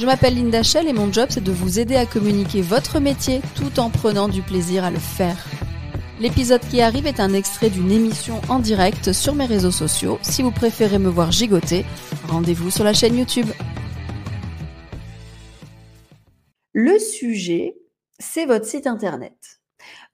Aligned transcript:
Je 0.00 0.06
m'appelle 0.06 0.34
Linda 0.34 0.64
Shell 0.64 0.88
et 0.88 0.92
mon 0.92 1.12
job 1.12 1.28
c'est 1.30 1.44
de 1.44 1.52
vous 1.52 1.78
aider 1.78 1.94
à 1.94 2.04
communiquer 2.04 2.62
votre 2.62 2.98
métier 2.98 3.40
tout 3.54 3.78
en 3.78 3.90
prenant 3.90 4.28
du 4.28 4.42
plaisir 4.42 4.82
à 4.82 4.90
le 4.90 4.98
faire. 4.98 5.46
L'épisode 6.20 6.62
qui 6.68 6.80
arrive 6.80 7.06
est 7.06 7.20
un 7.20 7.32
extrait 7.32 7.70
d'une 7.70 7.92
émission 7.92 8.40
en 8.48 8.58
direct 8.58 9.12
sur 9.12 9.36
mes 9.36 9.46
réseaux 9.46 9.70
sociaux. 9.70 10.18
Si 10.22 10.42
vous 10.42 10.50
préférez 10.50 10.98
me 10.98 11.08
voir 11.08 11.30
gigoter, 11.30 11.84
rendez-vous 12.28 12.72
sur 12.72 12.82
la 12.82 12.92
chaîne 12.92 13.16
YouTube. 13.16 13.46
Le 16.72 16.98
sujet, 16.98 17.76
c'est 18.18 18.46
votre 18.46 18.66
site 18.66 18.88
internet. 18.88 19.60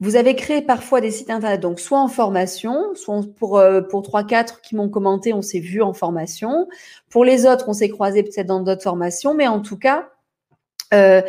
Vous 0.01 0.17
avez 0.17 0.35
créé 0.35 0.63
parfois 0.63 1.01
des 1.01 1.11
sites 1.11 1.31
internet, 1.31 1.61
donc 1.61 1.79
soit 1.79 2.01
en 2.01 2.09
formation, 2.09 2.95
soit 2.95 3.21
pour, 3.39 3.59
euh, 3.59 3.83
pour 3.83 4.03
3-4 4.03 4.61
qui 4.63 4.75
m'ont 4.75 4.89
commenté, 4.89 5.35
on 5.35 5.43
s'est 5.43 5.61
vu 5.61 5.83
en 5.83 5.93
formation. 5.93 6.69
Pour 7.11 7.25
les 7.25 7.47
autres, 7.47 7.69
on 7.69 7.73
s'est 7.73 7.89
croisé 7.89 8.23
peut-être 8.23 8.47
dans 8.47 8.61
d'autres 8.61 8.83
formations, 8.83 9.35
mais 9.35 9.47
en 9.47 9.61
tout 9.61 9.77
cas, 9.77 10.09
euh, 10.95 11.21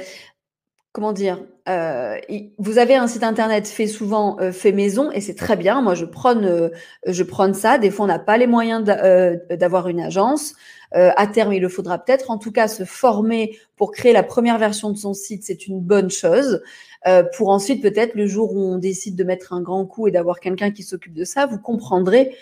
comment 0.94 1.12
dire, 1.12 1.44
euh, 1.68 2.18
vous 2.58 2.78
avez 2.78 2.96
un 2.96 3.08
site 3.08 3.24
internet 3.24 3.68
fait 3.68 3.88
souvent 3.88 4.38
fait 4.52 4.72
maison 4.72 5.12
et 5.12 5.22
c'est 5.22 5.36
très 5.36 5.56
bien. 5.56 5.82
Moi, 5.82 5.96
je 5.96 6.06
prône, 6.06 6.72
je 7.06 7.24
prône 7.24 7.54
ça. 7.54 7.78
Des 7.78 7.92
fois, 7.92 8.06
on 8.06 8.08
n'a 8.08 8.20
pas 8.20 8.38
les 8.38 8.48
moyens 8.48 8.84
d'avoir 8.84 9.88
une 9.88 10.00
agence. 10.00 10.54
à 10.92 11.28
terme, 11.28 11.54
il 11.54 11.62
le 11.62 11.70
faudra 11.70 12.00
peut-être. 12.00 12.32
En 12.32 12.38
tout 12.38 12.52
cas, 12.52 12.68
se 12.68 12.84
former 12.84 13.58
pour 13.76 13.92
créer 13.92 14.14
la 14.14 14.24
première 14.24 14.58
version 14.58 14.90
de 14.90 14.98
son 14.98 15.14
site, 15.14 15.44
c'est 15.44 15.68
une 15.68 15.80
bonne 15.80 16.10
chose. 16.10 16.62
Euh, 17.08 17.24
pour 17.36 17.50
ensuite 17.50 17.82
peut-être 17.82 18.14
le 18.14 18.28
jour 18.28 18.54
où 18.56 18.60
on 18.60 18.78
décide 18.78 19.16
de 19.16 19.24
mettre 19.24 19.54
un 19.54 19.62
grand 19.62 19.86
coup 19.86 20.08
et 20.08 20.12
d'avoir 20.12 20.40
quelqu'un 20.40 20.70
qui 20.72 20.84
s'occupe 20.84 21.14
de 21.14 21.24
ça, 21.24 21.48
vous 21.48 21.58
comprendrez 21.58 22.36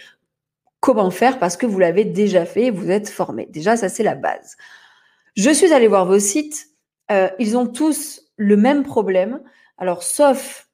comment 0.80 1.12
faire 1.12 1.40
parce 1.40 1.58
que 1.58 1.66
vous 1.66 1.80
l'avez 1.80 2.06
déjà 2.06 2.46
fait, 2.46 2.70
vous 2.70 2.90
êtes 2.90 3.10
formé. 3.10 3.48
Déjà, 3.50 3.78
ça 3.78 3.90
c'est 3.90 4.04
la 4.04 4.16
base. 4.16 4.58
Je 5.36 5.50
suis 5.52 5.74
allée 5.74 5.88
voir 5.88 6.06
vos 6.06 6.20
sites. 6.20 6.68
Euh, 7.12 7.30
ils 7.40 7.58
ont 7.58 7.68
tous 7.68 8.22
le 8.38 8.58
même 8.58 8.84
problème. 8.84 9.42
Alors, 9.78 10.04
sauf, 10.04 10.68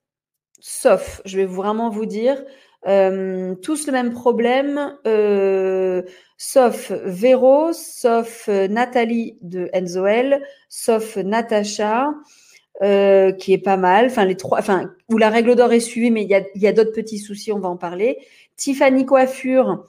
sauf, 0.60 1.22
je 1.26 1.38
vais 1.38 1.46
vraiment 1.46 1.90
vous 1.90 2.06
dire, 2.06 2.44
euh, 2.88 3.56
tous 3.56 3.88
le 3.88 3.94
même 3.94 4.12
problème, 4.12 4.98
euh, 5.08 6.04
sauf 6.38 6.92
Véro, 7.06 7.74
sauf 7.74 8.48
Nathalie 8.48 9.38
de 9.42 9.70
Enzoel, 9.74 10.44
sauf 10.70 11.18
Natacha, 11.18 12.14
qui 12.82 13.54
est 13.54 13.64
pas 13.64 13.78
mal. 13.78 14.08
Enfin, 14.08 14.26
les 14.26 14.36
trois, 14.36 14.60
enfin, 14.60 14.92
où 15.10 15.18
la 15.18 15.30
règle 15.30 15.56
d'or 15.56 15.74
est 15.74 15.80
suivie, 15.80 16.12
mais 16.12 16.24
il 16.24 16.62
y 16.62 16.68
a 16.68 16.74
d'autres 16.74 16.92
petits 16.92 17.20
soucis, 17.20 17.52
on 17.52 17.60
va 17.60 17.70
en 17.70 17.78
parler. 17.78 18.20
Tiffany 18.56 19.06
Coiffure, 19.06 19.86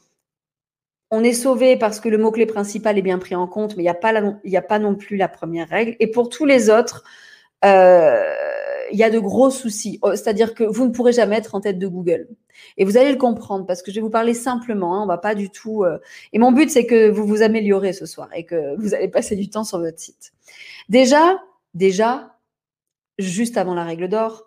on 1.10 1.22
est 1.22 1.32
sauvé 1.32 1.76
parce 1.76 2.00
que 2.00 2.08
le 2.08 2.18
mot-clé 2.18 2.46
principal 2.46 2.98
est 2.98 3.02
bien 3.02 3.18
pris 3.18 3.34
en 3.34 3.46
compte, 3.46 3.76
mais 3.76 3.82
il 3.82 3.86
n'y 3.86 4.56
a, 4.56 4.62
pas 4.62 4.78
non 4.78 4.94
plus 4.94 5.16
la 5.16 5.28
première 5.28 5.68
règle. 5.68 5.96
Et 6.00 6.10
pour 6.10 6.28
tous 6.28 6.44
les 6.44 6.68
autres, 6.68 7.04
euh, 7.64 8.22
il 8.90 8.98
y 8.98 9.04
a 9.04 9.10
de 9.10 9.18
gros 9.18 9.50
soucis. 9.50 9.98
Oh, 10.02 10.10
c'est-à-dire 10.12 10.54
que 10.54 10.64
vous 10.64 10.86
ne 10.86 10.90
pourrez 10.90 11.12
jamais 11.12 11.36
être 11.36 11.54
en 11.54 11.60
tête 11.60 11.78
de 11.78 11.86
Google. 11.86 12.28
Et 12.76 12.84
vous 12.84 12.96
allez 12.96 13.12
le 13.12 13.18
comprendre 13.18 13.66
parce 13.66 13.82
que 13.82 13.90
je 13.90 13.96
vais 13.96 14.00
vous 14.00 14.10
parler 14.10 14.34
simplement. 14.34 15.00
Hein, 15.00 15.06
va 15.06 15.18
pas 15.18 15.34
du 15.34 15.50
tout. 15.50 15.84
Euh, 15.84 15.98
et 16.32 16.38
mon 16.38 16.52
but, 16.52 16.70
c'est 16.70 16.86
que 16.86 17.08
vous 17.08 17.26
vous 17.26 17.42
améliorez 17.42 17.92
ce 17.92 18.06
soir 18.06 18.28
et 18.34 18.44
que 18.44 18.76
vous 18.78 18.94
allez 18.94 19.08
passer 19.08 19.36
du 19.36 19.48
temps 19.48 19.64
sur 19.64 19.78
votre 19.78 19.98
site. 19.98 20.32
Déjà, 20.88 21.40
déjà, 21.74 22.36
juste 23.18 23.56
avant 23.56 23.74
la 23.74 23.84
règle 23.84 24.08
d'or, 24.08 24.44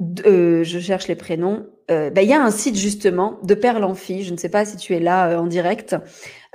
euh, 0.00 0.62
je 0.62 0.78
cherche 0.78 1.08
les 1.08 1.16
prénoms. 1.16 1.66
Euh, 1.90 2.10
bah, 2.10 2.22
il 2.22 2.28
y 2.28 2.32
a 2.32 2.40
un 2.40 2.52
site 2.52 2.76
justement 2.76 3.38
de 3.42 3.54
Perle 3.54 3.82
en 3.82 3.94
Fille. 3.94 4.22
Je 4.22 4.32
ne 4.32 4.36
sais 4.36 4.48
pas 4.48 4.64
si 4.64 4.76
tu 4.76 4.94
es 4.94 5.00
là 5.00 5.30
euh, 5.30 5.38
en 5.38 5.46
direct. 5.46 5.96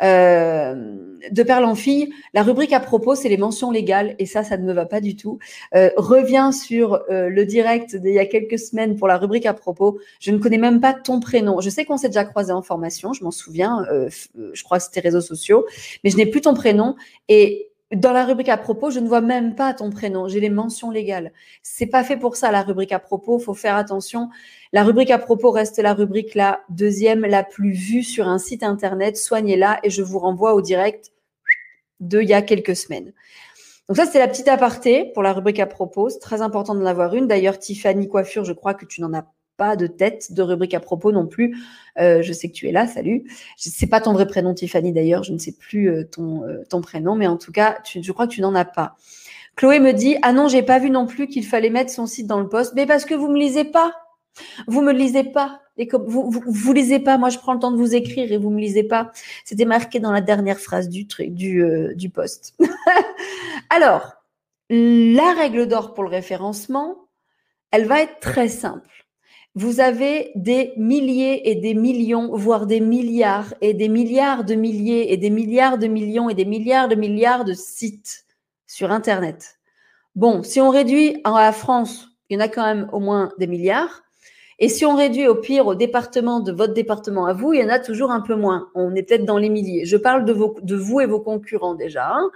de 0.01 1.43
Perle 1.43 1.65
en 1.65 1.75
Fille, 1.75 2.13
la 2.33 2.41
rubrique 2.41 2.71
à 2.71 2.79
propos, 2.79 3.15
c'est 3.15 3.27
les 3.29 3.37
mentions 3.37 3.69
légales 3.69 4.15
et 4.17 4.25
ça, 4.25 4.43
ça 4.43 4.57
ne 4.57 4.63
me 4.63 4.73
va 4.73 4.85
pas 4.85 5.01
du 5.01 5.15
tout. 5.15 5.39
reviens 5.97 6.51
sur 6.51 7.03
le 7.09 7.45
direct 7.45 7.95
d'il 7.95 8.13
y 8.13 8.19
a 8.19 8.25
quelques 8.25 8.59
semaines 8.59 8.95
pour 8.95 9.07
la 9.07 9.17
rubrique 9.17 9.45
à 9.45 9.53
propos. 9.53 9.99
Je 10.19 10.31
ne 10.31 10.37
connais 10.37 10.57
même 10.57 10.79
pas 10.79 10.93
ton 10.93 11.19
prénom. 11.19 11.61
Je 11.61 11.69
sais 11.69 11.85
qu'on 11.85 11.97
s'est 11.97 12.09
déjà 12.09 12.25
croisé 12.25 12.51
en 12.53 12.61
formation, 12.61 13.13
je 13.13 13.23
m'en 13.23 13.31
souviens. 13.31 13.85
je 13.89 14.63
crois 14.63 14.77
que 14.79 14.83
c'était 14.85 15.01
réseaux 15.01 15.21
sociaux, 15.21 15.65
mais 16.03 16.09
je 16.09 16.17
n'ai 16.17 16.25
plus 16.25 16.41
ton 16.41 16.53
prénom 16.53 16.95
et 17.27 17.72
dans 17.95 18.11
la 18.11 18.25
rubrique 18.25 18.49
à 18.49 18.57
propos, 18.57 18.89
je 18.91 18.99
ne 18.99 19.07
vois 19.07 19.21
même 19.21 19.55
pas 19.55 19.73
ton 19.73 19.89
prénom. 19.89 20.27
J'ai 20.27 20.39
les 20.39 20.49
mentions 20.49 20.89
légales. 20.89 21.31
C'est 21.61 21.85
pas 21.85 22.03
fait 22.03 22.17
pour 22.17 22.35
ça, 22.35 22.51
la 22.51 22.61
rubrique 22.61 22.91
à 22.91 22.99
propos. 22.99 23.39
Faut 23.39 23.53
faire 23.53 23.75
attention. 23.75 24.29
La 24.71 24.83
rubrique 24.83 25.11
à 25.11 25.19
propos 25.19 25.51
reste 25.51 25.79
la 25.79 25.93
rubrique 25.93 26.35
la 26.35 26.61
deuxième, 26.69 27.21
la 27.21 27.43
plus 27.43 27.73
vue 27.73 28.03
sur 28.03 28.27
un 28.27 28.39
site 28.39 28.63
internet. 28.63 29.17
Soignez-la 29.17 29.79
et 29.83 29.89
je 29.89 30.01
vous 30.01 30.19
renvoie 30.19 30.53
au 30.53 30.61
direct 30.61 31.11
de 31.99 32.21
il 32.21 32.29
y 32.29 32.33
a 32.33 32.41
quelques 32.41 32.75
semaines. 32.75 33.13
Donc 33.87 33.97
ça, 33.97 34.05
c'est 34.05 34.19
la 34.19 34.27
petite 34.27 34.47
aparté 34.47 35.11
pour 35.13 35.23
la 35.23 35.33
rubrique 35.33 35.59
à 35.59 35.67
propos. 35.67 36.09
C'est 36.09 36.19
très 36.19 36.41
important 36.41 36.73
d'en 36.73 36.85
avoir 36.85 37.13
une. 37.15 37.27
D'ailleurs, 37.27 37.59
Tiffany 37.59 38.07
Coiffure, 38.07 38.45
je 38.45 38.53
crois 38.53 38.73
que 38.73 38.85
tu 38.85 39.01
n'en 39.01 39.13
as 39.13 39.25
pas 39.57 39.75
de 39.75 39.87
tête 39.87 40.33
de 40.33 40.41
rubrique 40.41 40.73
à 40.73 40.79
propos 40.79 41.11
non 41.11 41.27
plus. 41.27 41.57
Euh, 41.99 42.21
je 42.21 42.33
sais 42.33 42.49
que 42.49 42.53
tu 42.53 42.67
es 42.67 42.71
là, 42.71 42.87
salut. 42.87 43.23
Sais 43.57 43.87
pas 43.87 44.01
ton 44.01 44.13
vrai 44.13 44.25
prénom, 44.25 44.53
Tiffany 44.53 44.91
d'ailleurs, 44.91 45.23
je 45.23 45.33
ne 45.33 45.37
sais 45.37 45.51
plus 45.51 45.89
euh, 45.89 46.03
ton, 46.03 46.43
euh, 46.43 46.63
ton 46.69 46.81
prénom, 46.81 47.15
mais 47.15 47.27
en 47.27 47.37
tout 47.37 47.51
cas, 47.51 47.77
je 47.83 48.11
crois 48.11 48.27
que 48.27 48.33
tu 48.33 48.41
n'en 48.41 48.55
as 48.55 48.65
pas. 48.65 48.95
Chloé 49.55 49.79
me 49.79 49.93
dit 49.93 50.17
ah 50.23 50.33
non, 50.33 50.47
j'ai 50.47 50.63
pas 50.63 50.79
vu 50.79 50.89
non 50.89 51.05
plus 51.05 51.27
qu'il 51.27 51.45
fallait 51.45 51.69
mettre 51.69 51.91
son 51.91 52.07
site 52.07 52.27
dans 52.27 52.39
le 52.39 52.49
poste, 52.49 52.73
mais 52.75 52.85
parce 52.85 53.05
que 53.05 53.13
vous 53.13 53.27
me 53.27 53.37
lisez 53.37 53.65
pas, 53.65 53.93
vous 54.67 54.81
me 54.81 54.91
lisez 54.91 55.23
pas. 55.23 55.59
Vous, 56.05 56.29
vous, 56.29 56.43
vous, 56.45 56.73
lisez 56.73 56.99
pas, 56.99 57.17
moi 57.17 57.29
je 57.29 57.39
prends 57.39 57.53
le 57.53 57.59
temps 57.59 57.71
de 57.71 57.77
vous 57.77 57.95
écrire 57.95 58.31
et 58.31 58.37
vous 58.37 58.51
me 58.51 58.59
lisez 58.59 58.83
pas. 58.83 59.11
C'était 59.43 59.65
marqué 59.65 59.99
dans 59.99 60.11
la 60.11 60.21
dernière 60.21 60.59
phrase 60.59 60.87
du 60.87 61.07
du 61.07 62.09
poste. 62.11 62.55
Alors, 63.71 64.13
la 64.69 65.33
règle 65.33 65.67
d'or 65.67 65.95
pour 65.95 66.03
le 66.03 66.09
référencement, 66.09 67.07
elle 67.71 67.85
va 67.85 68.01
être 68.01 68.19
très 68.19 68.49
simple 68.49 69.02
vous 69.55 69.79
avez 69.79 70.31
des 70.35 70.73
milliers 70.77 71.49
et 71.49 71.55
des 71.55 71.75
millions, 71.75 72.35
voire 72.35 72.65
des 72.65 72.79
milliards 72.79 73.53
et 73.61 73.73
des 73.73 73.87
milliards 73.87 74.43
de 74.43 74.55
milliers 74.55 75.13
et 75.13 75.17
des 75.17 75.29
milliards 75.29 75.77
de 75.77 75.87
millions 75.87 76.29
et 76.29 76.33
des 76.33 76.45
milliards 76.45 76.87
de 76.87 76.95
milliards 76.95 77.45
de 77.45 77.53
sites 77.53 78.25
sur 78.65 78.91
Internet. 78.91 79.59
Bon, 80.15 80.41
si 80.41 80.59
on 80.59 80.69
réduit 80.69 81.21
à 81.23 81.31
la 81.31 81.51
France, 81.51 82.07
il 82.29 82.35
y 82.35 82.37
en 82.37 82.45
a 82.45 82.47
quand 82.47 82.63
même 82.63 82.89
au 82.93 82.99
moins 82.99 83.31
des 83.37 83.47
milliards. 83.47 84.03
Et 84.59 84.69
si 84.69 84.85
on 84.85 84.95
réduit 84.95 85.27
au 85.27 85.35
pire 85.35 85.67
au 85.67 85.75
département 85.75 86.39
de 86.39 86.51
votre 86.51 86.73
département 86.73 87.25
à 87.25 87.33
vous, 87.33 87.53
il 87.53 87.61
y 87.61 87.63
en 87.63 87.69
a 87.69 87.79
toujours 87.79 88.11
un 88.11 88.21
peu 88.21 88.35
moins. 88.35 88.69
On 88.75 88.95
est 88.95 89.03
peut-être 89.03 89.25
dans 89.25 89.37
les 89.37 89.49
milliers. 89.49 89.85
Je 89.85 89.97
parle 89.97 90.25
de, 90.25 90.31
vous 90.31 91.01
et 91.01 91.05
vos 91.05 91.19
concurrents 91.19 91.75
déjà. 91.75 92.11
Hein. 92.11 92.29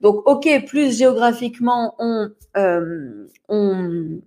Donc, 0.00 0.26
OK, 0.26 0.48
plus 0.66 0.96
géographiquement 0.96 1.94
on, 1.98 2.30
euh, 2.56 3.26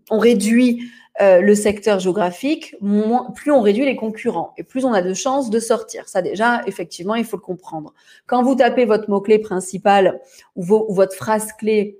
réduit 0.09 0.83
euh, 1.21 1.41
le 1.41 1.53
secteur 1.53 1.99
géographique, 1.99 2.75
moins, 2.81 3.29
plus 3.35 3.51
on 3.51 3.61
réduit 3.61 3.85
les 3.85 3.95
concurrents 3.95 4.53
et 4.57 4.63
plus 4.63 4.83
on 4.83 4.93
a 4.93 5.01
de 5.01 5.13
chances 5.13 5.51
de 5.51 5.59
sortir. 5.59 6.09
Ça 6.09 6.21
déjà, 6.21 6.63
effectivement, 6.65 7.13
il 7.13 7.23
faut 7.23 7.37
le 7.37 7.41
comprendre. 7.41 7.93
Quand 8.25 8.41
vous 8.41 8.55
tapez 8.55 8.85
votre 8.85 9.09
mot-clé 9.09 9.37
principal 9.37 10.19
ou, 10.55 10.63
votre 10.63 11.15
phrase 11.15 11.53
clé 11.53 11.99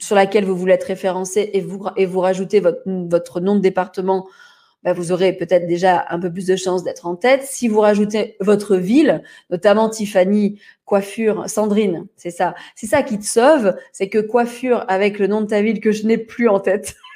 sur 0.00 0.16
laquelle 0.16 0.44
vous 0.44 0.56
voulez 0.56 0.74
être 0.74 0.84
référencé 0.84 1.50
et 1.52 1.60
vous, 1.60 1.86
et 1.96 2.04
vous 2.04 2.20
rajoutez 2.20 2.58
votre, 2.58 2.82
votre 2.84 3.40
nom 3.40 3.54
de 3.54 3.60
département, 3.60 4.26
ben 4.84 4.92
vous 4.92 5.12
aurez 5.12 5.32
peut-être 5.32 5.66
déjà 5.66 6.06
un 6.10 6.20
peu 6.20 6.32
plus 6.32 6.46
de 6.46 6.56
chances 6.56 6.84
d'être 6.84 7.06
en 7.06 7.16
tête. 7.16 7.42
Si 7.44 7.68
vous 7.68 7.80
rajoutez 7.80 8.36
votre 8.40 8.76
ville, 8.76 9.22
notamment 9.50 9.88
Tiffany, 9.88 10.60
coiffure, 10.84 11.48
Sandrine, 11.48 12.06
c'est 12.16 12.30
ça. 12.30 12.54
C'est 12.74 12.86
ça 12.86 13.02
qui 13.02 13.18
te 13.18 13.24
sauve, 13.24 13.74
c'est 13.92 14.08
que 14.08 14.18
coiffure 14.18 14.84
avec 14.88 15.18
le 15.18 15.26
nom 15.26 15.40
de 15.40 15.46
ta 15.46 15.62
ville 15.62 15.80
que 15.80 15.92
je 15.92 16.06
n'ai 16.06 16.18
plus 16.18 16.48
en 16.48 16.60
tête. 16.60 16.96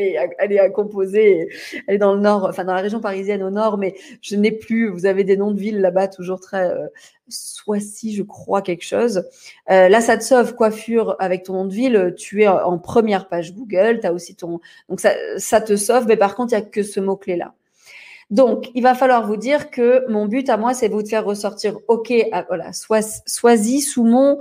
est, 0.00 0.16
elle 0.38 0.52
est 0.52 0.58
à 0.58 0.70
composer. 0.70 1.48
Elle 1.86 1.96
est 1.96 1.98
dans 1.98 2.14
le 2.14 2.20
nord, 2.20 2.46
enfin 2.48 2.64
dans 2.64 2.74
la 2.74 2.82
région 2.82 3.00
parisienne 3.00 3.42
au 3.42 3.50
nord, 3.50 3.78
mais 3.78 3.94
je 4.20 4.36
n'ai 4.36 4.52
plus. 4.52 4.88
Vous 4.88 5.06
avez 5.06 5.24
des 5.24 5.36
noms 5.36 5.50
de 5.50 5.60
villes 5.60 5.80
là-bas 5.80 6.08
toujours 6.08 6.40
très 6.40 6.70
euh, 6.70 6.86
si 7.78 8.14
je 8.14 8.22
crois, 8.22 8.62
quelque 8.62 8.84
chose. 8.84 9.24
Euh, 9.70 9.88
là, 9.88 10.00
ça 10.00 10.16
te 10.16 10.24
sauve 10.24 10.54
coiffure 10.54 11.16
avec 11.18 11.42
ton 11.44 11.54
nom 11.54 11.64
de 11.66 11.74
ville. 11.74 12.14
Tu 12.16 12.42
es 12.42 12.48
en 12.48 12.78
première 12.78 13.28
page 13.28 13.54
Google. 13.54 14.00
Tu 14.00 14.06
as 14.06 14.12
aussi 14.12 14.34
ton. 14.34 14.60
Donc 14.88 15.00
ça, 15.00 15.12
ça 15.36 15.60
te 15.60 15.76
sauve, 15.76 16.06
mais 16.06 16.16
par 16.16 16.34
contre, 16.34 16.52
il 16.52 16.56
n'y 16.56 16.62
a 16.62 16.66
que 16.66 16.82
ce 16.82 17.00
mot-clé-là. 17.00 17.54
Donc, 18.30 18.70
il 18.74 18.82
va 18.82 18.94
falloir 18.94 19.26
vous 19.26 19.36
dire 19.36 19.70
que 19.70 20.06
mon 20.10 20.26
but 20.26 20.50
à 20.50 20.58
moi, 20.58 20.74
c'est 20.74 20.88
vous 20.88 21.02
de 21.02 21.08
faire 21.08 21.24
ressortir 21.24 21.78
OK, 21.88 22.12
voilà, 22.48 22.72
sois, 22.74 23.00
sous 23.02 24.04
mon 24.04 24.38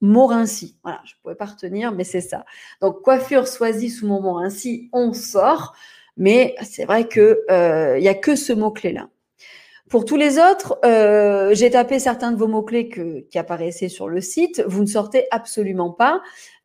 Morincy. 0.00 0.76
Voilà, 0.82 1.00
je 1.04 1.14
ne 1.14 1.22
pouvais 1.22 1.34
pas 1.34 1.46
retenir, 1.46 1.92
mais 1.92 2.04
c'est 2.04 2.20
ça. 2.20 2.44
Donc, 2.80 3.02
coiffure 3.02 3.46
choisie 3.46 3.90
sous 3.90 4.06
mon 4.06 4.20
Morincy, 4.20 4.88
on 4.92 5.12
sort. 5.12 5.74
Mais 6.16 6.56
c'est 6.62 6.84
vrai 6.84 7.08
qu'il 7.08 7.36
euh, 7.50 7.98
n'y 7.98 8.08
a 8.08 8.14
que 8.14 8.34
ce 8.34 8.52
mot-clé-là. 8.52 9.08
Pour 9.88 10.04
tous 10.04 10.16
les 10.16 10.38
autres, 10.38 10.78
euh, 10.84 11.54
j'ai 11.54 11.70
tapé 11.70 11.98
certains 11.98 12.30
de 12.30 12.36
vos 12.36 12.46
mots-clés 12.46 12.90
qui 13.30 13.38
apparaissaient 13.38 13.88
sur 13.88 14.08
le 14.08 14.20
site. 14.20 14.62
Vous 14.66 14.82
ne 14.82 14.86
sortez 14.86 15.26
absolument 15.30 15.90
pas. 15.90 16.20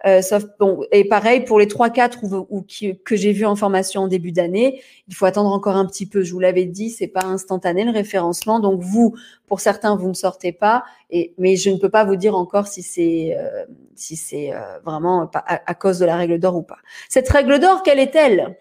Euh, 0.06 0.22
sauf, 0.22 0.44
bon, 0.60 0.84
et 0.92 1.06
pareil 1.06 1.46
pour 1.46 1.60
les 1.60 1.68
3-4 1.68 2.24
ou, 2.24 2.46
ou 2.50 2.66
que 3.06 3.16
j'ai 3.16 3.32
vu 3.32 3.46
en 3.46 3.56
formation 3.56 4.02
en 4.02 4.08
début 4.08 4.34
d'année, 4.34 4.82
il 5.08 5.16
faut 5.16 5.26
attendre 5.26 5.52
encore 5.52 5.78
un 5.78 5.86
petit 5.86 6.06
peu. 6.06 6.24
Je 6.24 6.34
vous 6.34 6.40
l'avais 6.40 6.66
dit, 6.66 6.90
c'est 6.90 7.08
pas 7.08 7.24
instantané 7.24 7.86
le 7.86 7.92
référencement. 7.92 8.60
Donc 8.60 8.82
vous, 8.82 9.16
pour 9.48 9.62
certains, 9.62 9.96
vous 9.96 10.10
ne 10.10 10.14
sortez 10.14 10.52
pas. 10.52 10.84
Et, 11.10 11.34
mais 11.38 11.56
je 11.56 11.70
ne 11.70 11.78
peux 11.78 11.90
pas 11.90 12.04
vous 12.04 12.18
dire 12.18 12.36
encore 12.36 12.68
si 12.68 12.84
c'est 12.84 13.38
euh, 13.38 13.64
si 13.96 14.18
c'est 14.18 14.54
euh, 14.54 14.80
vraiment 14.84 15.30
à 15.46 15.74
cause 15.76 16.00
de 16.00 16.06
la 16.06 16.18
règle 16.18 16.40
d'or 16.40 16.58
ou 16.58 16.64
pas. 16.64 16.80
Cette 17.08 17.30
règle 17.30 17.60
d'or, 17.60 17.84
quelle 17.84 18.00
est-elle? 18.00 18.58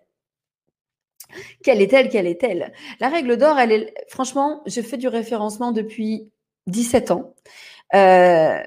Quelle 1.63 1.81
est-elle 1.81 2.09
Quelle 2.09 2.27
est-elle 2.27 2.73
La 3.01 3.09
règle 3.09 3.37
d'or, 3.37 3.59
elle 3.59 3.73
est, 3.73 3.95
franchement, 4.09 4.63
je 4.67 4.81
fais 4.81 4.97
du 4.97 5.09
référencement 5.09 5.73
depuis 5.73 6.31
17 6.67 7.11
ans. 7.11 7.35
Euh, 7.95 8.59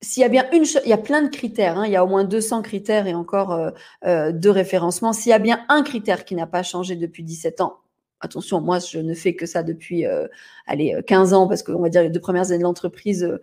s'il 0.00 0.20
y 0.20 0.24
a 0.24 0.28
bien 0.28 0.48
une 0.52 0.64
il 0.84 0.88
y 0.88 0.92
a 0.92 0.98
plein 0.98 1.22
de 1.22 1.28
critères, 1.28 1.78
hein, 1.78 1.86
il 1.86 1.92
y 1.92 1.96
a 1.96 2.04
au 2.04 2.08
moins 2.08 2.24
200 2.24 2.62
critères 2.62 3.06
et 3.06 3.14
encore 3.14 3.52
euh, 3.52 3.70
euh, 4.06 4.32
de 4.32 4.48
référencement. 4.48 5.12
S'il 5.12 5.30
y 5.30 5.32
a 5.32 5.38
bien 5.38 5.64
un 5.68 5.82
critère 5.82 6.24
qui 6.24 6.34
n'a 6.34 6.46
pas 6.46 6.62
changé 6.62 6.94
depuis 6.94 7.24
17 7.24 7.60
ans, 7.60 7.78
attention, 8.20 8.60
moi 8.60 8.78
je 8.78 8.98
ne 8.98 9.14
fais 9.14 9.34
que 9.34 9.46
ça 9.46 9.62
depuis 9.62 10.06
euh, 10.06 10.26
allez 10.66 10.96
15 11.06 11.32
ans 11.32 11.48
parce 11.48 11.62
qu'on 11.62 11.80
va 11.80 11.88
dire 11.88 12.02
les 12.02 12.10
deux 12.10 12.20
premières 12.20 12.48
années 12.48 12.58
de 12.58 12.62
l'entreprise, 12.62 13.24
euh, 13.24 13.40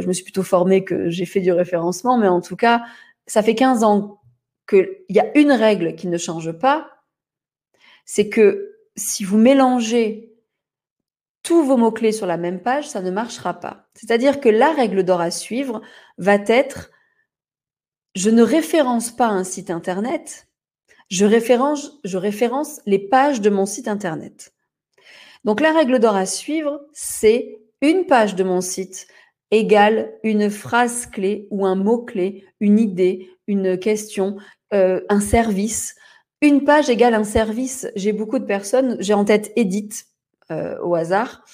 je 0.00 0.06
me 0.06 0.12
suis 0.12 0.24
plutôt 0.24 0.42
formée 0.42 0.84
que 0.84 1.10
j'ai 1.10 1.26
fait 1.26 1.40
du 1.40 1.52
référencement, 1.52 2.18
mais 2.18 2.28
en 2.28 2.40
tout 2.40 2.56
cas, 2.56 2.82
ça 3.26 3.42
fait 3.42 3.54
15 3.54 3.84
ans 3.84 4.20
qu'il 4.68 4.88
y 5.08 5.20
a 5.20 5.36
une 5.38 5.52
règle 5.52 5.94
qui 5.94 6.08
ne 6.08 6.18
change 6.18 6.52
pas, 6.52 6.90
c'est 8.10 8.30
que 8.30 8.74
si 8.96 9.22
vous 9.22 9.36
mélangez 9.36 10.32
tous 11.42 11.62
vos 11.62 11.76
mots-clés 11.76 12.10
sur 12.10 12.26
la 12.26 12.38
même 12.38 12.62
page, 12.62 12.88
ça 12.88 13.02
ne 13.02 13.10
marchera 13.10 13.60
pas. 13.60 13.86
C'est-à-dire 13.92 14.40
que 14.40 14.48
la 14.48 14.72
règle 14.72 15.04
d'or 15.04 15.20
à 15.20 15.30
suivre 15.30 15.82
va 16.16 16.36
être 16.46 16.90
je 18.14 18.30
ne 18.30 18.42
référence 18.42 19.10
pas 19.10 19.26
un 19.26 19.44
site 19.44 19.70
internet, 19.70 20.48
je 21.10 21.26
référence, 21.26 22.00
les 22.86 22.98
pages 22.98 23.42
de 23.42 23.50
mon 23.50 23.66
site 23.66 23.88
internet. 23.88 24.54
Donc 25.44 25.60
la 25.60 25.72
règle 25.72 25.98
d'or 25.98 26.16
à 26.16 26.24
suivre, 26.24 26.80
c'est 26.94 27.60
une 27.82 28.06
page 28.06 28.34
de 28.34 28.42
mon 28.42 28.62
site 28.62 29.06
égale 29.50 30.14
une 30.22 30.48
phrase 30.48 31.06
clé 31.06 31.46
ou 31.50 31.66
un 31.66 31.76
mot 31.76 31.98
clé, 31.98 32.46
une 32.58 32.78
idée, 32.78 33.30
une 33.46 33.78
question, 33.78 34.38
euh, 34.72 35.02
un 35.10 35.20
service 35.20 35.94
une 36.40 36.64
page 36.64 36.88
égale 36.88 37.14
un 37.14 37.24
service. 37.24 37.88
J'ai 37.96 38.12
beaucoup 38.12 38.38
de 38.38 38.44
personnes, 38.44 38.96
j'ai 39.00 39.14
en 39.14 39.24
tête 39.24 39.52
Edith 39.56 40.06
euh, 40.50 40.78
au 40.82 40.94
hasard, 40.94 41.44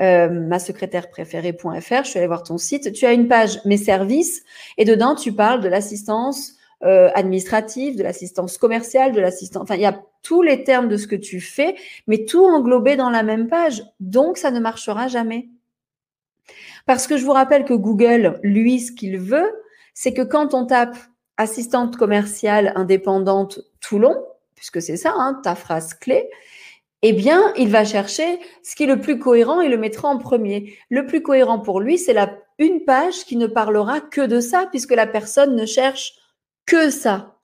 euh, 0.00 0.28
ma 0.28 0.58
secrétaire 0.58 1.08
préférée.fr. 1.08 2.04
Je 2.04 2.08
suis 2.08 2.18
allée 2.18 2.26
voir 2.26 2.42
ton 2.42 2.58
site. 2.58 2.92
Tu 2.92 3.06
as 3.06 3.12
une 3.12 3.28
page 3.28 3.60
mes 3.64 3.76
services 3.76 4.42
et 4.76 4.84
dedans 4.84 5.14
tu 5.14 5.32
parles 5.32 5.60
de 5.60 5.68
l'assistance 5.68 6.54
euh, 6.82 7.10
administrative, 7.14 7.96
de 7.96 8.02
l'assistance 8.02 8.58
commerciale, 8.58 9.12
de 9.12 9.20
l'assistance. 9.20 9.62
Enfin, 9.62 9.76
il 9.76 9.80
y 9.80 9.86
a 9.86 10.02
tous 10.22 10.42
les 10.42 10.64
termes 10.64 10.88
de 10.88 10.96
ce 10.96 11.06
que 11.06 11.16
tu 11.16 11.40
fais, 11.40 11.76
mais 12.06 12.24
tout 12.24 12.44
englobé 12.44 12.96
dans 12.96 13.10
la 13.10 13.22
même 13.22 13.48
page. 13.48 13.82
Donc, 14.00 14.36
ça 14.36 14.50
ne 14.50 14.60
marchera 14.60 15.08
jamais. 15.08 15.48
Parce 16.86 17.06
que 17.06 17.16
je 17.16 17.24
vous 17.24 17.32
rappelle 17.32 17.64
que 17.64 17.72
Google, 17.72 18.38
lui, 18.42 18.80
ce 18.80 18.92
qu'il 18.92 19.18
veut, 19.18 19.50
c'est 19.94 20.12
que 20.12 20.22
quand 20.22 20.52
on 20.52 20.66
tape 20.66 20.98
assistante 21.38 21.96
commerciale 21.96 22.72
indépendante 22.76 23.60
Toulon, 23.80 24.14
puisque 24.54 24.82
c'est 24.82 24.96
ça, 24.96 25.14
hein, 25.16 25.40
ta 25.42 25.54
phrase 25.54 25.94
clé, 25.94 26.28
eh 27.02 27.12
bien, 27.12 27.52
il 27.56 27.68
va 27.68 27.84
chercher 27.84 28.38
ce 28.62 28.74
qui 28.74 28.84
est 28.84 28.86
le 28.86 29.00
plus 29.00 29.18
cohérent 29.18 29.60
et 29.60 29.68
le 29.68 29.76
mettra 29.76 30.08
en 30.08 30.18
premier. 30.18 30.78
Le 30.88 31.06
plus 31.06 31.22
cohérent 31.22 31.58
pour 31.58 31.80
lui, 31.80 31.98
c'est 31.98 32.14
la 32.14 32.38
une 32.58 32.84
page 32.84 33.24
qui 33.24 33.36
ne 33.36 33.46
parlera 33.46 34.00
que 34.00 34.20
de 34.20 34.40
ça, 34.40 34.66
puisque 34.70 34.92
la 34.92 35.06
personne 35.06 35.56
ne 35.56 35.66
cherche 35.66 36.14
que 36.66 36.90
ça. 36.90 37.40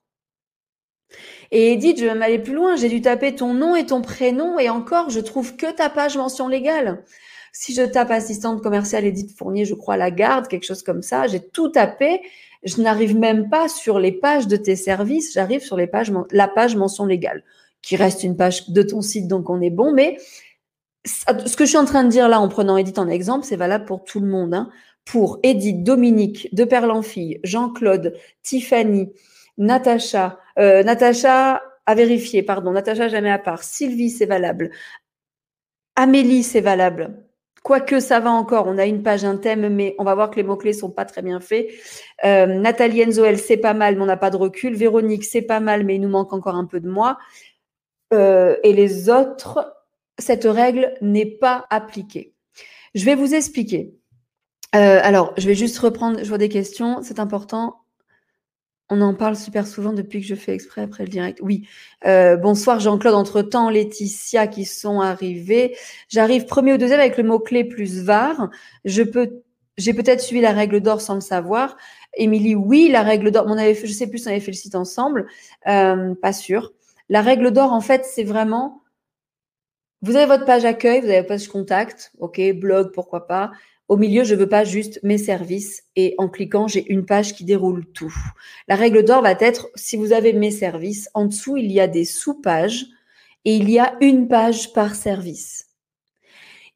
Et 1.51 1.73
Edith, 1.73 1.99
je 1.99 2.05
vais 2.05 2.13
même 2.13 2.21
aller 2.21 2.39
plus 2.39 2.53
loin. 2.53 2.77
J'ai 2.77 2.87
dû 2.87 3.01
taper 3.01 3.35
ton 3.35 3.53
nom 3.53 3.75
et 3.75 3.85
ton 3.85 4.01
prénom, 4.01 4.57
et 4.57 4.69
encore, 4.69 5.09
je 5.09 5.19
trouve 5.19 5.57
que 5.57 5.71
ta 5.71 5.89
page 5.89 6.17
mention 6.17 6.47
légale. 6.47 7.03
Si 7.51 7.73
je 7.73 7.81
tape 7.81 8.11
assistante 8.11 8.63
commerciale 8.63 9.05
Edith 9.05 9.37
Fournier, 9.37 9.65
je 9.65 9.73
crois 9.73 9.97
la 9.97 10.09
garde, 10.09 10.47
quelque 10.47 10.65
chose 10.65 10.83
comme 10.83 11.01
ça, 11.01 11.27
j'ai 11.27 11.45
tout 11.45 11.67
tapé 11.67 12.21
je 12.63 12.81
n'arrive 12.81 13.17
même 13.17 13.49
pas 13.49 13.67
sur 13.67 13.99
les 13.99 14.11
pages 14.11 14.47
de 14.47 14.55
tes 14.55 14.75
services, 14.75 15.33
j'arrive 15.33 15.61
sur 15.61 15.77
les 15.77 15.87
pages, 15.87 16.11
la 16.31 16.47
page 16.47 16.75
mention 16.75 17.05
légale, 17.05 17.43
qui 17.81 17.95
reste 17.95 18.23
une 18.23 18.37
page 18.37 18.69
de 18.69 18.81
ton 18.81 19.01
site, 19.01 19.27
donc 19.27 19.49
on 19.49 19.61
est 19.61 19.71
bon. 19.71 19.91
Mais 19.93 20.17
ce 21.05 21.55
que 21.55 21.65
je 21.65 21.69
suis 21.69 21.77
en 21.77 21.85
train 21.85 22.03
de 22.03 22.09
dire 22.09 22.29
là 22.29 22.39
en 22.39 22.47
prenant 22.47 22.77
Edith 22.77 22.99
en 22.99 23.07
exemple, 23.07 23.45
c'est 23.45 23.55
valable 23.55 23.85
pour 23.85 24.03
tout 24.03 24.19
le 24.19 24.27
monde. 24.27 24.53
Hein. 24.53 24.69
Pour 25.05 25.39
Edith, 25.41 25.83
Dominique, 25.83 26.53
De 26.53 26.63
Perlenfille, 26.63 27.39
Jean-Claude, 27.43 28.13
Tiffany, 28.43 29.11
Natacha, 29.57 30.39
euh, 30.59 30.83
Natacha 30.83 31.63
à 31.87 31.95
vérifier, 31.95 32.43
pardon, 32.43 32.71
Natacha 32.71 33.09
jamais 33.09 33.31
à 33.31 33.39
part, 33.39 33.63
Sylvie, 33.63 34.11
c'est 34.11 34.27
valable. 34.27 34.69
Amélie, 35.95 36.43
c'est 36.43 36.61
valable. 36.61 37.20
Quoique 37.63 37.99
ça 37.99 38.19
va 38.19 38.31
encore, 38.31 38.65
on 38.67 38.79
a 38.79 38.85
une 38.85 39.03
page, 39.03 39.23
un 39.23 39.37
thème, 39.37 39.69
mais 39.69 39.95
on 39.99 40.03
va 40.03 40.15
voir 40.15 40.31
que 40.31 40.37
les 40.37 40.43
mots-clés 40.43 40.73
sont 40.73 40.89
pas 40.89 41.05
très 41.05 41.21
bien 41.21 41.39
faits. 41.39 41.67
Euh, 42.25 42.47
Nathalie 42.47 43.05
Enzoel, 43.05 43.37
c'est 43.37 43.57
pas 43.57 43.75
mal, 43.75 43.95
mais 43.95 44.01
on 44.01 44.07
n'a 44.07 44.17
pas 44.17 44.31
de 44.31 44.37
recul. 44.37 44.73
Véronique, 44.73 45.23
c'est 45.23 45.43
pas 45.43 45.59
mal, 45.59 45.83
mais 45.83 45.95
il 45.95 46.01
nous 46.01 46.09
manque 46.09 46.33
encore 46.33 46.55
un 46.55 46.65
peu 46.65 46.79
de 46.79 46.89
moi. 46.89 47.19
Euh, 48.13 48.57
et 48.63 48.73
les 48.73 49.09
autres, 49.09 49.75
cette 50.17 50.45
règle 50.45 50.95
n'est 51.01 51.27
pas 51.27 51.65
appliquée. 51.69 52.33
Je 52.95 53.05
vais 53.05 53.15
vous 53.15 53.35
expliquer. 53.35 53.93
Euh, 54.75 54.99
alors, 55.03 55.33
je 55.37 55.47
vais 55.47 55.55
juste 55.55 55.77
reprendre, 55.79 56.19
je 56.23 56.29
vois 56.29 56.37
des 56.37 56.49
questions, 56.49 57.01
c'est 57.03 57.19
important. 57.19 57.80
On 58.93 58.99
en 58.99 59.13
parle 59.13 59.37
super 59.37 59.65
souvent 59.67 59.93
depuis 59.93 60.19
que 60.19 60.27
je 60.27 60.35
fais 60.35 60.53
exprès 60.53 60.81
après 60.81 61.03
le 61.03 61.09
direct. 61.09 61.39
Oui. 61.41 61.65
Euh, 62.05 62.35
bonsoir 62.35 62.81
Jean-Claude. 62.81 63.15
Entre-temps, 63.15 63.69
Laetitia 63.69 64.47
qui 64.47 64.65
sont 64.65 64.99
arrivées. 64.99 65.77
J'arrive 66.09 66.45
premier 66.45 66.73
ou 66.73 66.77
deuxième 66.77 66.99
avec 66.99 67.15
le 67.15 67.23
mot-clé 67.23 67.63
plus 67.63 68.03
VAR. 68.03 68.49
Je 68.83 69.01
peux, 69.03 69.43
j'ai 69.77 69.93
peut-être 69.93 70.19
suivi 70.19 70.41
la 70.41 70.51
règle 70.51 70.81
d'or 70.81 70.99
sans 70.99 71.15
le 71.15 71.21
savoir. 71.21 71.77
Émilie, 72.15 72.53
oui, 72.53 72.89
la 72.91 73.01
règle 73.01 73.31
d'or. 73.31 73.45
On 73.47 73.57
avait 73.57 73.75
je 73.75 73.93
sais 73.93 74.07
plus 74.07 74.19
si 74.19 74.27
on 74.27 74.31
avait 74.31 74.41
fait 74.41 74.51
le 74.51 74.57
site 74.57 74.75
ensemble. 74.75 75.25
Euh, 75.67 76.13
pas 76.15 76.33
sûr. 76.33 76.73
La 77.07 77.21
règle 77.21 77.51
d'or, 77.51 77.71
en 77.71 77.81
fait, 77.81 78.03
c'est 78.03 78.25
vraiment, 78.25 78.81
vous 80.01 80.17
avez 80.17 80.25
votre 80.25 80.43
page 80.43 80.65
accueil, 80.65 80.99
vous 80.99 81.07
avez 81.07 81.19
votre 81.19 81.29
page 81.29 81.47
contact. 81.47 82.11
OK, 82.19 82.41
blog, 82.55 82.91
pourquoi 82.93 83.25
pas. 83.25 83.51
Au 83.91 83.97
milieu, 83.97 84.23
je 84.23 84.35
veux 84.35 84.47
pas 84.47 84.63
juste 84.63 85.01
mes 85.03 85.17
services 85.17 85.83
et 85.97 86.15
en 86.17 86.29
cliquant, 86.29 86.65
j'ai 86.65 86.89
une 86.89 87.05
page 87.05 87.35
qui 87.35 87.43
déroule 87.43 87.85
tout. 87.91 88.15
La 88.69 88.77
règle 88.77 89.03
d'or 89.03 89.21
va 89.21 89.33
être, 89.33 89.67
si 89.75 89.97
vous 89.97 90.13
avez 90.13 90.31
mes 90.31 90.49
services, 90.49 91.09
en 91.13 91.25
dessous, 91.25 91.57
il 91.57 91.69
y 91.69 91.81
a 91.81 91.89
des 91.89 92.05
sous-pages 92.05 92.85
et 93.43 93.53
il 93.53 93.69
y 93.69 93.79
a 93.79 93.97
une 93.99 94.29
page 94.29 94.71
par 94.71 94.95
service. 94.95 95.67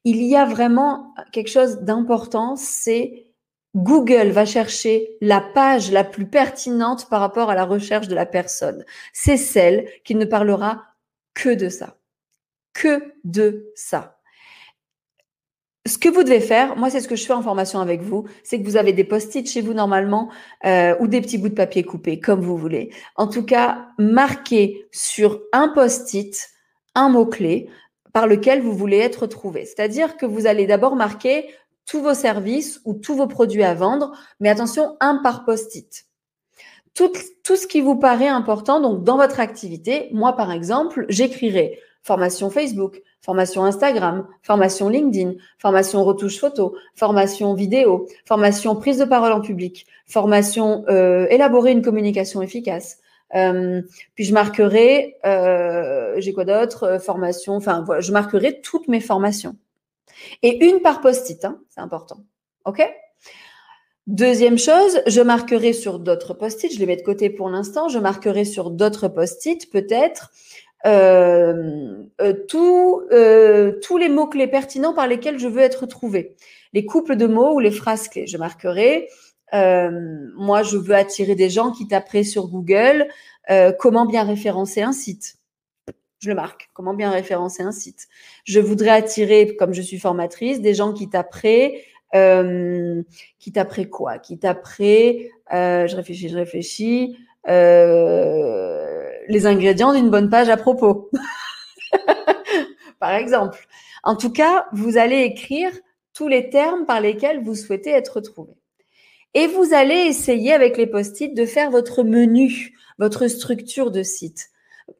Il 0.04 0.22
y 0.24 0.36
a 0.36 0.44
vraiment 0.44 1.14
quelque 1.32 1.48
chose 1.48 1.78
d'important, 1.78 2.54
c'est 2.54 3.28
Google 3.74 4.28
va 4.28 4.44
chercher 4.44 5.16
la 5.22 5.40
page 5.40 5.90
la 5.90 6.04
plus 6.04 6.28
pertinente 6.28 7.08
par 7.08 7.20
rapport 7.20 7.48
à 7.48 7.54
la 7.54 7.64
recherche 7.64 8.08
de 8.08 8.14
la 8.14 8.26
personne. 8.26 8.84
C'est 9.14 9.38
celle 9.38 9.88
qui 10.04 10.16
ne 10.16 10.26
parlera 10.26 10.84
que 11.32 11.54
de 11.54 11.70
ça. 11.70 11.96
Que 12.74 13.14
de 13.24 13.72
ça 13.74 14.15
ce 15.86 15.98
que 15.98 16.08
vous 16.08 16.22
devez 16.22 16.40
faire, 16.40 16.76
moi 16.76 16.90
c'est 16.90 17.00
ce 17.00 17.08
que 17.08 17.16
je 17.16 17.24
fais 17.24 17.32
en 17.32 17.42
formation 17.42 17.80
avec 17.80 18.02
vous, 18.02 18.24
c'est 18.42 18.60
que 18.60 18.64
vous 18.64 18.76
avez 18.76 18.92
des 18.92 19.04
post-it 19.04 19.48
chez 19.48 19.60
vous 19.60 19.74
normalement 19.74 20.30
euh, 20.64 20.94
ou 21.00 21.06
des 21.06 21.20
petits 21.20 21.38
bouts 21.38 21.48
de 21.48 21.54
papier 21.54 21.84
coupés, 21.84 22.20
comme 22.20 22.40
vous 22.40 22.56
voulez. 22.56 22.90
En 23.16 23.26
tout 23.26 23.44
cas, 23.44 23.88
marquez 23.98 24.86
sur 24.92 25.40
un 25.52 25.68
post-it 25.68 26.50
un 26.94 27.08
mot-clé 27.08 27.68
par 28.12 28.26
lequel 28.26 28.62
vous 28.62 28.72
voulez 28.72 28.98
être 28.98 29.26
trouvé. 29.26 29.64
C'est-à-dire 29.66 30.16
que 30.16 30.26
vous 30.26 30.46
allez 30.46 30.66
d'abord 30.66 30.96
marquer 30.96 31.46
tous 31.84 32.00
vos 32.00 32.14
services 32.14 32.80
ou 32.84 32.94
tous 32.94 33.14
vos 33.14 33.26
produits 33.28 33.62
à 33.62 33.74
vendre, 33.74 34.12
mais 34.40 34.48
attention, 34.48 34.96
un 35.00 35.16
par 35.16 35.44
post-it. 35.44 36.06
Tout, 36.94 37.12
tout 37.44 37.56
ce 37.56 37.66
qui 37.66 37.80
vous 37.80 37.96
paraît 37.96 38.28
important, 38.28 38.80
donc 38.80 39.04
dans 39.04 39.18
votre 39.18 39.38
activité, 39.38 40.08
moi 40.12 40.34
par 40.34 40.50
exemple, 40.50 41.04
j'écrirai 41.10 41.78
formation 42.06 42.50
Facebook, 42.50 43.02
formation 43.20 43.64
Instagram, 43.64 44.28
formation 44.42 44.88
LinkedIn, 44.88 45.32
formation 45.58 46.04
retouche 46.04 46.38
photo, 46.38 46.76
formation 46.94 47.52
vidéo, 47.54 48.06
formation 48.24 48.76
prise 48.76 48.98
de 48.98 49.04
parole 49.04 49.32
en 49.32 49.40
public, 49.40 49.86
formation 50.06 50.84
euh, 50.88 51.26
élaborer 51.30 51.72
une 51.72 51.82
communication 51.82 52.42
efficace. 52.42 52.98
Euh, 53.34 53.82
puis 54.14 54.22
je 54.24 54.32
marquerai, 54.32 55.16
euh, 55.26 56.14
j'ai 56.18 56.32
quoi 56.32 56.44
d'autre, 56.44 57.00
formation, 57.02 57.56
enfin 57.56 57.82
voilà, 57.84 58.00
je 58.00 58.12
marquerai 58.12 58.60
toutes 58.60 58.86
mes 58.86 59.00
formations. 59.00 59.56
Et 60.44 60.64
une 60.64 60.80
par 60.80 61.00
post-it, 61.00 61.44
hein, 61.44 61.58
c'est 61.68 61.80
important. 61.80 62.18
OK? 62.66 62.88
Deuxième 64.06 64.56
chose, 64.56 65.00
je 65.08 65.20
marquerai 65.20 65.72
sur 65.72 65.98
d'autres 65.98 66.32
post-it, 66.32 66.72
je 66.72 66.78
les 66.78 66.86
mets 66.86 66.94
de 66.94 67.02
côté 67.02 67.28
pour 67.28 67.50
l'instant, 67.50 67.88
je 67.88 67.98
marquerai 67.98 68.44
sur 68.44 68.70
d'autres 68.70 69.08
post-it 69.08 69.68
peut-être 69.72 70.30
euh, 70.86 72.04
euh, 72.20 72.32
euh, 73.12 73.72
tous 73.82 73.96
les 73.98 74.08
mots-clés 74.08 74.46
pertinents 74.46 74.94
par 74.94 75.06
lesquels 75.06 75.38
je 75.38 75.48
veux 75.48 75.62
être 75.62 75.86
trouvé. 75.86 76.36
Les 76.72 76.86
couples 76.86 77.16
de 77.16 77.26
mots 77.26 77.54
ou 77.54 77.60
les 77.60 77.70
phrases 77.70 78.08
clés, 78.08 78.26
je 78.26 78.38
marquerai. 78.38 79.08
moi, 79.52 80.62
je 80.62 80.76
veux 80.76 80.94
attirer 80.94 81.34
des 81.34 81.50
gens 81.50 81.72
qui 81.72 81.88
taperaient 81.88 82.24
sur 82.24 82.48
Google 82.48 83.08
comment 83.78 84.06
bien 84.06 84.24
référencer 84.24 84.82
un 84.82 84.92
site. 84.92 85.36
Je 86.20 86.28
le 86.28 86.34
marque. 86.34 86.70
Comment 86.72 86.94
bien 86.94 87.10
référencer 87.10 87.62
un 87.62 87.72
site. 87.72 88.08
Je 88.44 88.60
voudrais 88.60 88.90
attirer, 88.90 89.54
comme 89.56 89.74
je 89.74 89.82
suis 89.82 89.98
formatrice, 89.98 90.60
des 90.60 90.74
gens 90.74 90.92
qui 90.92 91.08
taperaient 91.08 91.84
qui 92.12 93.52
taperaient 93.52 93.88
quoi? 93.88 94.18
Qui 94.18 94.38
taperaient, 94.38 95.30
euh, 95.52 95.86
je 95.86 95.96
réfléchis, 95.96 96.28
je 96.28 96.36
réfléchis, 96.36 97.16
les 99.28 99.46
ingrédients 99.46 99.92
d'une 99.92 100.10
bonne 100.10 100.30
page 100.30 100.48
à 100.48 100.56
propos. 100.56 101.10
par 102.98 103.14
exemple. 103.14 103.66
En 104.02 104.16
tout 104.16 104.30
cas, 104.30 104.66
vous 104.72 104.98
allez 104.98 105.22
écrire 105.22 105.70
tous 106.12 106.28
les 106.28 106.50
termes 106.50 106.86
par 106.86 107.00
lesquels 107.00 107.42
vous 107.42 107.54
souhaitez 107.54 107.90
être 107.90 108.20
trouvé. 108.20 108.52
Et 109.34 109.46
vous 109.46 109.74
allez 109.74 109.94
essayer 109.94 110.52
avec 110.52 110.76
les 110.76 110.86
post-it 110.86 111.34
de 111.34 111.44
faire 111.44 111.70
votre 111.70 112.02
menu, 112.02 112.74
votre 112.98 113.26
structure 113.28 113.90
de 113.90 114.02
site. 114.02 114.48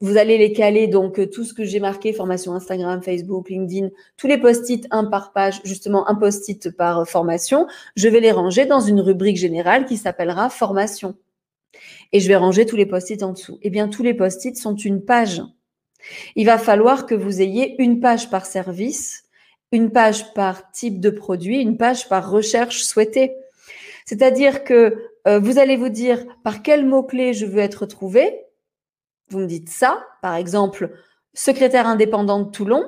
Vous 0.00 0.16
allez 0.16 0.36
les 0.36 0.52
caler, 0.52 0.88
donc 0.88 1.30
tout 1.30 1.44
ce 1.44 1.54
que 1.54 1.64
j'ai 1.64 1.78
marqué, 1.78 2.12
formation 2.12 2.52
Instagram, 2.52 3.02
Facebook, 3.02 3.48
LinkedIn, 3.48 3.90
tous 4.16 4.26
les 4.26 4.36
post-it, 4.36 4.86
un 4.90 5.04
par 5.04 5.32
page, 5.32 5.60
justement 5.64 6.08
un 6.08 6.16
post-it 6.16 6.76
par 6.76 7.08
formation, 7.08 7.66
je 7.94 8.08
vais 8.08 8.20
les 8.20 8.32
ranger 8.32 8.66
dans 8.66 8.80
une 8.80 9.00
rubrique 9.00 9.36
générale 9.36 9.86
qui 9.86 9.96
s'appellera 9.96 10.50
formation 10.50 11.14
et 12.12 12.20
je 12.20 12.28
vais 12.28 12.36
ranger 12.36 12.66
tous 12.66 12.76
les 12.76 12.86
post-it 12.86 13.22
en 13.22 13.32
dessous. 13.32 13.58
Eh 13.62 13.70
bien, 13.70 13.88
tous 13.88 14.02
les 14.02 14.14
post-it 14.14 14.56
sont 14.56 14.74
une 14.74 15.04
page. 15.04 15.42
Il 16.34 16.46
va 16.46 16.58
falloir 16.58 17.06
que 17.06 17.14
vous 17.14 17.40
ayez 17.40 17.80
une 17.82 18.00
page 18.00 18.30
par 18.30 18.46
service, 18.46 19.24
une 19.72 19.90
page 19.90 20.32
par 20.34 20.70
type 20.70 21.00
de 21.00 21.10
produit, 21.10 21.60
une 21.60 21.76
page 21.76 22.08
par 22.08 22.30
recherche 22.30 22.82
souhaitée. 22.82 23.34
C'est-à-dire 24.04 24.62
que 24.64 25.10
euh, 25.26 25.40
vous 25.40 25.58
allez 25.58 25.76
vous 25.76 25.88
dire 25.88 26.24
par 26.44 26.62
quel 26.62 26.86
mot-clé 26.86 27.34
je 27.34 27.46
veux 27.46 27.58
être 27.58 27.86
trouvé. 27.86 28.44
Vous 29.28 29.40
me 29.40 29.46
dites 29.46 29.68
ça, 29.68 30.06
par 30.22 30.36
exemple, 30.36 30.92
secrétaire 31.34 31.86
indépendant 31.86 32.40
de 32.40 32.50
Toulon. 32.50 32.84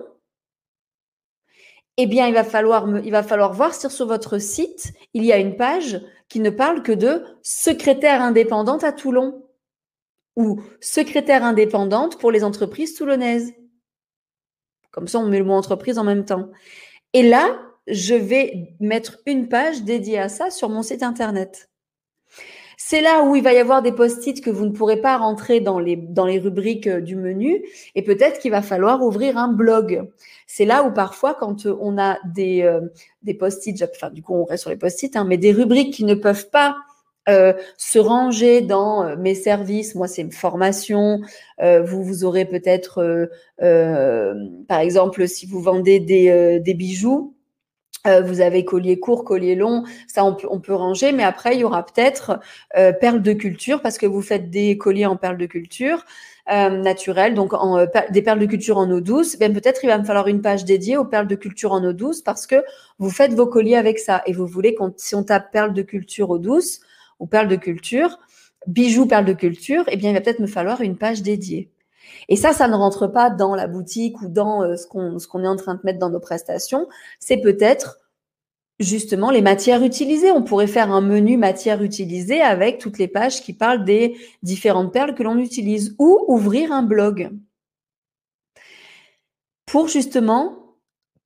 Eh 1.96 2.06
bien, 2.06 2.28
il 2.28 2.34
va 2.34 2.44
falloir, 2.44 2.86
il 3.04 3.10
va 3.10 3.24
falloir 3.24 3.52
voir 3.52 3.74
si 3.74 3.90
sur 3.90 4.06
votre 4.06 4.38
site, 4.38 4.92
il 5.14 5.24
y 5.24 5.32
a 5.32 5.38
une 5.38 5.56
page 5.56 6.00
qui 6.28 6.40
ne 6.40 6.50
parle 6.50 6.82
que 6.82 6.92
de 6.92 7.24
secrétaire 7.42 8.22
indépendante 8.22 8.84
à 8.84 8.92
Toulon 8.92 9.46
ou 10.36 10.62
secrétaire 10.80 11.44
indépendante 11.44 12.18
pour 12.18 12.30
les 12.30 12.44
entreprises 12.44 12.94
toulonnaises. 12.94 13.52
Comme 14.90 15.08
ça, 15.08 15.18
on 15.18 15.26
met 15.26 15.38
le 15.38 15.44
mot 15.44 15.54
entreprise 15.54 15.98
en 15.98 16.04
même 16.04 16.24
temps. 16.24 16.50
Et 17.12 17.22
là, 17.22 17.58
je 17.86 18.14
vais 18.14 18.76
mettre 18.80 19.18
une 19.26 19.48
page 19.48 19.82
dédiée 19.82 20.18
à 20.18 20.28
ça 20.28 20.50
sur 20.50 20.68
mon 20.68 20.82
site 20.82 21.02
internet. 21.02 21.67
C'est 22.80 23.00
là 23.00 23.24
où 23.24 23.34
il 23.34 23.42
va 23.42 23.52
y 23.52 23.58
avoir 23.58 23.82
des 23.82 23.90
post-it 23.90 24.40
que 24.40 24.50
vous 24.50 24.64
ne 24.64 24.70
pourrez 24.70 25.00
pas 25.00 25.16
rentrer 25.16 25.58
dans 25.58 25.80
les, 25.80 25.96
dans 25.96 26.26
les 26.26 26.38
rubriques 26.38 26.86
euh, 26.86 27.00
du 27.00 27.16
menu 27.16 27.64
et 27.96 28.02
peut-être 28.02 28.38
qu'il 28.38 28.52
va 28.52 28.62
falloir 28.62 29.02
ouvrir 29.02 29.36
un 29.36 29.48
blog. 29.52 30.08
C'est 30.46 30.64
là 30.64 30.84
où 30.84 30.92
parfois, 30.92 31.34
quand 31.34 31.66
euh, 31.66 31.76
on 31.80 31.98
a 31.98 32.18
des, 32.24 32.62
euh, 32.62 32.80
des 33.24 33.34
post-it, 33.34 33.84
enfin 33.96 34.10
du 34.10 34.22
coup 34.22 34.32
on 34.32 34.44
reste 34.44 34.62
sur 34.62 34.70
les 34.70 34.76
post-it, 34.76 35.16
hein, 35.16 35.24
mais 35.28 35.38
des 35.38 35.50
rubriques 35.50 35.92
qui 35.92 36.04
ne 36.04 36.14
peuvent 36.14 36.48
pas 36.50 36.76
se 37.76 37.98
ranger 37.98 38.62
dans 38.62 39.14
mes 39.18 39.34
services. 39.34 39.94
Moi, 39.94 40.08
c'est 40.08 40.22
une 40.22 40.32
formation. 40.32 41.20
vous, 41.60 42.02
vous 42.02 42.24
aurez 42.24 42.46
peut-être, 42.46 43.28
par 43.58 44.80
exemple, 44.80 45.28
si 45.28 45.44
vous 45.44 45.60
vendez 45.60 46.00
des, 46.00 46.58
des 46.58 46.72
bijoux, 46.72 47.34
euh, 48.06 48.22
vous 48.22 48.40
avez 48.40 48.64
collier 48.64 49.00
court, 49.00 49.24
collier 49.24 49.54
long, 49.54 49.84
ça 50.06 50.24
on 50.24 50.34
peut, 50.34 50.74
ranger, 50.74 51.12
mais 51.12 51.24
après 51.24 51.54
il 51.54 51.60
y 51.60 51.64
aura 51.64 51.84
peut-être 51.84 52.38
euh, 52.76 52.92
perles 52.92 53.22
de 53.22 53.32
culture 53.32 53.82
parce 53.82 53.98
que 53.98 54.06
vous 54.06 54.22
faites 54.22 54.50
des 54.50 54.78
colliers 54.78 55.06
en 55.06 55.16
perles 55.16 55.36
de 55.36 55.46
culture 55.46 56.04
euh, 56.50 56.70
naturelles, 56.70 57.34
donc 57.34 57.54
en, 57.54 57.86
des 58.10 58.22
perles 58.22 58.38
de 58.38 58.46
culture 58.46 58.78
en 58.78 58.88
eau 58.90 59.00
douce. 59.00 59.36
Bien 59.38 59.52
peut-être 59.52 59.80
il 59.82 59.88
va 59.88 59.98
me 59.98 60.04
falloir 60.04 60.28
une 60.28 60.42
page 60.42 60.64
dédiée 60.64 60.96
aux 60.96 61.04
perles 61.04 61.26
de 61.26 61.34
culture 61.34 61.72
en 61.72 61.84
eau 61.84 61.92
douce 61.92 62.22
parce 62.22 62.46
que 62.46 62.64
vous 62.98 63.10
faites 63.10 63.34
vos 63.34 63.46
colliers 63.46 63.76
avec 63.76 63.98
ça 63.98 64.22
et 64.26 64.32
vous 64.32 64.46
voulez 64.46 64.74
qu'on 64.74 64.94
si 64.96 65.14
on 65.14 65.24
tape 65.24 65.50
perles 65.50 65.74
de 65.74 65.82
culture 65.82 66.30
eau 66.30 66.38
douce 66.38 66.80
ou 67.18 67.26
perles 67.26 67.48
de 67.48 67.56
culture, 67.56 68.18
bijoux 68.68 69.06
perles 69.06 69.24
de 69.24 69.32
culture, 69.32 69.84
eh 69.88 69.96
bien 69.96 70.10
il 70.10 70.14
va 70.14 70.20
peut-être 70.20 70.40
me 70.40 70.46
falloir 70.46 70.80
une 70.82 70.96
page 70.96 71.22
dédiée. 71.22 71.70
Et 72.28 72.36
ça, 72.36 72.52
ça 72.52 72.68
ne 72.68 72.74
rentre 72.74 73.06
pas 73.06 73.30
dans 73.30 73.54
la 73.54 73.66
boutique 73.66 74.20
ou 74.22 74.28
dans 74.28 74.62
euh, 74.62 74.76
ce 74.76 74.86
qu'on 74.86 75.44
est 75.44 75.48
en 75.48 75.56
train 75.56 75.74
de 75.74 75.80
mettre 75.84 75.98
dans 75.98 76.10
nos 76.10 76.20
prestations. 76.20 76.86
C'est 77.20 77.38
peut-être 77.38 77.98
justement 78.80 79.30
les 79.30 79.42
matières 79.42 79.82
utilisées. 79.82 80.30
On 80.30 80.42
pourrait 80.42 80.66
faire 80.66 80.92
un 80.92 81.00
menu 81.00 81.36
matières 81.36 81.82
utilisées 81.82 82.40
avec 82.40 82.78
toutes 82.78 82.98
les 82.98 83.08
pages 83.08 83.42
qui 83.42 83.52
parlent 83.52 83.84
des 83.84 84.16
différentes 84.42 84.92
perles 84.92 85.14
que 85.14 85.22
l'on 85.22 85.38
utilise 85.38 85.94
ou 85.98 86.24
ouvrir 86.28 86.72
un 86.72 86.82
blog 86.82 87.30
pour 89.66 89.88
justement 89.88 90.67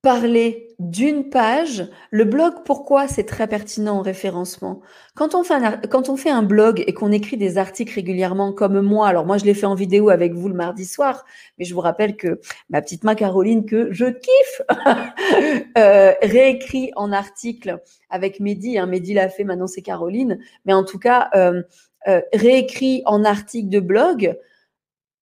parler 0.03 0.75
d'une 0.79 1.29
page. 1.29 1.87
Le 2.11 2.25
blog, 2.25 2.55
pourquoi 2.65 3.07
c'est 3.07 3.23
très 3.23 3.47
pertinent 3.47 3.99
en 3.99 4.01
référencement? 4.01 4.81
Quand 5.15 5.33
on, 5.33 5.43
fait 5.43 5.53
un, 5.53 5.77
quand 5.77 6.09
on 6.09 6.17
fait 6.17 6.29
un 6.29 6.43
blog 6.43 6.83
et 6.85 6.93
qu'on 6.93 7.13
écrit 7.13 7.37
des 7.37 7.57
articles 7.57 7.95
régulièrement 7.95 8.51
comme 8.51 8.81
moi, 8.81 9.07
alors 9.07 9.25
moi 9.25 9.37
je 9.37 9.45
l'ai 9.45 9.53
fait 9.53 9.65
en 9.65 9.75
vidéo 9.75 10.09
avec 10.09 10.33
vous 10.33 10.49
le 10.49 10.55
mardi 10.55 10.83
soir, 10.83 11.23
mais 11.57 11.63
je 11.63 11.73
vous 11.73 11.79
rappelle 11.79 12.17
que 12.17 12.41
ma 12.69 12.81
petite 12.81 13.05
main 13.05 13.15
Caroline, 13.15 13.65
que 13.65 13.93
je 13.93 14.07
kiffe, 14.07 14.61
euh, 15.77 16.11
réécrit 16.21 16.91
en 16.97 17.13
article 17.13 17.81
avec 18.09 18.41
Mehdi. 18.41 18.77
Hein, 18.77 18.87
Mehdi 18.87 19.13
l'a 19.13 19.29
fait, 19.29 19.45
maintenant 19.45 19.67
c'est 19.67 19.81
Caroline. 19.81 20.37
Mais 20.65 20.73
en 20.73 20.83
tout 20.83 20.99
cas, 20.99 21.29
euh, 21.33 21.63
euh, 22.09 22.19
réécrit 22.33 23.03
en 23.05 23.23
article 23.23 23.69
de 23.69 23.79
blog, 23.79 24.37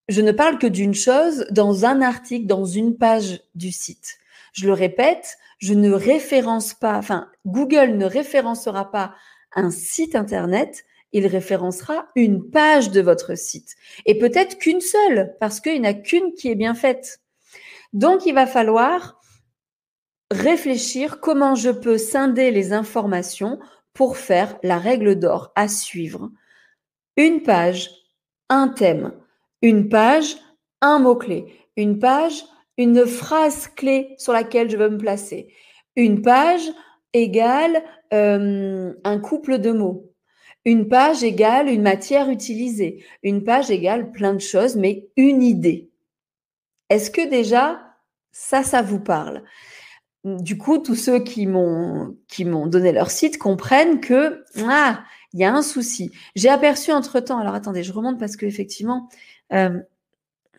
je 0.10 0.22
ne 0.22 0.32
parle 0.32 0.58
que 0.58 0.66
d'une 0.66 0.96
chose 0.96 1.46
dans 1.52 1.86
un 1.86 2.02
article, 2.02 2.48
dans 2.48 2.66
une 2.66 2.98
page 2.98 3.42
du 3.54 3.72
site. 3.72 4.18
Je 4.52 4.68
le 4.68 4.74
répète, 4.74 5.38
je 5.60 5.74
ne 5.74 5.92
référence 5.92 6.74
pas, 6.74 6.98
enfin, 6.98 7.30
Google 7.46 7.98
ne 7.98 8.06
référencera 8.06 8.92
pas 8.92 9.14
un 9.54 9.70
site 9.70 10.16
Internet, 10.16 10.86
il 11.14 11.28
référencera 11.28 12.08
une 12.16 12.50
page 12.50 12.90
de 12.92 13.02
votre 13.02 13.36
site. 13.36 13.76
Et 14.06 14.18
peut-être 14.18 14.58
qu'une 14.58 14.82
seule, 14.82 15.36
parce 15.40 15.60
qu'il 15.60 15.82
n'y 15.82 15.88
en 15.88 15.92
a 15.92 15.94
qu'une 15.94 16.34
qui 16.34 16.50
est 16.50 16.56
bien 16.56 16.74
faite. 16.74 17.20
Donc, 17.94 18.26
il 18.26 18.34
va 18.34 18.48
falloir 18.48 19.20
réfléchir 20.32 21.20
comment 21.20 21.56
je 21.56 21.70
peux 21.70 21.98
scinder 21.98 22.52
les 22.52 22.72
informations 22.72 23.60
pour 23.94 24.18
faire 24.18 24.58
la 24.64 24.78
règle 24.78 25.20
d'or 25.20 25.52
à 25.56 25.68
suivre. 25.68 26.32
Une 27.18 27.44
page, 27.44 27.90
un 28.50 28.70
thème. 28.70 29.12
Une 29.62 29.90
page, 29.90 30.38
un 30.80 31.00
mot-clé. 31.00 31.54
Une 31.76 32.00
page, 32.00 32.44
une 32.82 33.06
phrase 33.06 33.68
clé 33.68 34.16
sur 34.18 34.34
laquelle 34.34 34.70
je 34.70 34.78
veux 34.78 34.90
me 34.90 34.98
placer. 34.98 35.54
Une 35.96 36.22
page 36.22 36.68
égale 37.14 37.84
euh, 38.14 38.94
un 39.04 39.20
couple 39.20 39.60
de 39.60 39.72
mots. 39.72 40.12
Une 40.66 40.88
page 40.88 41.24
égale 41.24 41.70
une 41.70 41.82
matière 41.82 42.30
utilisée. 42.30 43.04
Une 43.24 43.44
page 43.44 43.70
égale 43.70 44.12
plein 44.12 44.34
de 44.34 44.40
choses, 44.40 44.76
mais 44.76 45.10
une 45.16 45.44
idée. 45.44 45.90
Est-ce 46.90 47.12
que 47.12 47.30
déjà, 47.30 47.82
ça, 48.32 48.64
ça 48.64 48.82
vous 48.82 49.00
parle? 49.00 49.44
Du 50.24 50.58
coup, 50.58 50.78
tous 50.78 50.96
ceux 50.96 51.24
qui 51.24 51.48
m'ont 51.48 52.16
donné 52.68 52.92
leur 52.92 53.10
site 53.10 53.38
comprennent 53.38 54.00
que 54.00 54.44
ah, 54.68 55.04
il 55.34 55.40
y 55.40 55.44
a 55.44 55.54
un 55.54 55.64
souci. 55.64 56.12
J'ai 56.36 56.50
aperçu 56.50 56.92
entre 56.92 57.20
temps. 57.20 57.40
Alors 57.40 57.56
attendez, 57.56 57.84
je 57.84 57.94
remonte 57.94 58.20
parce 58.20 58.36
que 58.36 58.46
effectivement, 58.46 59.10
euh, 59.54 59.80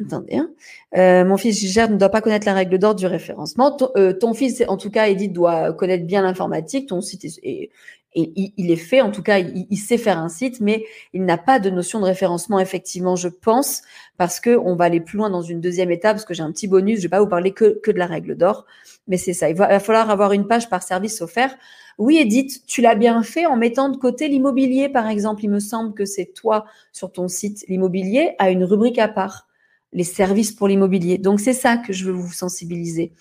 Attendez, 0.00 0.37
hein. 0.37 0.50
Euh, 0.96 1.25
mon 1.25 1.37
fils 1.37 1.58
Gigère 1.58 1.90
ne 1.90 1.96
doit 1.96 2.08
pas 2.08 2.20
connaître 2.20 2.46
la 2.46 2.54
règle 2.54 2.78
d'ordre 2.78 2.99
du 2.99 3.06
référencement. 3.06 3.76
Euh, 3.96 4.12
ton, 4.12 4.34
fils, 4.34 4.64
en 4.66 4.76
tout 4.76 4.90
cas, 4.90 5.08
Edith, 5.08 5.32
doit 5.32 5.72
connaître 5.75 6.06
bien 6.06 6.22
l'informatique. 6.22 6.88
Ton 6.88 7.00
site 7.00 7.25
est, 7.25 7.70
il, 8.14 8.70
est 8.70 8.76
fait, 8.76 9.00
en 9.00 9.11
tout 9.11 9.22
cas, 9.22 9.38
il, 9.38 9.76
sait 9.78 9.96
faire 9.96 10.18
un 10.18 10.28
site, 10.28 10.61
mais 10.61 10.84
il 11.12 11.25
n'a 11.25 11.38
pas 11.38 11.58
de 11.58 11.70
notion 11.70 12.00
de 12.00 12.04
référencement, 12.04 12.58
effectivement, 12.58 13.16
je 13.16 13.28
pense, 13.28 13.82
parce 14.18 14.38
que 14.40 14.56
on 14.56 14.76
va 14.76 14.84
aller 14.84 15.00
plus 15.00 15.16
loin 15.16 15.30
dans 15.30 15.42
une 15.42 15.61
deuxième 15.61 15.90
étape, 15.90 16.16
parce 16.16 16.25
que 16.25 16.34
j'ai 16.34 16.42
un 16.42 16.52
petit 16.52 16.68
bonus, 16.68 16.99
je 16.99 17.04
vais 17.04 17.08
pas 17.08 17.20
vous 17.20 17.28
parler 17.28 17.52
que, 17.52 17.80
que 17.80 17.90
de 17.90 17.99
la 17.99 18.06
règle 18.06 18.37
d'or, 18.37 18.66
mais 19.08 19.16
c'est 19.16 19.32
ça. 19.32 19.49
Il 19.49 19.56
va, 19.56 19.80
falloir 19.80 20.11
avoir 20.11 20.32
une 20.32 20.46
page 20.46 20.68
par 20.68 20.82
service 20.82 21.22
offert. 21.22 21.56
Oui, 21.99 22.18
Edith, 22.18 22.66
tu 22.66 22.82
l'as 22.82 22.94
bien 22.94 23.22
fait 23.22 23.46
en 23.46 23.56
mettant 23.56 23.88
de 23.88 23.96
côté 23.96 24.28
l'immobilier, 24.28 24.88
par 24.88 25.08
exemple. 25.08 25.44
Il 25.44 25.50
me 25.50 25.61
semble 25.61 25.94
que 25.94 26.04
c'est 26.04 26.34
toi, 26.34 26.66
sur 26.92 27.12
ton 27.12 27.28
site, 27.28 27.64
l'immobilier 27.68 28.34
a 28.38 28.50
une 28.50 28.64
rubrique 28.64 28.99
à 28.99 29.08
part 29.08 29.49
les 29.92 30.04
services 30.04 30.52
pour 30.52 30.68
l'immobilier. 30.68 31.18
Donc 31.18 31.40
c'est 31.40 31.52
ça 31.52 31.76
que 31.76 31.92
je 31.92 32.04
veux 32.04 32.12
vous 32.12 32.32
sensibiliser. 32.32 33.12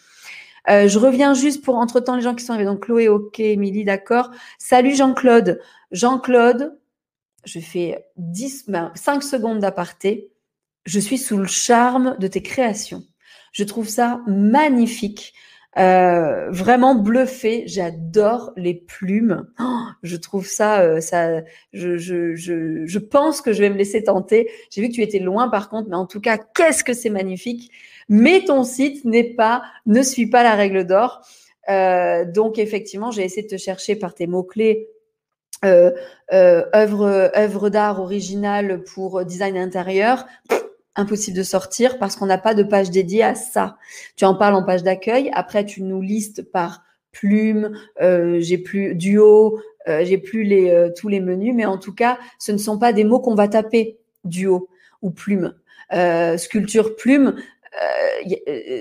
Euh, 0.69 0.87
je 0.87 0.99
reviens 0.99 1.33
juste 1.33 1.63
pour 1.63 1.75
entre-temps 1.75 2.15
les 2.15 2.21
gens 2.21 2.35
qui 2.35 2.45
sont 2.45 2.53
arrivés. 2.53 2.69
Donc 2.69 2.85
Chloé, 2.85 3.09
ok, 3.09 3.39
Émilie, 3.39 3.83
d'accord. 3.83 4.31
Salut 4.59 4.95
Jean-Claude. 4.95 5.59
Jean-Claude, 5.91 6.77
je 7.45 7.59
fais 7.59 8.05
10, 8.17 8.65
5 8.65 8.71
ben, 8.71 9.21
secondes 9.21 9.59
d'aparté. 9.59 10.31
Je 10.85 10.99
suis 10.99 11.17
sous 11.17 11.37
le 11.37 11.47
charme 11.47 12.15
de 12.19 12.27
tes 12.27 12.41
créations. 12.41 13.03
Je 13.51 13.63
trouve 13.63 13.87
ça 13.87 14.21
magnifique. 14.27 15.33
Euh, 15.77 16.49
vraiment 16.51 16.95
bluffé. 16.95 17.63
J'adore 17.65 18.51
les 18.57 18.73
plumes. 18.73 19.47
Oh, 19.59 19.83
je 20.03 20.17
trouve 20.17 20.45
ça, 20.45 20.81
euh, 20.81 20.99
ça, 20.99 21.41
je, 21.71 21.97
je, 21.97 22.35
je, 22.35 22.85
je, 22.85 22.99
pense 22.99 23.41
que 23.41 23.53
je 23.53 23.61
vais 23.61 23.69
me 23.69 23.77
laisser 23.77 24.03
tenter. 24.03 24.49
J'ai 24.69 24.81
vu 24.81 24.89
que 24.89 24.93
tu 24.93 25.01
étais 25.01 25.19
loin 25.19 25.47
par 25.47 25.69
contre, 25.69 25.87
mais 25.89 25.95
en 25.95 26.05
tout 26.05 26.19
cas, 26.19 26.37
qu'est-ce 26.37 26.83
que 26.83 26.93
c'est 26.93 27.09
magnifique. 27.09 27.71
Mais 28.09 28.43
ton 28.43 28.63
site 28.63 29.05
n'est 29.05 29.35
pas, 29.35 29.63
ne 29.85 30.01
suit 30.01 30.27
pas 30.27 30.43
la 30.43 30.55
règle 30.55 30.85
d'or. 30.85 31.21
Euh, 31.69 32.25
donc 32.25 32.57
effectivement, 32.57 33.11
j'ai 33.11 33.23
essayé 33.23 33.43
de 33.43 33.47
te 33.47 33.57
chercher 33.57 33.95
par 33.95 34.13
tes 34.13 34.27
mots 34.27 34.43
clés. 34.43 34.89
Euh, 35.63 35.91
euh, 36.33 36.65
œuvre, 36.75 37.31
œuvre 37.37 37.69
d'art 37.69 38.01
originale 38.01 38.83
pour 38.83 39.23
design 39.25 39.57
intérieur 39.57 40.25
impossible 40.95 41.37
de 41.37 41.43
sortir 41.43 41.97
parce 41.97 42.15
qu'on 42.15 42.25
n'a 42.25 42.37
pas 42.37 42.53
de 42.53 42.63
page 42.63 42.91
dédiée 42.91 43.23
à 43.23 43.35
ça. 43.35 43.77
Tu 44.15 44.25
en 44.25 44.35
parles 44.35 44.55
en 44.55 44.63
page 44.63 44.83
d'accueil. 44.83 45.31
Après, 45.33 45.65
tu 45.65 45.83
nous 45.83 46.01
listes 46.01 46.41
par 46.51 46.83
plume, 47.11 47.71
euh, 48.01 48.39
j'ai 48.39 48.57
plus 48.57 48.95
duo, 48.95 49.59
euh, 49.87 50.03
j'ai 50.05 50.17
plus 50.17 50.43
les, 50.43 50.69
euh, 50.69 50.89
tous 50.95 51.07
les 51.07 51.19
menus, 51.19 51.53
mais 51.55 51.65
en 51.65 51.77
tout 51.77 51.93
cas, 51.93 52.17
ce 52.39 52.51
ne 52.51 52.57
sont 52.57 52.77
pas 52.77 52.93
des 52.93 53.03
mots 53.03 53.19
qu'on 53.19 53.35
va 53.35 53.47
taper 53.47 53.97
duo 54.23 54.69
ou 55.01 55.11
plume. 55.11 55.55
Euh, 55.93 56.37
sculpture 56.37 56.95
plume, 56.95 57.35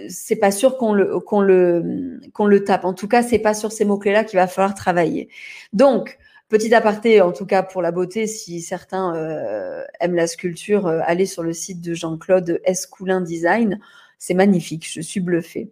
c'est 0.09 0.37
pas 0.37 0.51
sûr 0.51 0.77
qu'on 0.77 0.93
le 0.93 1.21
qu'on 1.21 1.41
le 1.41 2.21
qu'on 2.33 2.47
le 2.47 2.65
tape. 2.65 2.85
En 2.85 2.93
tout 2.93 3.09
cas, 3.09 3.23
c'est 3.23 3.39
pas 3.39 3.55
sur 3.55 3.73
ces 3.73 3.85
mots 3.85 3.99
clés 3.99 4.13
là 4.13 4.25
qu'il 4.25 4.39
va 4.39 4.47
falloir 4.47 4.75
travailler. 4.75 5.29
Donc 5.73 6.19
Petit 6.51 6.75
aparté, 6.75 7.21
en 7.21 7.31
tout 7.31 7.47
cas 7.47 7.63
pour 7.63 7.81
la 7.81 7.93
beauté, 7.93 8.27
si 8.27 8.61
certains 8.61 9.15
euh, 9.15 9.85
aiment 10.01 10.17
la 10.17 10.27
sculpture, 10.27 10.89
euh, 10.89 10.99
allez 11.05 11.25
sur 11.25 11.45
le 11.45 11.53
site 11.53 11.81
de 11.81 11.95
Jean-Claude 11.95 12.61
Escoulin 12.65 13.21
Design. 13.21 13.79
C'est 14.19 14.35
magnifique, 14.35 14.85
je 14.91 15.01
suis 15.01 15.21
bluffée. 15.21 15.71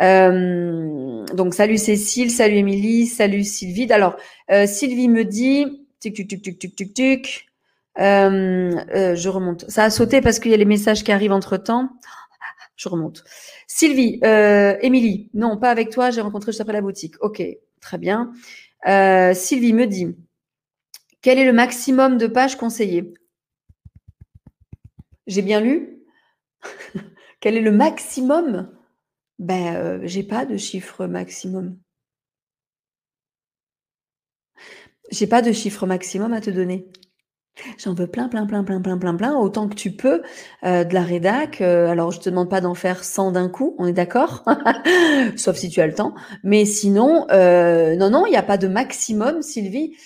Euh, 0.00 1.22
donc 1.34 1.52
salut 1.52 1.76
Cécile, 1.76 2.30
salut 2.30 2.56
Émilie, 2.56 3.06
salut 3.06 3.44
Sylvie. 3.44 3.92
Alors 3.92 4.16
Sylvie 4.64 5.08
me 5.08 5.22
dit, 5.22 5.86
tic 6.00 6.14
tic 6.14 6.28
tic 6.28 6.42
tic 6.42 6.58
tic 6.58 6.74
tic 6.74 6.94
tic. 6.94 7.46
je 7.98 9.28
remonte. 9.28 9.68
Ça 9.68 9.84
a 9.84 9.90
sauté 9.90 10.22
parce 10.22 10.38
qu'il 10.38 10.50
y 10.50 10.54
a 10.54 10.56
les 10.56 10.64
messages 10.64 11.04
qui 11.04 11.12
arrivent 11.12 11.32
entre 11.32 11.58
temps. 11.58 11.90
Je 12.76 12.88
remonte. 12.88 13.22
Sylvie, 13.66 14.18
Émilie, 14.80 15.28
non, 15.34 15.58
pas 15.58 15.68
avec 15.68 15.90
toi. 15.90 16.10
J'ai 16.10 16.22
rencontré 16.22 16.52
juste 16.52 16.62
après 16.62 16.72
la 16.72 16.80
boutique. 16.80 17.16
Ok, 17.20 17.42
très 17.82 17.98
bien. 17.98 18.32
Euh, 18.86 19.34
Sylvie 19.34 19.72
me 19.72 19.86
dit 19.86 20.14
quel 21.26 21.40
est 21.40 21.44
le 21.44 21.52
maximum 21.52 22.18
de 22.18 22.28
pages 22.28 22.54
conseillées? 22.54 23.12
J'ai 25.26 25.42
bien 25.42 25.60
lu? 25.60 26.04
Quel 27.40 27.56
est 27.56 27.62
le 27.62 27.72
maximum? 27.72 28.72
Ben, 29.40 29.74
euh, 29.74 30.00
j'ai 30.04 30.22
pas 30.22 30.46
de 30.46 30.56
chiffre 30.56 31.06
maximum. 31.08 31.80
J'ai 35.10 35.26
pas 35.26 35.42
de 35.42 35.50
chiffre 35.50 35.84
maximum 35.84 36.32
à 36.32 36.40
te 36.40 36.50
donner. 36.50 36.86
J'en 37.78 37.94
veux 37.94 38.06
plein, 38.06 38.28
plein, 38.28 38.46
plein, 38.46 38.64
plein, 38.64 38.80
plein, 38.80 38.98
plein, 38.98 39.14
plein, 39.14 39.34
autant 39.34 39.68
que 39.68 39.74
tu 39.74 39.90
peux 39.90 40.22
euh, 40.64 40.84
de 40.84 40.92
la 40.92 41.02
rédac. 41.02 41.60
Euh, 41.60 41.88
alors, 41.88 42.10
je 42.10 42.20
te 42.20 42.28
demande 42.28 42.50
pas 42.50 42.60
d'en 42.60 42.74
faire 42.74 43.02
100 43.02 43.32
d'un 43.32 43.48
coup, 43.48 43.74
on 43.78 43.86
est 43.86 43.92
d'accord? 43.92 44.44
Sauf 45.36 45.56
si 45.56 45.70
tu 45.70 45.80
as 45.80 45.86
le 45.86 45.94
temps. 45.94 46.14
Mais 46.42 46.64
sinon, 46.64 47.26
euh, 47.30 47.96
non, 47.96 48.10
non, 48.10 48.26
il 48.26 48.30
n'y 48.30 48.36
a 48.36 48.42
pas 48.42 48.58
de 48.58 48.68
maximum, 48.68 49.42
Sylvie. 49.42 49.96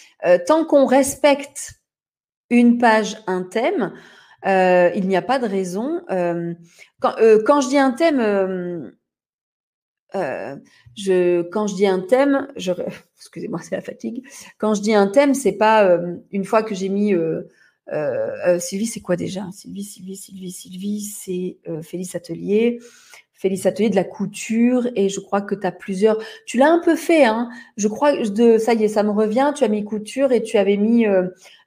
tant 0.47 0.65
qu'on 0.65 0.87
respecte 0.87 1.73
une 2.51 2.79
page, 2.79 3.17
un 3.27 3.43
thème, 3.43 3.93
il 4.45 5.07
n'y 5.07 5.17
a 5.17 5.23
pas 5.23 5.39
de 5.39 5.47
raison. 5.49 6.03
Quand, 6.09 7.15
quand, 7.47 7.61
je 7.61 7.69
dis 7.69 7.79
un 7.79 7.93
thème, 7.93 8.93
je, 10.15 11.43
quand 11.43 11.67
je 11.67 11.75
dis 11.75 11.87
un 11.87 12.01
thème, 12.01 12.49
je, 12.57 12.73
excusez-moi, 13.17 13.61
c'est 13.63 13.77
la 13.77 13.83
fatigue. 13.83 14.25
Quand 14.59 14.75
je 14.75 14.83
dis 14.83 14.95
un 14.95 15.07
thème, 15.07 15.35
c'est 15.35 15.53
pas 15.53 15.85
euh, 15.85 16.17
une 16.33 16.45
fois 16.45 16.63
que 16.63 16.75
j'ai 16.75 16.89
mis 16.89 17.15
euh, 17.15 17.43
euh, 17.93 18.59
Sylvie, 18.59 18.87
c'est 18.87 19.01
quoi 19.01 19.17
déjà? 19.17 19.47
Sylvie, 19.53 19.85
Sylvie, 19.85 20.17
Sylvie, 20.17 20.53
Sylvie, 20.53 21.01
c'est 21.03 21.59
Félix 21.83 22.15
Atelier. 22.15 22.79
Félix 23.33 23.65
Atelier 23.65 23.89
de 23.89 23.97
la 23.97 24.05
couture 24.05 24.87
et 24.97 25.09
je 25.09 25.19
crois 25.19 25.41
que 25.41 25.55
tu 25.55 25.67
as 25.67 25.73
plusieurs. 25.73 26.19
Tu 26.45 26.59
l'as 26.59 26.71
un 26.71 26.79
peu 26.79 26.95
fait, 26.95 27.25
hein 27.25 27.49
Je 27.79 27.89
crois 27.89 28.15
de 28.15 28.59
ça 28.59 28.75
y 28.75 28.85
est, 28.85 28.89
ça 28.89 29.03
me 29.03 29.11
revient. 29.11 29.53
Tu 29.57 29.65
as 29.65 29.69
mis 29.69 29.83
couture 29.83 30.31
et 30.31 30.43
tu 30.43 30.59
avais 30.59 30.77
mis 30.77 31.07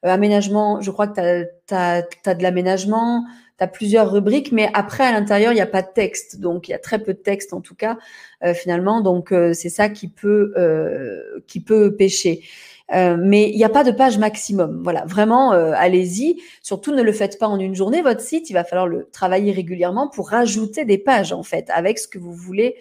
aménagement. 0.04 0.82
Je 0.82 0.92
crois 0.92 1.08
que 1.08 1.46
tu 1.68 1.74
as, 1.74 2.06
as, 2.26 2.36
de 2.36 2.44
l'aménagement 2.44 3.26
tu 3.58 3.64
as 3.64 3.68
plusieurs 3.68 4.12
rubriques, 4.12 4.52
mais 4.52 4.70
après, 4.74 5.04
à 5.04 5.12
l'intérieur, 5.12 5.52
il 5.52 5.56
n'y 5.56 5.62
a 5.62 5.68
pas 5.68 5.82
de 5.82 5.92
texte. 5.94 6.40
Donc, 6.40 6.68
il 6.68 6.72
y 6.72 6.74
a 6.74 6.80
très 6.80 7.00
peu 7.00 7.14
de 7.14 7.20
texte, 7.20 7.54
en 7.54 7.62
tout 7.62 7.76
cas, 7.76 7.98
euh, 8.44 8.54
finalement. 8.54 9.02
Donc, 9.02 9.32
euh, 9.32 9.54
c'est 9.54 9.70
ça 9.70 9.90
qui 9.90 10.08
peut, 10.08 10.54
euh, 10.58 11.40
qui 11.48 11.60
peut 11.60 11.96
pêcher. 11.96 12.42
mais 12.92 13.50
il 13.50 13.56
n'y 13.56 13.64
a 13.64 13.70
pas 13.70 13.84
de 13.84 13.92
page 13.92 14.18
maximum. 14.20 14.82
Voilà, 14.84 15.04
vraiment, 15.06 15.52
allez-y. 15.52 16.42
Surtout, 16.62 16.94
ne 16.94 17.02
le 17.02 17.12
faites 17.12 17.40
pas 17.40 17.48
en 17.48 17.60
une 17.60 17.74
journée. 17.74 18.02
Votre 18.04 18.22
site, 18.22 18.50
il 18.52 18.54
va 18.54 18.64
falloir 18.64 18.88
le 18.88 19.10
travailler 19.12 19.52
régulièrement 19.52 20.08
pour 20.10 20.30
rajouter 20.30 20.86
des 20.86 21.00
pages, 21.00 21.34
en 21.34 21.42
fait, 21.44 21.70
avec 21.72 21.98
ce 21.98 22.08
que 22.08 22.20
vous 22.20 22.34
voulez, 22.34 22.76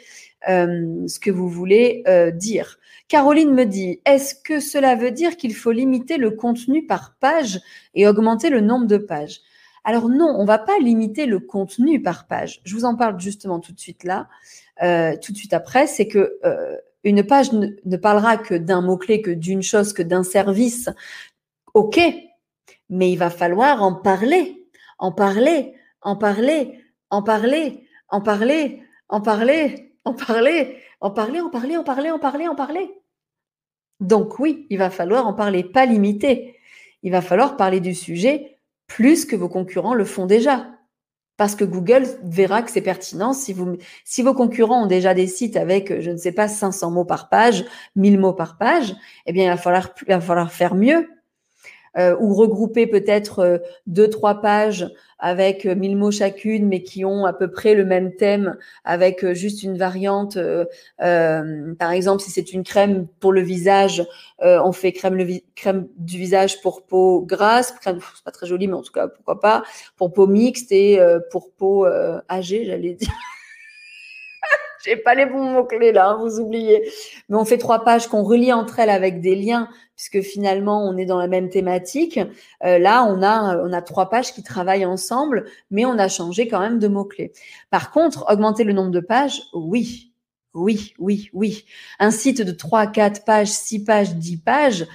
ce 0.46 1.18
que 1.18 1.30
vous 1.30 1.48
voulez 1.48 2.04
dire. 2.34 2.78
Caroline 3.08 3.52
me 3.52 3.64
dit, 3.64 4.00
est-ce 4.06 4.34
que 4.34 4.58
cela 4.58 4.96
veut 4.96 5.10
dire 5.10 5.36
qu'il 5.36 5.54
faut 5.54 5.70
limiter 5.70 6.16
le 6.16 6.30
contenu 6.30 6.86
par 6.86 7.14
page 7.20 7.60
et 7.94 8.06
augmenter 8.06 8.48
le 8.50 8.60
nombre 8.60 8.86
de 8.86 8.96
pages? 8.96 9.40
Alors 9.84 10.08
non, 10.08 10.34
on 10.38 10.44
va 10.44 10.58
pas 10.58 10.78
limiter 10.78 11.26
le 11.26 11.40
contenu 11.40 12.00
par 12.02 12.26
page. 12.26 12.60
Je 12.64 12.74
vous 12.74 12.84
en 12.84 12.94
parle 12.94 13.18
justement 13.20 13.58
tout 13.58 13.72
de 13.72 13.80
suite 13.80 14.04
là, 14.04 14.28
euh, 14.82 15.16
tout 15.20 15.32
de 15.32 15.36
suite 15.36 15.52
après. 15.52 15.86
C'est 15.86 16.06
que 16.06 16.38
euh, 16.44 16.76
une 17.04 17.24
page 17.24 17.52
ne, 17.52 17.96
parlera 17.96 18.36
que 18.36 18.54
d'un 18.54 18.80
mot-clé, 18.80 19.22
que 19.22 19.30
d'une 19.30 19.62
chose, 19.62 19.92
que 19.92 20.02
d'un 20.02 20.22
service. 20.22 20.88
Ok, 21.74 22.00
mais 22.90 23.10
il 23.10 23.16
va 23.16 23.30
falloir 23.30 23.82
en 23.82 23.94
parler, 23.94 24.68
en 24.98 25.10
parler, 25.10 25.74
en 26.00 26.16
parler, 26.16 26.78
en 27.10 27.22
parler, 27.22 27.82
en 28.08 28.20
parler, 28.20 28.82
en 29.08 29.20
parler, 29.20 29.92
en 30.04 30.14
parler, 30.14 30.80
en 31.00 31.10
parler, 31.10 31.40
en 31.40 31.50
parler, 31.50 31.76
en 31.76 31.84
parler, 31.84 32.10
en 32.10 32.18
parler, 32.18 32.48
en 32.48 32.54
parler. 32.54 32.90
Donc 33.98 34.38
oui, 34.38 34.66
il 34.70 34.78
va 34.78 34.90
falloir 34.90 35.26
en 35.26 35.34
parler, 35.34 35.64
pas 35.64 35.86
limiter. 35.86 36.56
Il 37.02 37.10
va 37.10 37.20
falloir 37.20 37.56
parler 37.56 37.80
du 37.80 37.94
sujet 37.94 38.58
plus 38.86 39.24
que 39.24 39.36
vos 39.36 39.48
concurrents 39.48 39.94
le 39.94 40.04
font 40.04 40.26
déjà. 40.26 40.68
Parce 41.38 41.56
que 41.56 41.64
Google 41.64 42.04
verra 42.22 42.62
que 42.62 42.70
c'est 42.70 42.82
pertinent. 42.82 43.32
Si, 43.32 43.52
vos 43.52 44.34
concurrents 44.34 44.84
ont 44.84 44.86
déjà 44.86 45.14
des 45.14 45.26
sites 45.26 45.56
avec, 45.56 46.00
je 46.00 46.10
ne 46.10 46.16
sais 46.16 46.32
pas, 46.32 46.46
500 46.46 46.90
mots 46.90 47.04
par 47.04 47.28
page, 47.28 47.64
1000 47.96 48.20
mots 48.20 48.34
par 48.34 48.58
page, 48.58 48.94
eh 49.26 49.32
bien, 49.32 49.44
il 49.44 49.50
va 50.08 50.20
falloir 50.20 50.52
faire 50.52 50.74
mieux. 50.74 51.08
Euh, 51.98 52.16
ou 52.18 52.32
regrouper 52.32 52.86
peut-être 52.86 53.40
euh, 53.40 53.58
deux, 53.86 54.08
trois 54.08 54.40
pages 54.40 54.88
avec 55.18 55.66
euh, 55.66 55.74
mille 55.74 55.94
mots 55.94 56.10
chacune, 56.10 56.66
mais 56.66 56.82
qui 56.82 57.04
ont 57.04 57.26
à 57.26 57.34
peu 57.34 57.50
près 57.50 57.74
le 57.74 57.84
même 57.84 58.16
thème, 58.16 58.56
avec 58.84 59.30
juste 59.32 59.62
une 59.62 59.76
variante. 59.76 60.38
par 60.98 61.92
exemple, 61.92 62.22
si 62.22 62.30
c'est 62.30 62.52
une 62.52 62.64
crème 62.64 63.06
pour 63.20 63.32
le 63.32 63.42
visage, 63.42 64.06
on 64.40 64.72
fait 64.72 64.92
crème, 64.92 65.16
le 65.16 65.26
crème 65.54 65.86
du 65.96 66.18
visage 66.18 66.60
pour 66.62 66.86
peau 66.86 67.20
grasse, 67.20 67.72
crème, 67.72 68.00
c'est 68.14 68.24
pas 68.24 68.30
très 68.30 68.46
joli, 68.46 68.66
mais 68.66 68.74
en 68.74 68.82
tout 68.82 68.92
cas, 68.92 69.08
pourquoi 69.08 69.40
pas, 69.40 69.62
pour 69.96 70.12
peau 70.12 70.26
mixte 70.26 70.72
et 70.72 70.98
pour 71.30 71.52
peau 71.52 71.86
âgée, 72.28 72.64
j'allais 72.64 72.94
dire. 72.94 73.08
J'ai 74.84 74.96
pas 74.96 75.14
les 75.14 75.26
bons 75.26 75.44
mots-clés 75.44 75.92
là, 75.92 76.08
hein, 76.08 76.18
vous 76.20 76.40
oubliez. 76.40 76.90
Mais 77.28 77.36
on 77.36 77.44
fait 77.44 77.58
trois 77.58 77.84
pages 77.84 78.08
qu'on 78.08 78.24
relie 78.24 78.52
entre 78.52 78.80
elles 78.80 78.90
avec 78.90 79.20
des 79.20 79.36
liens, 79.36 79.68
puisque 80.02 80.26
finalement 80.26 80.84
on 80.84 80.96
est 80.96 81.04
dans 81.04 81.18
la 81.18 81.28
même 81.28 81.48
thématique. 81.48 82.18
Euh, 82.64 82.78
là, 82.78 83.04
on 83.04 83.22
a, 83.22 83.56
on 83.58 83.72
a 83.72 83.82
trois 83.82 84.10
pages 84.10 84.32
qui 84.32 84.42
travaillent 84.42 84.84
ensemble, 84.84 85.44
mais 85.70 85.84
on 85.84 85.96
a 85.98 86.08
changé 86.08 86.48
quand 86.48 86.58
même 86.58 86.80
de 86.80 86.88
mots-clés. 86.88 87.32
Par 87.70 87.92
contre, 87.92 88.24
augmenter 88.28 88.64
le 88.64 88.72
nombre 88.72 88.90
de 88.90 89.00
pages, 89.00 89.42
oui. 89.54 90.12
Oui, 90.54 90.92
oui, 90.98 91.30
oui. 91.32 91.64
Un 91.98 92.10
site 92.10 92.42
de 92.42 92.52
3, 92.52 92.88
4 92.88 93.24
pages, 93.24 93.48
6 93.48 93.84
pages, 93.84 94.14
10 94.16 94.38
pages 94.38 94.86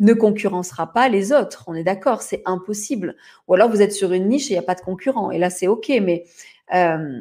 ne 0.00 0.12
concurrencera 0.12 0.92
pas 0.92 1.08
les 1.08 1.32
autres. 1.32 1.64
On 1.68 1.74
est 1.74 1.84
d'accord, 1.84 2.22
c'est 2.22 2.42
impossible. 2.46 3.16
Ou 3.46 3.54
alors 3.54 3.70
vous 3.70 3.82
êtes 3.82 3.92
sur 3.92 4.12
une 4.12 4.28
niche 4.28 4.46
et 4.46 4.54
il 4.54 4.56
n'y 4.56 4.58
a 4.58 4.62
pas 4.62 4.74
de 4.74 4.80
concurrent. 4.80 5.30
Et 5.30 5.38
là, 5.38 5.50
c'est 5.50 5.68
OK. 5.68 5.92
Mais 6.02 6.24
euh, 6.74 7.20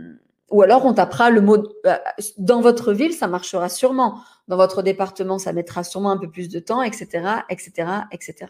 ou 0.49 0.61
alors 0.61 0.85
on 0.85 0.93
tapera 0.93 1.29
le 1.29 1.41
mot 1.41 1.57
euh, 1.85 1.95
dans 2.37 2.61
votre 2.61 2.93
ville, 2.93 3.13
ça 3.13 3.27
marchera 3.27 3.69
sûrement. 3.69 4.19
Dans 4.47 4.57
votre 4.57 4.81
département, 4.83 5.39
ça 5.39 5.53
mettra 5.53 5.83
sûrement 5.83 6.11
un 6.11 6.17
peu 6.17 6.29
plus 6.29 6.49
de 6.49 6.59
temps, 6.59 6.81
etc., 6.83 7.07
etc., 7.49 7.71
etc. 8.11 8.47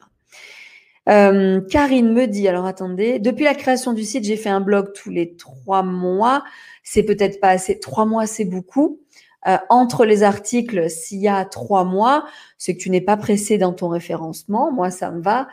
Karine 1.05 2.13
me 2.13 2.27
dit, 2.27 2.47
alors 2.47 2.65
attendez, 2.65 3.19
depuis 3.19 3.43
la 3.43 3.55
création 3.55 3.93
du 3.93 4.03
site, 4.03 4.23
j'ai 4.23 4.37
fait 4.37 4.49
un 4.49 4.61
blog 4.61 4.93
tous 4.93 5.09
les 5.09 5.35
trois 5.35 5.83
mois. 5.83 6.43
C'est 6.83 7.03
peut-être 7.03 7.39
pas 7.41 7.49
assez. 7.49 7.79
Trois 7.79 8.05
mois, 8.05 8.25
c'est 8.25 8.45
beaucoup. 8.45 8.99
euh, 9.47 9.57
entre 9.69 10.05
les 10.05 10.23
articles 10.23 10.89
s'il 10.89 11.19
y 11.19 11.27
a 11.27 11.43
trois 11.45 11.83
mois, 11.83 12.25
c'est 12.57 12.75
que 12.75 12.81
tu 12.81 12.89
n'es 12.89 13.01
pas 13.01 13.17
pressé 13.17 13.57
dans 13.57 13.73
ton 13.73 13.89
référencement. 13.89 14.71
Moi, 14.71 14.89
ça 14.91 15.11
me 15.11 15.21
va. 15.21 15.47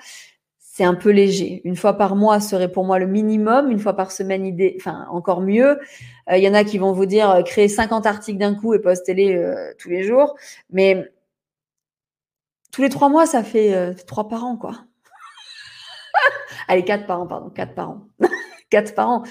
Un 0.85 0.95
peu 0.95 1.11
léger. 1.11 1.61
Une 1.65 1.77
fois 1.77 1.95
par 1.95 2.17
mois 2.17 2.41
serait 2.41 2.71
pour 2.71 2.85
moi 2.85 2.99
le 2.99 3.07
minimum. 3.07 3.71
Une 3.71 3.79
fois 3.79 3.95
par 3.95 4.13
semaine, 4.13 4.47
idée, 4.47 4.77
enfin 4.79 5.07
encore 5.11 5.41
mieux. 5.41 5.79
Euh, 6.31 6.37
il 6.37 6.43
y 6.43 6.49
en 6.49 6.55
a 6.55 6.65
qui 6.65 6.79
vont 6.79 6.93
vous 6.93 7.07
dire 7.07 7.31
euh, 7.31 7.43
créer 7.43 7.69
50 7.69 8.07
articles 8.07 8.39
d'un 8.39 8.55
coup 8.55 8.75
et 8.75 8.79
postez-les 8.79 9.73
tous 9.79 9.89
les 9.89 10.03
jours. 10.03 10.37
Mais 10.71 11.11
tous 12.73 12.83
les 12.83 12.89
trois 12.89 13.09
mois, 13.09 13.27
ça 13.27 13.43
fait 13.43 13.95
trois 14.07 14.29
par 14.29 14.45
an, 14.45 14.57
quoi. 14.57 14.85
Allez, 16.69 16.85
quatre 16.85 17.07
par 17.07 17.21
an, 17.21 17.27
pardon, 17.27 17.51
quatre 17.51 17.75
par 17.75 17.91
an. 17.91 18.07
quatre 18.71 18.95
par 18.95 19.09
an, 19.09 19.23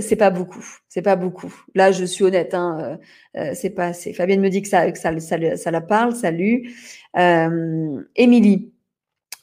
c'est 0.00 0.16
pas, 0.16 0.30
beaucoup. 0.30 0.64
C'est 0.88 1.02
pas 1.02 1.16
beaucoup. 1.16 1.54
Là, 1.74 1.92
je 1.92 2.04
suis 2.04 2.24
honnête, 2.24 2.52
hein, 2.52 2.98
euh, 3.36 3.40
euh, 3.40 3.52
c'est 3.54 3.70
pas 3.70 3.86
assez. 3.86 4.12
Fabienne 4.12 4.40
me 4.40 4.50
dit 4.50 4.62
que 4.62 4.68
ça, 4.68 4.90
que 4.90 4.98
ça, 4.98 5.12
ça, 5.20 5.70
la 5.70 5.80
parle. 5.80 6.14
Salut. 6.14 6.74
Euh, 7.16 8.02
Émilie. 8.16 8.72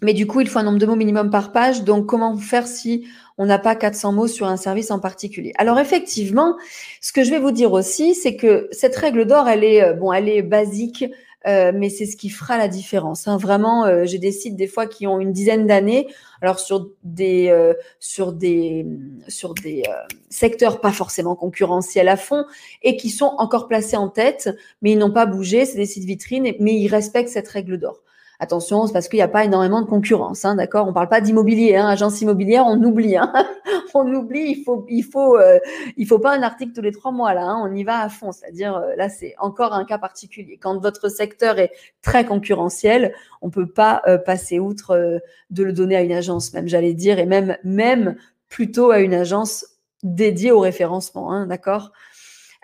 Mais 0.01 0.13
du 0.13 0.27
coup, 0.27 0.41
il 0.41 0.49
faut 0.49 0.59
un 0.59 0.63
nombre 0.63 0.77
de 0.77 0.85
mots 0.85 0.95
minimum 0.95 1.29
par 1.29 1.51
page. 1.51 1.83
Donc, 1.83 2.05
comment 2.05 2.35
faire 2.37 2.67
si 2.67 3.07
on 3.37 3.45
n'a 3.45 3.59
pas 3.59 3.75
400 3.75 4.13
mots 4.13 4.27
sur 4.27 4.47
un 4.47 4.57
service 4.57 4.91
en 4.91 4.99
particulier? 4.99 5.53
Alors, 5.57 5.79
effectivement, 5.79 6.57
ce 7.01 7.13
que 7.13 7.23
je 7.23 7.31
vais 7.31 7.39
vous 7.39 7.51
dire 7.51 7.71
aussi, 7.71 8.15
c'est 8.15 8.35
que 8.35 8.67
cette 8.71 8.95
règle 8.95 9.25
d'or, 9.25 9.47
elle 9.47 9.63
est 9.63 9.93
bon, 9.93 10.11
elle 10.11 10.29
est 10.29 10.41
basique. 10.41 11.05
Euh, 11.47 11.71
mais 11.75 11.89
c'est 11.89 12.07
ce 12.07 12.17
qui 12.17 12.29
fera 12.29 12.57
la 12.57 12.67
différence. 12.67 13.27
Hein. 13.27 13.37
Vraiment, 13.37 13.85
euh, 13.85 14.05
j'ai 14.05 14.17
des 14.17 14.31
sites 14.31 14.55
des 14.55 14.67
fois 14.67 14.87
qui 14.87 15.05
ont 15.05 15.19
une 15.19 15.31
dizaine 15.31 15.67
d'années, 15.67 16.07
alors 16.41 16.59
sur 16.59 16.89
des 17.03 17.49
euh, 17.49 17.73
sur 17.99 18.33
des 18.33 18.85
sur 19.27 19.53
des 19.53 19.83
secteurs 20.29 20.81
pas 20.81 20.91
forcément 20.91 21.35
concurrentiels 21.35 22.07
à 22.07 22.17
fond 22.17 22.45
et 22.81 22.97
qui 22.97 23.09
sont 23.09 23.31
encore 23.37 23.67
placés 23.67 23.97
en 23.97 24.09
tête, 24.09 24.49
mais 24.81 24.93
ils 24.93 24.97
n'ont 24.97 25.13
pas 25.13 25.27
bougé. 25.27 25.65
C'est 25.65 25.77
des 25.77 25.85
sites 25.85 26.05
vitrines, 26.05 26.55
mais 26.59 26.75
ils 26.75 26.87
respectent 26.87 27.29
cette 27.29 27.47
règle 27.47 27.77
d'or. 27.77 28.01
Attention, 28.39 28.85
c'est 28.85 28.93
parce 28.93 29.07
qu'il 29.07 29.17
n'y 29.17 29.23
a 29.23 29.29
pas 29.29 29.45
énormément 29.45 29.81
de 29.81 29.87
concurrence, 29.87 30.43
hein, 30.43 30.55
d'accord? 30.55 30.87
On 30.87 30.93
parle 30.93 31.07
pas 31.07 31.21
d'immobilier, 31.21 31.77
hein, 31.77 31.87
agence 31.87 32.19
immobilière, 32.21 32.65
on 32.67 32.81
oublie, 32.83 33.15
hein 33.15 33.31
on 33.93 34.11
oublie. 34.13 34.55
Il 34.57 34.63
faut, 34.63 34.85
il 34.89 35.03
faut, 35.03 35.37
euh, 35.37 35.59
il 35.95 36.05
faut 36.05 36.19
pas 36.19 36.35
un 36.35 36.43
article 36.43 36.73
tous 36.73 36.81
les 36.81 36.91
trois 36.91 37.11
mois 37.11 37.33
là. 37.33 37.43
Hein, 37.43 37.61
on 37.63 37.73
y 37.73 37.83
va 37.85 38.01
à 38.01 38.09
fond, 38.09 38.33
c'est-à-dire 38.33 38.75
euh, 38.75 38.95
là 38.97 39.07
c'est 39.07 39.35
encore 39.39 39.73
un 39.73 39.85
cas 39.85 39.97
particulier. 39.97 40.57
Quand 40.57 40.77
votre 40.79 41.07
secteur 41.07 41.59
est 41.59 41.71
très 42.01 42.25
concurrentiel, 42.25 43.13
on 43.41 43.49
peut 43.49 43.67
pas 43.67 44.01
euh, 44.07 44.17
passer 44.17 44.59
outre 44.59 45.21
de 45.49 45.63
le 45.63 45.71
donner 45.71 45.95
à 45.95 46.01
une 46.01 46.11
agence, 46.11 46.53
même 46.53 46.67
j'allais 46.67 46.93
dire, 46.93 47.19
et 47.19 47.25
même, 47.25 47.57
même 47.63 48.17
plutôt 48.49 48.91
à 48.91 48.99
une 48.99 49.13
agence 49.13 49.65
dédiée 50.03 50.51
au 50.51 50.59
référencement, 50.59 51.31
hein, 51.31 51.47
d'accord? 51.47 51.91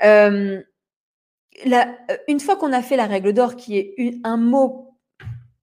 Une 0.03 0.63
fois 2.39 2.55
qu'on 2.55 2.73
a 2.73 2.81
fait 2.81 2.97
la 2.97 3.05
règle 3.05 3.34
d'or, 3.34 3.55
qui 3.55 3.77
est 3.77 4.19
un 4.23 4.38
mot 4.38 4.90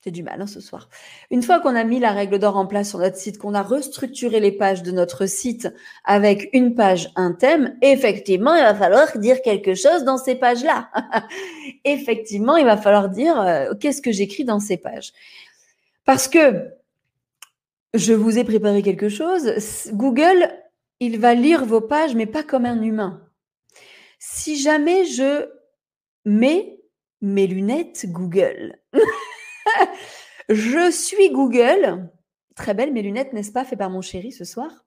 c'est 0.02 0.10
du 0.10 0.22
mal 0.22 0.40
hein, 0.40 0.46
ce 0.46 0.60
soir. 0.60 0.88
Une 1.30 1.42
fois 1.42 1.60
qu'on 1.60 1.74
a 1.74 1.84
mis 1.84 1.98
la 1.98 2.12
règle 2.12 2.38
d'or 2.38 2.56
en 2.56 2.66
place 2.66 2.90
sur 2.90 2.98
notre 2.98 3.16
site, 3.16 3.38
qu'on 3.38 3.54
a 3.54 3.62
restructuré 3.62 4.38
les 4.38 4.52
pages 4.52 4.82
de 4.82 4.92
notre 4.92 5.26
site 5.26 5.68
avec 6.04 6.48
une 6.52 6.74
page, 6.74 7.10
un 7.16 7.32
thème, 7.32 7.76
effectivement, 7.82 8.54
il 8.54 8.62
va 8.62 8.74
falloir 8.74 9.18
dire 9.18 9.42
quelque 9.42 9.74
chose 9.74 10.04
dans 10.04 10.16
ces 10.16 10.36
pages-là. 10.36 10.90
effectivement, 11.84 12.56
il 12.56 12.64
va 12.64 12.76
falloir 12.76 13.08
dire 13.08 13.40
euh, 13.40 13.74
qu'est-ce 13.74 14.00
que 14.00 14.12
j'écris 14.12 14.44
dans 14.44 14.60
ces 14.60 14.76
pages. 14.76 15.12
Parce 16.04 16.28
que 16.28 16.68
je 17.94 18.12
vous 18.12 18.38
ai 18.38 18.44
préparé 18.44 18.82
quelque 18.82 19.08
chose. 19.08 19.52
Google, 19.92 20.48
il 21.00 21.18
va 21.18 21.34
lire 21.34 21.64
vos 21.64 21.80
pages, 21.80 22.14
mais 22.14 22.26
pas 22.26 22.42
comme 22.42 22.66
un 22.66 22.82
humain. 22.82 23.22
Si 24.18 24.60
jamais 24.60 25.04
je 25.06 25.48
mets 26.24 26.80
mes 27.20 27.46
lunettes 27.46 28.06
Google, 28.08 28.78
je 30.48 30.90
suis 30.90 31.30
Google. 31.30 32.10
Très 32.54 32.74
belle, 32.74 32.92
mes 32.92 33.02
lunettes, 33.02 33.32
n'est-ce 33.32 33.52
pas, 33.52 33.64
fait 33.64 33.76
par 33.76 33.90
mon 33.90 34.00
chéri 34.00 34.32
ce 34.32 34.44
soir? 34.44 34.84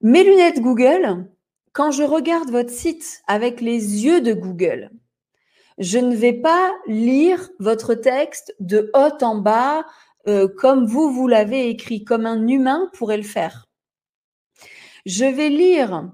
Mes 0.00 0.24
lunettes 0.24 0.60
Google, 0.60 1.28
quand 1.72 1.90
je 1.90 2.02
regarde 2.02 2.50
votre 2.50 2.70
site 2.70 3.22
avec 3.26 3.60
les 3.60 4.04
yeux 4.04 4.20
de 4.20 4.32
Google, 4.32 4.90
je 5.78 5.98
ne 5.98 6.14
vais 6.14 6.34
pas 6.34 6.72
lire 6.86 7.48
votre 7.58 7.94
texte 7.94 8.54
de 8.60 8.90
haut 8.94 9.24
en 9.24 9.36
bas 9.36 9.86
euh, 10.28 10.48
comme 10.48 10.84
vous, 10.86 11.10
vous 11.10 11.26
l'avez 11.26 11.68
écrit, 11.68 12.04
comme 12.04 12.26
un 12.26 12.46
humain 12.46 12.90
pourrait 12.92 13.16
le 13.16 13.22
faire. 13.22 13.66
Je 15.06 15.24
vais 15.24 15.48
lire. 15.48 16.10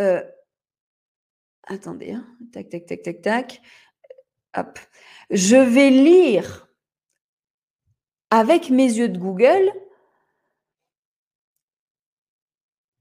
Euh, 0.00 0.22
attendez, 1.64 2.12
hein, 2.12 2.26
tac, 2.52 2.70
tac, 2.70 2.86
tac, 2.86 3.02
tac, 3.02 3.22
tac. 3.22 3.62
Hop. 4.56 4.78
Je 5.30 5.56
vais 5.56 5.90
lire 5.90 6.63
avec 8.34 8.68
mes 8.68 8.92
yeux 8.92 9.08
de 9.08 9.16
Google, 9.16 9.70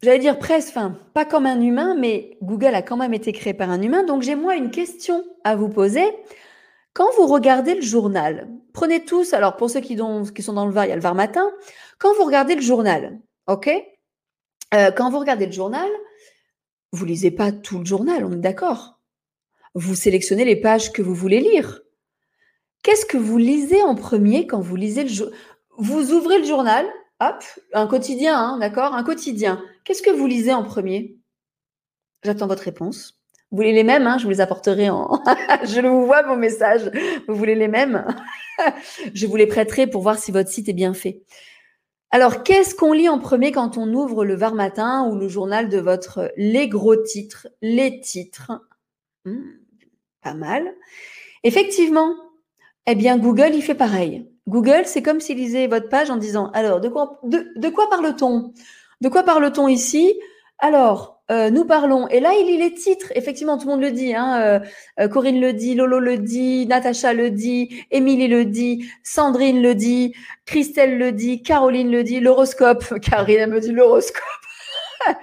j'allais 0.04 0.20
dire 0.20 0.38
presque, 0.38 0.70
enfin, 0.70 0.96
pas 1.16 1.26
comme 1.26 1.48
un 1.48 1.60
humain, 1.60 1.96
mais 1.98 2.38
Google 2.44 2.76
a 2.76 2.84
quand 2.84 2.98
même 2.98 3.16
été 3.16 3.32
créé 3.32 3.56
par 3.56 3.72
un 3.72 3.82
humain. 3.82 4.04
Donc, 4.04 4.22
j'ai 4.22 4.36
moi 4.36 4.56
une 4.56 4.70
question 4.70 5.26
à 5.44 5.56
vous 5.56 5.70
poser. 5.70 6.06
Quand 6.94 7.08
vous 7.18 7.26
regardez 7.26 7.74
le 7.74 7.82
journal, 7.82 8.48
prenez 8.74 9.06
tous, 9.06 9.34
alors 9.34 9.58
pour 9.58 9.72
ceux 9.72 9.80
qui, 9.80 9.98
sont 9.98 10.54
dans 10.54 10.68
le 10.68 10.72
VAR, 10.72 10.86
il 10.86 10.90
y 10.90 10.92
a 10.92 10.96
le 10.96 11.02
VAR 11.02 11.16
matin. 11.16 11.50
Quand 11.98 12.14
vous 12.14 12.26
regardez 12.26 12.54
le 12.54 12.62
journal, 12.62 13.20
OK 13.48 13.72
euh, 14.76 14.92
Quand 14.92 15.10
vous 15.10 15.18
regardez 15.18 15.48
le 15.48 15.52
journal, 15.52 15.90
vous 16.92 17.06
lisez 17.06 17.32
pas 17.32 17.52
tout 17.52 17.80
le 17.80 17.86
journal, 17.86 18.24
on 18.24 18.34
est 18.34 18.36
d'accord. 18.36 19.00
Vous 19.74 19.96
sélectionnez 19.96 20.46
les 20.46 20.58
pages 20.58 20.92
que 20.92 21.02
vous 21.02 21.16
voulez 21.16 21.40
lire. 21.40 21.83
Qu'est-ce 22.84 23.06
que 23.06 23.18
vous 23.18 23.38
lisez 23.38 23.82
en 23.82 23.96
premier 23.96 24.46
quand 24.46 24.60
vous 24.60 24.76
lisez 24.76 25.04
le 25.04 25.10
journal 25.10 25.36
Vous 25.78 26.12
ouvrez 26.12 26.40
le 26.40 26.46
journal, 26.46 26.86
hop, 27.22 27.44
un 27.74 27.88
quotidien, 27.88 28.38
hein, 28.38 28.58
d'accord 28.60 28.94
Un 28.94 29.04
quotidien. 29.04 29.64
Qu'est-ce 29.86 30.02
que 30.02 30.12
vous 30.12 30.28
lisez 30.28 30.54
en 30.54 30.64
premier? 30.64 31.18
J'attends 32.24 32.48
votre 32.48 32.64
réponse. 32.64 33.20
Vous 33.52 33.58
voulez 33.58 33.72
les 33.72 33.84
mêmes 33.84 34.08
hein 34.08 34.18
Je 34.18 34.24
vous 34.26 34.32
les 34.32 34.42
apporterai 34.42 34.90
en. 34.90 35.22
je 35.64 35.80
le 35.80 35.90
vois 35.90 36.24
vos 36.24 36.36
messages. 36.36 36.92
Vous 37.28 37.36
voulez 37.36 37.56
les 37.56 37.68
mêmes? 37.68 38.06
Je 39.14 39.26
vous 39.26 39.36
les 39.36 39.48
prêterai 39.48 39.88
pour 39.88 40.02
voir 40.04 40.18
si 40.20 40.32
votre 40.32 40.50
site 40.50 40.70
est 40.70 40.74
bien 40.74 40.94
fait. 40.94 41.24
Alors, 42.12 42.44
qu'est-ce 42.44 42.76
qu'on 42.76 42.94
lit 42.94 43.10
en 43.10 43.18
premier 43.18 43.52
quand 43.52 43.78
on 43.78 43.92
ouvre 43.94 44.26
le 44.26 44.36
Var 44.36 44.54
Matin 44.54 45.08
ou 45.10 45.16
le 45.18 45.28
journal 45.28 45.70
de 45.70 45.80
votre 45.80 46.32
les 46.38 46.68
gros 46.68 46.96
titres, 46.96 47.48
les 47.62 48.00
titres? 48.02 48.52
Hmm, 49.26 49.42
Pas 50.22 50.36
mal. 50.36 50.72
Effectivement, 51.44 52.16
eh 52.88 52.96
bien, 52.96 53.18
Google, 53.18 53.52
il 53.54 53.62
fait 53.62 53.76
pareil. 53.76 54.28
Google, 54.48 54.84
c'est 54.86 55.02
comme 55.02 55.22
s'il 55.22 55.38
lisait 55.38 55.68
votre 55.68 55.90
page 55.90 56.10
en 56.10 56.18
disant, 56.18 56.52
alors, 56.52 56.82
de 56.82 56.90
quoi, 56.90 57.90
parle-t-on? 57.90 58.54
De 59.02 59.10
quoi 59.10 59.24
parle-t-on 59.24 59.68
ici? 59.68 60.14
Alors, 60.60 61.22
euh, 61.32 61.50
nous 61.50 61.66
parlons. 61.66 62.08
Et 62.10 62.20
là, 62.20 62.34
il 62.40 62.48
lit 62.48 62.58
les 62.58 62.74
titres. 62.74 63.12
Effectivement, 63.16 63.58
tout 63.58 63.68
le 63.68 63.74
monde 63.74 63.82
le 63.82 63.92
dit. 63.92 64.14
Hein, 64.14 64.42
euh, 64.42 64.60
euh, 65.00 65.08
Corinne 65.08 65.40
le 65.40 65.54
dit, 65.54 65.76
Lolo 65.76 66.00
le 66.00 66.18
dit, 66.18 66.66
Natacha 66.68 67.14
le 67.14 67.32
dit, 67.32 67.86
Émilie 67.92 68.28
le 68.28 68.46
dit, 68.46 68.86
Sandrine 69.04 69.62
le 69.62 69.76
dit, 69.76 70.14
Christelle 70.46 70.98
le 70.98 71.14
dit, 71.14 71.42
Caroline 71.42 71.92
le 71.92 72.04
dit, 72.04 72.20
l'horoscope. 72.20 73.00
Karine 73.02 73.48
me 73.48 73.62
dit 73.62 73.72
l'horoscope. 73.72 74.22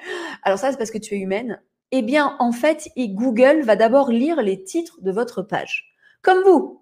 alors 0.43 0.59
ça, 0.59 0.71
c'est 0.71 0.79
parce 0.79 0.91
que 0.91 0.99
tu 0.99 1.15
es 1.15 1.19
humaine. 1.19 1.61
Eh 1.93 2.03
bien, 2.03 2.37
en 2.39 2.53
fait, 2.53 2.89
Google 2.97 3.63
va 3.63 3.77
d'abord 3.77 4.11
lire 4.11 4.41
les 4.43 4.63
titres 4.63 4.99
de 5.03 5.11
votre 5.13 5.43
page. 5.43 5.95
Comme 6.23 6.43
vous, 6.45 6.80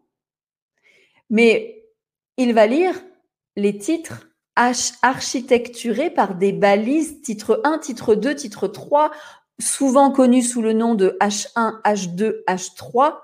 mais 1.30 1.84
il 2.36 2.54
va 2.54 2.66
lire 2.66 2.94
les 3.56 3.76
titres 3.76 4.28
architecturés 5.02 6.10
par 6.10 6.34
des 6.34 6.52
balises 6.52 7.22
titre 7.22 7.60
1, 7.64 7.78
titre 7.78 8.14
2, 8.14 8.34
titre 8.34 8.66
3, 8.66 9.12
souvent 9.60 10.10
connus 10.10 10.42
sous 10.42 10.62
le 10.62 10.72
nom 10.72 10.94
de 10.94 11.16
H1, 11.20 11.80
H2, 11.82 12.44
H3. 12.46 13.18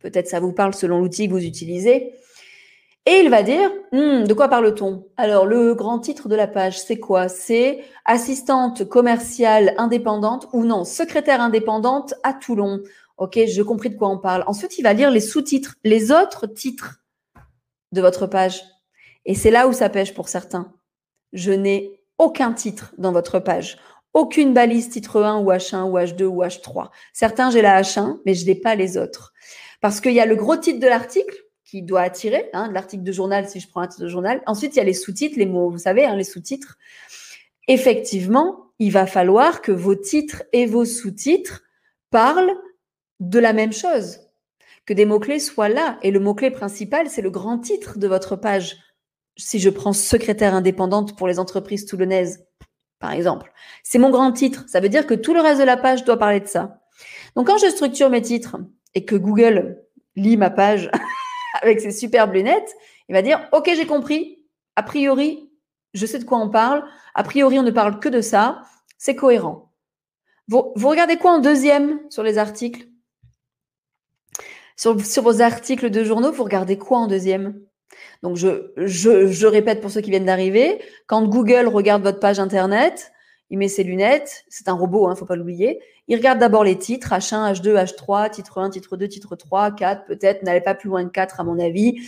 Peut-être 0.00 0.28
ça 0.28 0.40
vous 0.40 0.52
parle 0.52 0.74
selon 0.74 0.98
l'outil 0.98 1.28
que 1.28 1.32
vous 1.32 1.44
utilisez. 1.44 2.14
Et 3.06 3.20
il 3.20 3.30
va 3.30 3.42
dire, 3.42 3.70
hmm, 3.92 4.24
de 4.24 4.34
quoi 4.34 4.48
parle-t-on? 4.48 5.06
Alors, 5.16 5.46
le 5.46 5.74
grand 5.74 6.00
titre 6.00 6.28
de 6.28 6.36
la 6.36 6.46
page, 6.46 6.78
c'est 6.78 6.98
quoi? 6.98 7.28
C'est 7.28 7.82
assistante 8.04 8.84
commerciale 8.88 9.74
indépendante 9.78 10.48
ou 10.52 10.64
non, 10.64 10.84
secrétaire 10.84 11.40
indépendante 11.40 12.14
à 12.22 12.34
Toulon. 12.34 12.82
Ok, 13.20 13.38
j'ai 13.46 13.64
compris 13.64 13.90
de 13.90 13.96
quoi 13.96 14.08
on 14.08 14.16
parle. 14.16 14.44
Ensuite, 14.46 14.78
il 14.78 14.82
va 14.82 14.94
lire 14.94 15.10
les 15.10 15.20
sous-titres, 15.20 15.76
les 15.84 16.10
autres 16.10 16.46
titres 16.46 17.02
de 17.92 18.00
votre 18.00 18.26
page. 18.26 18.62
Et 19.26 19.34
c'est 19.34 19.50
là 19.50 19.68
où 19.68 19.74
ça 19.74 19.90
pêche 19.90 20.14
pour 20.14 20.30
certains. 20.30 20.72
Je 21.34 21.52
n'ai 21.52 22.00
aucun 22.16 22.54
titre 22.54 22.94
dans 22.96 23.12
votre 23.12 23.38
page. 23.38 23.76
Aucune 24.14 24.54
balise 24.54 24.88
titre 24.88 25.22
1 25.22 25.38
ou 25.40 25.50
H1 25.52 25.82
ou 25.90 25.98
H2 25.98 26.24
ou 26.24 26.42
H3. 26.42 26.88
Certains, 27.12 27.50
j'ai 27.50 27.60
la 27.60 27.82
H1, 27.82 28.20
mais 28.24 28.32
je 28.32 28.46
n'ai 28.46 28.54
pas 28.54 28.74
les 28.74 28.96
autres. 28.96 29.34
Parce 29.82 30.00
qu'il 30.00 30.14
y 30.14 30.20
a 30.20 30.26
le 30.26 30.34
gros 30.34 30.56
titre 30.56 30.80
de 30.80 30.86
l'article 30.86 31.36
qui 31.66 31.82
doit 31.82 32.00
attirer, 32.00 32.48
hein, 32.54 32.70
l'article 32.72 33.02
de 33.02 33.12
journal 33.12 33.46
si 33.46 33.60
je 33.60 33.68
prends 33.68 33.82
un 33.82 33.86
titre 33.86 34.04
de 34.04 34.08
journal. 34.08 34.40
Ensuite, 34.46 34.76
il 34.76 34.78
y 34.78 34.82
a 34.82 34.84
les 34.84 34.94
sous-titres, 34.94 35.38
les 35.38 35.44
mots, 35.44 35.68
vous 35.68 35.76
savez, 35.76 36.06
hein, 36.06 36.16
les 36.16 36.24
sous-titres. 36.24 36.78
Effectivement, 37.68 38.72
il 38.78 38.92
va 38.92 39.06
falloir 39.06 39.60
que 39.60 39.72
vos 39.72 39.94
titres 39.94 40.42
et 40.54 40.64
vos 40.64 40.86
sous-titres 40.86 41.60
parlent 42.10 42.56
de 43.20 43.38
la 43.38 43.52
même 43.52 43.72
chose. 43.72 44.20
que 44.86 44.94
des 44.94 45.04
mots-clés 45.04 45.38
soient 45.38 45.68
là. 45.68 45.98
Et 46.02 46.10
le 46.10 46.18
mot-clé 46.18 46.50
principal, 46.50 47.08
c'est 47.08 47.22
le 47.22 47.30
grand 47.30 47.58
titre 47.58 47.98
de 47.98 48.08
votre 48.08 48.34
page. 48.34 48.76
Si 49.36 49.60
je 49.60 49.70
prends 49.70 49.92
secrétaire 49.92 50.54
indépendante 50.54 51.16
pour 51.16 51.28
les 51.28 51.38
entreprises 51.38 51.86
toulonnaises, 51.86 52.44
par 52.98 53.12
exemple, 53.12 53.52
c'est 53.84 53.98
mon 53.98 54.10
grand 54.10 54.32
titre. 54.32 54.64
Ça 54.68 54.80
veut 54.80 54.88
dire 54.88 55.06
que 55.06 55.14
tout 55.14 55.32
le 55.32 55.40
reste 55.40 55.60
de 55.60 55.66
la 55.66 55.76
page 55.76 56.04
doit 56.04 56.18
parler 56.18 56.40
de 56.40 56.48
ça. 56.48 56.80
Donc 57.36 57.46
quand 57.46 57.58
je 57.58 57.68
structure 57.68 58.10
mes 58.10 58.22
titres 58.22 58.56
et 58.94 59.04
que 59.04 59.14
Google 59.14 59.82
lit 60.16 60.36
ma 60.36 60.50
page 60.50 60.90
avec 61.62 61.80
ses 61.80 61.92
superbes 61.92 62.34
lunettes, 62.34 62.74
il 63.08 63.12
va 63.12 63.22
dire, 63.22 63.48
OK, 63.52 63.70
j'ai 63.74 63.86
compris. 63.86 64.44
A 64.76 64.82
priori, 64.82 65.50
je 65.94 66.06
sais 66.06 66.18
de 66.18 66.24
quoi 66.24 66.38
on 66.38 66.50
parle. 66.50 66.84
A 67.14 67.22
priori, 67.22 67.58
on 67.58 67.62
ne 67.62 67.70
parle 67.70 68.00
que 68.00 68.08
de 68.08 68.20
ça. 68.20 68.62
C'est 68.98 69.16
cohérent. 69.16 69.72
Vous, 70.48 70.88
regardez 70.88 71.16
quoi 71.16 71.32
en 71.32 71.38
deuxième 71.38 72.00
sur 72.10 72.24
les 72.24 72.36
articles? 72.36 72.89
Sur, 74.80 75.22
vos 75.22 75.42
articles 75.42 75.90
de 75.90 76.04
journaux, 76.04 76.32
vous 76.32 76.44
regardez 76.44 76.78
quoi 76.78 76.98
en 76.98 77.06
deuxième? 77.06 77.60
Donc, 78.22 78.36
je, 78.36 78.72
je, 78.76 79.46
répète 79.46 79.80
pour 79.82 79.90
ceux 79.90 80.00
qui 80.00 80.10
viennent 80.10 80.24
d'arriver, 80.24 80.80
quand 81.06 81.26
Google 81.26 81.66
regarde 81.66 82.02
votre 82.02 82.18
page 82.18 82.38
Internet, 82.38 83.12
il 83.50 83.58
met 83.58 83.68
ses 83.68 83.82
lunettes, 83.82 84.44
c'est 84.48 84.68
un 84.68 84.72
robot, 84.72 85.02
il 85.02 85.06
hein, 85.08 85.10
ne 85.10 85.16
faut 85.16 85.26
pas 85.26 85.36
l'oublier, 85.36 85.80
il 86.08 86.16
regarde 86.16 86.38
d'abord 86.38 86.64
les 86.64 86.78
titres, 86.78 87.10
H1, 87.10 87.52
H2, 87.52 87.74
H3, 87.74 88.30
titre 88.30 88.58
1, 88.58 88.70
titre 88.70 88.96
2, 88.96 89.08
titre 89.08 89.36
3, 89.36 89.72
4, 89.72 90.06
peut-être, 90.06 90.42
n'allez 90.44 90.62
pas 90.62 90.74
plus 90.74 90.88
loin 90.88 91.04
que 91.04 91.10
4 91.10 91.40
à 91.40 91.44
mon 91.44 91.58
avis. 91.58 91.98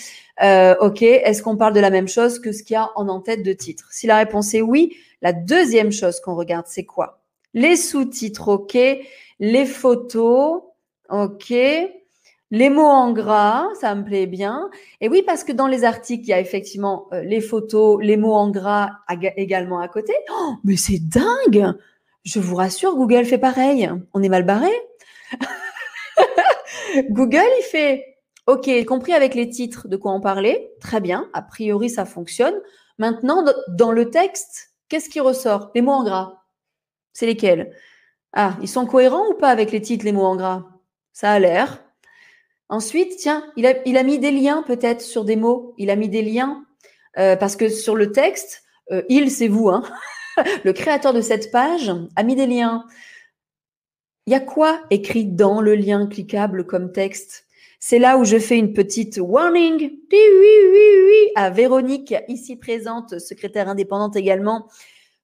Euh, 0.42 0.74
ok, 0.80 1.02
est-ce 1.02 1.42
qu'on 1.42 1.56
parle 1.56 1.74
de 1.74 1.80
la 1.80 1.90
même 1.90 2.08
chose 2.08 2.38
que 2.38 2.52
ce 2.52 2.62
qu'il 2.62 2.74
y 2.74 2.76
a 2.78 2.90
en 2.94 3.08
en-tête 3.08 3.42
de 3.42 3.52
titre? 3.52 3.88
Si 3.90 4.06
la 4.06 4.16
réponse 4.16 4.54
est 4.54 4.62
oui, 4.62 4.96
la 5.20 5.34
deuxième 5.34 5.92
chose 5.92 6.20
qu'on 6.20 6.36
regarde, 6.36 6.66
c'est 6.68 6.84
quoi? 6.86 7.20
Les 7.52 7.76
sous-titres, 7.76 8.48
ok. 8.48 8.78
Les 9.40 9.66
photos, 9.66 10.62
ok. 11.10 11.52
Les 12.52 12.68
mots 12.68 12.82
en 12.82 13.12
gras, 13.12 13.66
ça 13.80 13.94
me 13.94 14.04
plaît 14.04 14.26
bien. 14.26 14.68
Et 15.00 15.08
oui, 15.08 15.22
parce 15.24 15.42
que 15.42 15.52
dans 15.52 15.66
les 15.66 15.84
articles, 15.84 16.24
il 16.24 16.28
y 16.28 16.32
a 16.34 16.38
effectivement 16.38 17.08
euh, 17.14 17.22
les 17.22 17.40
photos, 17.40 17.98
les 18.02 18.18
mots 18.18 18.34
en 18.34 18.50
gras 18.50 18.90
également 19.38 19.80
à 19.80 19.88
côté. 19.88 20.12
Oh, 20.30 20.56
mais 20.62 20.76
c'est 20.76 20.98
dingue 20.98 21.72
Je 22.24 22.40
vous 22.40 22.54
rassure, 22.54 22.94
Google 22.94 23.24
fait 23.24 23.38
pareil. 23.38 23.90
On 24.12 24.22
est 24.22 24.28
mal 24.28 24.44
barré. 24.44 24.70
Google, 27.08 27.40
il 27.58 27.64
fait 27.70 28.18
OK, 28.46 28.68
compris 28.84 29.14
avec 29.14 29.34
les 29.34 29.48
titres 29.48 29.88
de 29.88 29.96
quoi 29.96 30.12
on 30.12 30.20
parlait. 30.20 30.74
Très 30.78 31.00
bien. 31.00 31.30
A 31.32 31.40
priori, 31.40 31.88
ça 31.88 32.04
fonctionne. 32.04 32.60
Maintenant, 32.98 33.46
dans 33.68 33.92
le 33.92 34.10
texte, 34.10 34.74
qu'est-ce 34.90 35.08
qui 35.08 35.20
ressort? 35.20 35.70
Les 35.74 35.80
mots 35.80 35.92
en 35.92 36.04
gras. 36.04 36.42
C'est 37.14 37.24
lesquels? 37.24 37.74
Ah, 38.34 38.58
ils 38.60 38.68
sont 38.68 38.84
cohérents 38.84 39.26
ou 39.30 39.34
pas 39.34 39.48
avec 39.48 39.72
les 39.72 39.80
titres, 39.80 40.04
les 40.04 40.12
mots 40.12 40.26
en 40.26 40.36
gras? 40.36 40.64
Ça 41.14 41.32
a 41.32 41.38
l'air. 41.38 41.81
Ensuite, 42.72 43.18
tiens, 43.18 43.44
il 43.56 43.66
a, 43.66 44.02
mis 44.02 44.18
des 44.18 44.30
liens 44.30 44.64
peut-être 44.66 45.02
sur 45.02 45.26
des 45.26 45.36
mots. 45.36 45.74
Il 45.76 45.90
a 45.90 45.94
mis 45.94 46.08
des 46.08 46.22
liens 46.22 46.64
euh, 47.18 47.36
parce 47.36 47.54
que 47.54 47.68
sur 47.68 47.94
le 47.94 48.12
texte, 48.12 48.62
euh, 48.90 49.02
il, 49.10 49.30
c'est 49.30 49.46
vous, 49.46 49.68
hein. 49.68 49.82
le 50.64 50.72
créateur 50.72 51.12
de 51.12 51.20
cette 51.20 51.52
page 51.52 51.92
a 52.16 52.22
mis 52.22 52.34
des 52.34 52.46
liens. 52.46 52.86
Il 54.26 54.32
y 54.32 54.36
a 54.36 54.40
quoi 54.40 54.80
écrit 54.88 55.26
dans 55.26 55.60
le 55.60 55.74
lien 55.74 56.06
cliquable 56.06 56.64
comme 56.64 56.92
texte? 56.92 57.44
C'est 57.78 57.98
là 57.98 58.16
où 58.16 58.24
je 58.24 58.38
fais 58.38 58.56
une 58.56 58.72
petite 58.72 59.18
warning 59.18 59.78
oui, 59.78 59.98
oui, 60.10 61.04
oui, 61.06 61.30
à 61.34 61.50
Véronique, 61.50 62.14
ici 62.26 62.56
présente, 62.56 63.18
secrétaire 63.18 63.68
indépendante 63.68 64.16
également, 64.16 64.66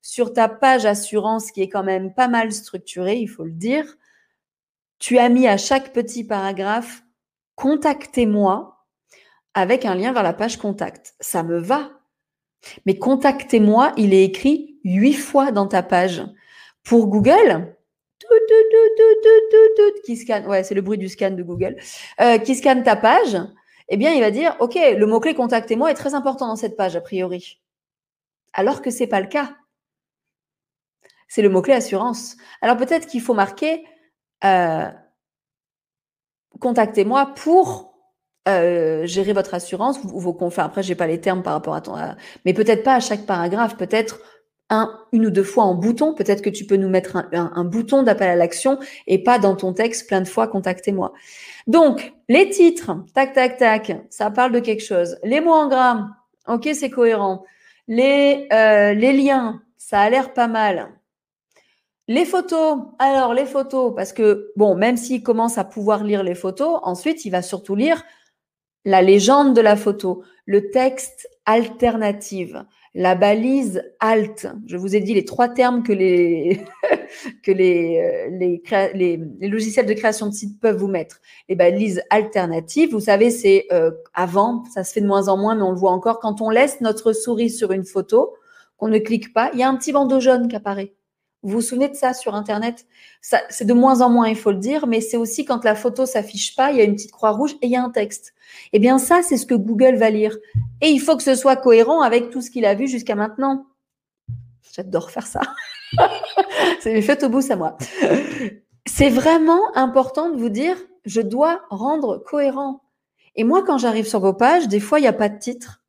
sur 0.02 0.34
ta 0.34 0.50
page 0.50 0.84
assurance 0.84 1.50
qui 1.50 1.62
est 1.62 1.70
quand 1.70 1.84
même 1.84 2.12
pas 2.12 2.28
mal 2.28 2.52
structurée, 2.52 3.16
il 3.16 3.28
faut 3.28 3.44
le 3.44 3.52
dire. 3.52 3.96
Tu 4.98 5.16
as 5.16 5.30
mis 5.30 5.48
à 5.48 5.56
chaque 5.56 5.94
petit 5.94 6.24
paragraphe 6.24 7.04
contactez-moi 7.58 8.86
avec 9.52 9.84
un 9.84 9.96
lien 9.96 10.12
vers 10.12 10.22
la 10.22 10.32
page 10.32 10.58
contact. 10.58 11.14
Ça 11.18 11.42
me 11.42 11.58
va. 11.58 11.90
Mais 12.86 12.96
contactez-moi, 12.96 13.92
il 13.96 14.14
est 14.14 14.24
écrit 14.24 14.78
huit 14.84 15.14
fois 15.14 15.50
dans 15.50 15.66
ta 15.66 15.82
page. 15.82 16.22
Pour 16.84 17.08
Google, 17.08 17.76
qui 20.04 20.16
scanne, 20.16 20.46
ouais, 20.46 20.62
c'est 20.62 20.74
le 20.74 20.82
bruit 20.82 20.98
du 20.98 21.08
scan 21.08 21.32
de 21.32 21.42
Google, 21.42 21.76
euh, 22.20 22.38
qui 22.38 22.54
scanne 22.54 22.84
ta 22.84 22.94
page, 22.94 23.36
eh 23.88 23.96
bien, 23.96 24.12
il 24.12 24.20
va 24.20 24.30
dire, 24.30 24.56
OK, 24.60 24.74
le 24.74 25.06
mot-clé 25.06 25.34
contactez-moi 25.34 25.90
est 25.90 25.94
très 25.94 26.14
important 26.14 26.46
dans 26.46 26.56
cette 26.56 26.76
page, 26.76 26.94
a 26.94 27.00
priori. 27.00 27.60
Alors 28.52 28.82
que 28.82 28.90
c'est 28.90 29.06
pas 29.08 29.20
le 29.20 29.26
cas. 29.26 29.56
C'est 31.26 31.42
le 31.42 31.48
mot-clé 31.48 31.74
assurance. 31.74 32.36
Alors 32.62 32.76
peut-être 32.76 33.06
qu'il 33.06 33.20
faut 33.20 33.34
marquer 33.34 33.84
euh, 34.44 34.88
contactez-moi 36.60 37.34
pour 37.36 37.94
euh, 38.48 39.06
gérer 39.06 39.32
votre 39.32 39.54
assurance 39.54 39.98
ou 40.04 40.20
vos 40.20 40.32
confins. 40.32 40.64
Après, 40.64 40.82
pas 40.94 41.06
les 41.06 41.20
termes 41.20 41.42
par 41.42 41.52
rapport 41.52 41.74
à 41.74 41.80
ton, 41.80 41.94
mais 42.44 42.54
peut-être 42.54 42.82
pas 42.82 42.94
à 42.94 43.00
chaque 43.00 43.26
paragraphe, 43.26 43.76
peut-être 43.76 44.20
un, 44.70 44.98
une 45.12 45.26
ou 45.26 45.30
deux 45.30 45.44
fois 45.44 45.64
en 45.64 45.74
bouton. 45.74 46.14
Peut-être 46.14 46.42
que 46.42 46.50
tu 46.50 46.64
peux 46.64 46.76
nous 46.76 46.88
mettre 46.88 47.16
un, 47.32 47.64
bouton 47.64 48.02
d'appel 48.02 48.28
à 48.28 48.36
l'action 48.36 48.78
et 49.06 49.22
pas 49.22 49.38
dans 49.38 49.56
ton 49.56 49.72
texte 49.72 50.08
plein 50.08 50.20
de 50.20 50.28
fois 50.28 50.48
contactez-moi. 50.48 51.12
Donc, 51.66 52.12
les 52.28 52.48
titres, 52.50 52.92
tac, 53.14 53.34
tac, 53.34 53.56
tac, 53.58 53.92
ça 54.10 54.30
parle 54.30 54.52
de 54.52 54.60
quelque 54.60 54.82
chose. 54.82 55.18
Les 55.24 55.40
mots 55.40 55.52
en 55.52 55.68
gras, 55.68 56.06
ok, 56.46 56.68
c'est 56.72 56.90
cohérent. 56.90 57.44
Les, 57.86 58.46
euh, 58.52 58.94
les 58.94 59.12
liens, 59.12 59.62
ça 59.76 60.00
a 60.00 60.10
l'air 60.10 60.32
pas 60.34 60.48
mal. 60.48 60.88
Les 62.10 62.24
photos, 62.24 62.78
alors 62.98 63.34
les 63.34 63.44
photos, 63.44 63.92
parce 63.94 64.14
que, 64.14 64.50
bon, 64.56 64.74
même 64.74 64.96
s'il 64.96 65.22
commence 65.22 65.58
à 65.58 65.64
pouvoir 65.64 66.04
lire 66.04 66.22
les 66.22 66.34
photos, 66.34 66.80
ensuite, 66.82 67.26
il 67.26 67.30
va 67.30 67.42
surtout 67.42 67.74
lire 67.74 68.02
la 68.86 69.02
légende 69.02 69.54
de 69.54 69.60
la 69.60 69.76
photo, 69.76 70.22
le 70.46 70.70
texte 70.70 71.28
alternative, 71.44 72.64
la 72.94 73.14
balise 73.14 73.82
alt. 74.00 74.46
Je 74.66 74.78
vous 74.78 74.96
ai 74.96 75.00
dit 75.00 75.12
les 75.12 75.26
trois 75.26 75.50
termes 75.50 75.82
que 75.82 75.92
les, 75.92 76.64
que 77.42 77.52
les, 77.52 77.98
euh, 77.98 78.30
les, 78.94 79.20
les, 79.38 79.48
logiciels 79.48 79.84
de 79.84 79.92
création 79.92 80.28
de 80.28 80.32
sites 80.32 80.58
peuvent 80.58 80.78
vous 80.78 80.88
mettre. 80.88 81.20
Les 81.50 81.56
balises 81.56 82.02
alternatives, 82.08 82.90
vous 82.90 83.00
savez, 83.00 83.28
c'est 83.28 83.66
euh, 83.70 83.90
avant, 84.14 84.64
ça 84.72 84.82
se 84.82 84.94
fait 84.94 85.02
de 85.02 85.06
moins 85.06 85.28
en 85.28 85.36
moins, 85.36 85.54
mais 85.54 85.62
on 85.62 85.72
le 85.72 85.78
voit 85.78 85.92
encore, 85.92 86.20
quand 86.20 86.40
on 86.40 86.48
laisse 86.48 86.80
notre 86.80 87.12
souris 87.12 87.50
sur 87.50 87.70
une 87.72 87.84
photo, 87.84 88.34
qu'on 88.78 88.88
ne 88.88 88.98
clique 88.98 89.34
pas, 89.34 89.50
il 89.52 89.58
y 89.58 89.62
a 89.62 89.68
un 89.68 89.76
petit 89.76 89.92
bandeau 89.92 90.20
jaune 90.20 90.48
qui 90.48 90.56
apparaît. 90.56 90.94
Vous 91.42 91.56
vous 91.56 91.62
souvenez 91.62 91.88
de 91.88 91.94
ça 91.94 92.14
sur 92.14 92.34
Internet? 92.34 92.86
C'est 93.20 93.64
de 93.64 93.72
moins 93.72 94.00
en 94.00 94.10
moins, 94.10 94.28
il 94.28 94.36
faut 94.36 94.50
le 94.50 94.58
dire, 94.58 94.86
mais 94.86 95.00
c'est 95.00 95.16
aussi 95.16 95.44
quand 95.44 95.64
la 95.64 95.74
photo 95.74 96.04
s'affiche 96.04 96.56
pas, 96.56 96.72
il 96.72 96.78
y 96.78 96.80
a 96.80 96.84
une 96.84 96.94
petite 96.94 97.12
croix 97.12 97.30
rouge 97.30 97.52
et 97.62 97.66
il 97.66 97.70
y 97.70 97.76
a 97.76 97.82
un 97.82 97.90
texte. 97.90 98.34
Eh 98.72 98.78
bien, 98.78 98.98
ça, 98.98 99.22
c'est 99.22 99.36
ce 99.36 99.46
que 99.46 99.54
Google 99.54 99.96
va 99.96 100.10
lire. 100.10 100.36
Et 100.80 100.88
il 100.88 101.00
faut 101.00 101.16
que 101.16 101.22
ce 101.22 101.34
soit 101.34 101.56
cohérent 101.56 102.02
avec 102.02 102.30
tout 102.30 102.40
ce 102.40 102.50
qu'il 102.50 102.64
a 102.64 102.74
vu 102.74 102.88
jusqu'à 102.88 103.14
maintenant. 103.14 103.66
J'adore 104.74 105.10
faire 105.10 105.26
ça. 105.26 105.40
c'est 106.80 107.00
fait 107.02 107.22
au 107.22 107.28
bout, 107.28 107.40
ça 107.40 107.56
moi. 107.56 107.76
C'est 108.86 109.10
vraiment 109.10 109.60
important 109.76 110.30
de 110.30 110.36
vous 110.36 110.48
dire, 110.48 110.76
je 111.04 111.20
dois 111.20 111.62
rendre 111.70 112.18
cohérent. 112.18 112.82
Et 113.36 113.44
moi, 113.44 113.62
quand 113.64 113.78
j'arrive 113.78 114.06
sur 114.06 114.20
vos 114.20 114.34
pages, 114.34 114.66
des 114.66 114.80
fois, 114.80 114.98
il 114.98 115.02
n'y 115.02 115.08
a 115.08 115.12
pas 115.12 115.28
de 115.28 115.38
titre. 115.38 115.82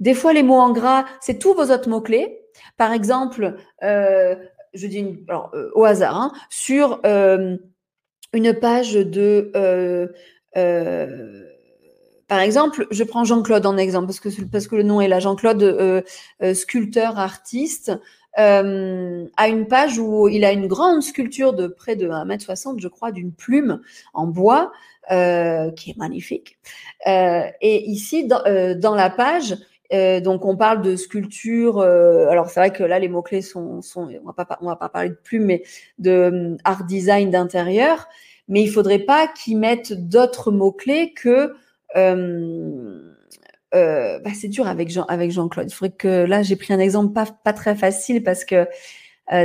Des 0.00 0.14
fois, 0.14 0.32
les 0.32 0.42
mots 0.42 0.60
en 0.60 0.72
gras, 0.72 1.06
c'est 1.20 1.38
tous 1.38 1.54
vos 1.54 1.70
autres 1.72 1.88
mots-clés. 1.88 2.40
Par 2.76 2.92
exemple, 2.92 3.56
euh, 3.82 4.36
je 4.78 4.86
dis 4.86 5.04
euh, 5.30 5.70
au 5.74 5.84
hasard, 5.84 6.16
hein, 6.16 6.32
sur 6.48 7.00
euh, 7.04 7.56
une 8.32 8.54
page 8.54 8.94
de, 8.94 9.50
euh, 9.54 10.06
par 12.28 12.40
exemple, 12.40 12.86
je 12.90 13.04
prends 13.04 13.24
Jean-Claude 13.24 13.66
en 13.66 13.76
exemple 13.76 14.12
parce 14.52 14.66
que 14.66 14.76
le 14.76 14.82
nom 14.82 15.00
est 15.00 15.08
là, 15.08 15.18
Jean-Claude, 15.20 16.04
sculpteur, 16.54 17.18
artiste. 17.18 17.92
a 18.36 19.48
une 19.48 19.66
page 19.68 19.98
où 19.98 20.28
il 20.28 20.44
a 20.44 20.52
une 20.52 20.66
grande 20.66 21.02
sculpture 21.02 21.54
de 21.54 21.68
près 21.68 21.96
de 21.96 22.08
1m60, 22.08 22.80
je 22.80 22.88
crois, 22.88 23.12
d'une 23.12 23.32
plume 23.32 23.80
en 24.12 24.26
bois, 24.26 24.72
qui 25.08 25.90
est 25.90 25.96
magnifique. 25.96 26.58
et 27.06 27.88
ici, 27.88 28.26
dans 28.26 28.94
la 28.94 29.10
page, 29.10 29.56
euh, 29.92 30.20
donc 30.20 30.44
on 30.44 30.56
parle 30.56 30.82
de 30.82 30.96
sculpture. 30.96 31.78
Euh, 31.78 32.28
alors 32.28 32.50
c'est 32.50 32.60
vrai 32.60 32.72
que 32.72 32.82
là 32.82 32.98
les 32.98 33.08
mots 33.08 33.22
clés 33.22 33.42
sont, 33.42 33.80
sont, 33.82 34.08
on 34.22 34.26
va 34.26 34.32
pas 34.32 34.58
on 34.60 34.66
va 34.66 34.76
pas 34.76 34.88
parler 34.88 35.10
de 35.10 35.18
plumes, 35.22 35.44
mais 35.44 35.62
de 35.98 36.10
euh, 36.10 36.56
art 36.64 36.84
design 36.84 37.30
d'intérieur. 37.30 38.08
Mais 38.48 38.62
il 38.62 38.68
faudrait 38.70 39.00
pas 39.00 39.28
qu'ils 39.28 39.58
mettent 39.58 39.92
d'autres 39.92 40.50
mots 40.50 40.72
clés 40.72 41.12
que 41.14 41.54
euh, 41.96 43.02
bah, 43.72 44.30
c'est 44.34 44.48
dur 44.48 44.66
avec 44.66 44.90
Jean 44.90 45.04
avec 45.04 45.30
Jean-Claude. 45.30 45.70
Il 45.70 45.74
faudrait 45.74 45.96
que 45.96 46.24
là 46.24 46.42
j'ai 46.42 46.56
pris 46.56 46.72
un 46.74 46.78
exemple 46.78 47.12
pas 47.12 47.26
pas 47.26 47.52
très 47.52 47.74
facile 47.74 48.22
parce 48.22 48.44
que 48.44 48.66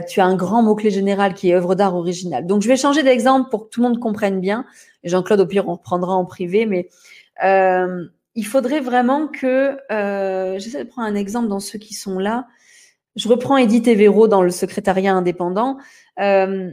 tu 0.08 0.22
as 0.22 0.26
un 0.26 0.36
grand 0.38 0.64
mot 0.64 0.76
clé 0.76 0.92
général 0.92 1.34
qui 1.34 1.50
est 1.50 1.56
œuvre 1.56 1.76
d'art 1.76 1.94
originale. 1.96 2.48
Donc 2.48 2.62
je 2.62 2.70
vais 2.70 2.78
changer 2.78 3.04
d'exemple 3.04 3.50
pour 3.50 3.66
que 3.66 3.70
tout 3.70 3.82
le 3.82 3.90
monde 3.90 4.00
comprenne 4.00 4.40
bien. 4.40 4.66
Jean-Claude 5.04 5.42
au 5.42 5.46
pire 5.46 5.68
on 5.68 5.74
reprendra 5.74 6.14
en 6.14 6.24
privé, 6.24 6.66
mais 6.66 6.88
il 8.36 8.46
faudrait 8.46 8.80
vraiment 8.80 9.28
que, 9.28 9.78
euh, 9.92 10.58
j'essaie 10.60 10.84
de 10.84 10.90
prendre 10.90 11.08
un 11.08 11.16
exemple 11.16 11.48
dans 11.48 11.60
ceux 11.60 11.80
qui 11.80 11.94
sont 11.94 12.20
là. 12.20 12.48
Je 13.16 13.28
reprends 13.28 13.58
Edith 13.58 13.88
Evero 13.88 14.28
dans 14.28 14.42
le 14.42 14.50
secrétariat 14.50 15.14
indépendant. 15.14 15.78
Euh, 16.20 16.72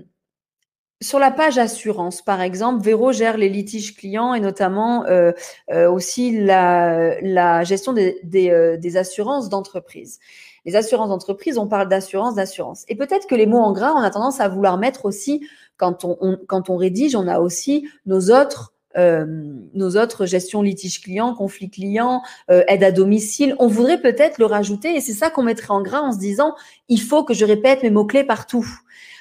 sur 1.03 1.19
la 1.19 1.31
page 1.31 1.57
assurance, 1.57 2.21
par 2.21 2.43
exemple, 2.43 2.85
Véro 2.85 3.13
gère 3.13 3.39
les 3.39 3.49
litiges 3.49 3.97
clients 3.97 4.35
et 4.35 4.41
notamment 4.41 5.07
euh, 5.07 5.33
euh, 5.71 5.91
aussi 5.91 6.39
la, 6.39 7.65
gestion 7.65 7.95
des, 7.95 8.97
assurances 8.97 9.49
d'entreprise. 9.49 10.19
Les 10.67 10.77
assurances 10.77 11.09
d'entreprise, 11.09 11.57
on 11.57 11.69
parle 11.69 11.89
d'assurance, 11.89 12.35
d'assurance. 12.35 12.85
Et 12.89 12.97
peut-être 12.97 13.27
que 13.27 13.35
les 13.35 13.47
mots 13.47 13.61
en 13.61 13.73
gras, 13.73 13.95
on 13.95 14.03
a 14.03 14.11
tendance 14.11 14.41
à 14.41 14.49
vouloir 14.49 14.77
mettre 14.77 15.07
aussi, 15.07 15.47
quand 15.79 16.05
on 16.05 16.77
rédige, 16.77 17.17
on 17.17 17.29
a 17.29 17.39
aussi 17.41 17.89
nos 18.05 18.31
autres 18.31 18.75
nos 18.97 19.97
autres 19.97 20.27
gestions 20.27 20.63
litige 20.63 21.01
client, 21.01 21.35
conflit 21.35 21.71
client, 21.71 22.23
aide 22.49 22.83
à 22.83 22.93
domicile. 22.93 23.55
On 23.59 23.69
voudrait 23.69 24.01
peut-être 24.01 24.39
le 24.39 24.47
rajouter 24.47 24.97
et 24.97 25.01
c'est 25.01 25.13
ça 25.13 25.31
qu'on 25.31 25.43
mettrait 25.43 25.73
en 25.73 25.83
gras 25.83 26.01
en 26.01 26.13
se 26.13 26.19
disant 26.19 26.55
il 26.89 27.01
faut 27.01 27.25
que 27.25 27.35
je 27.35 27.45
répète 27.45 27.83
mes 27.83 27.91
mots-clés 27.91 28.25
partout. 28.25 28.67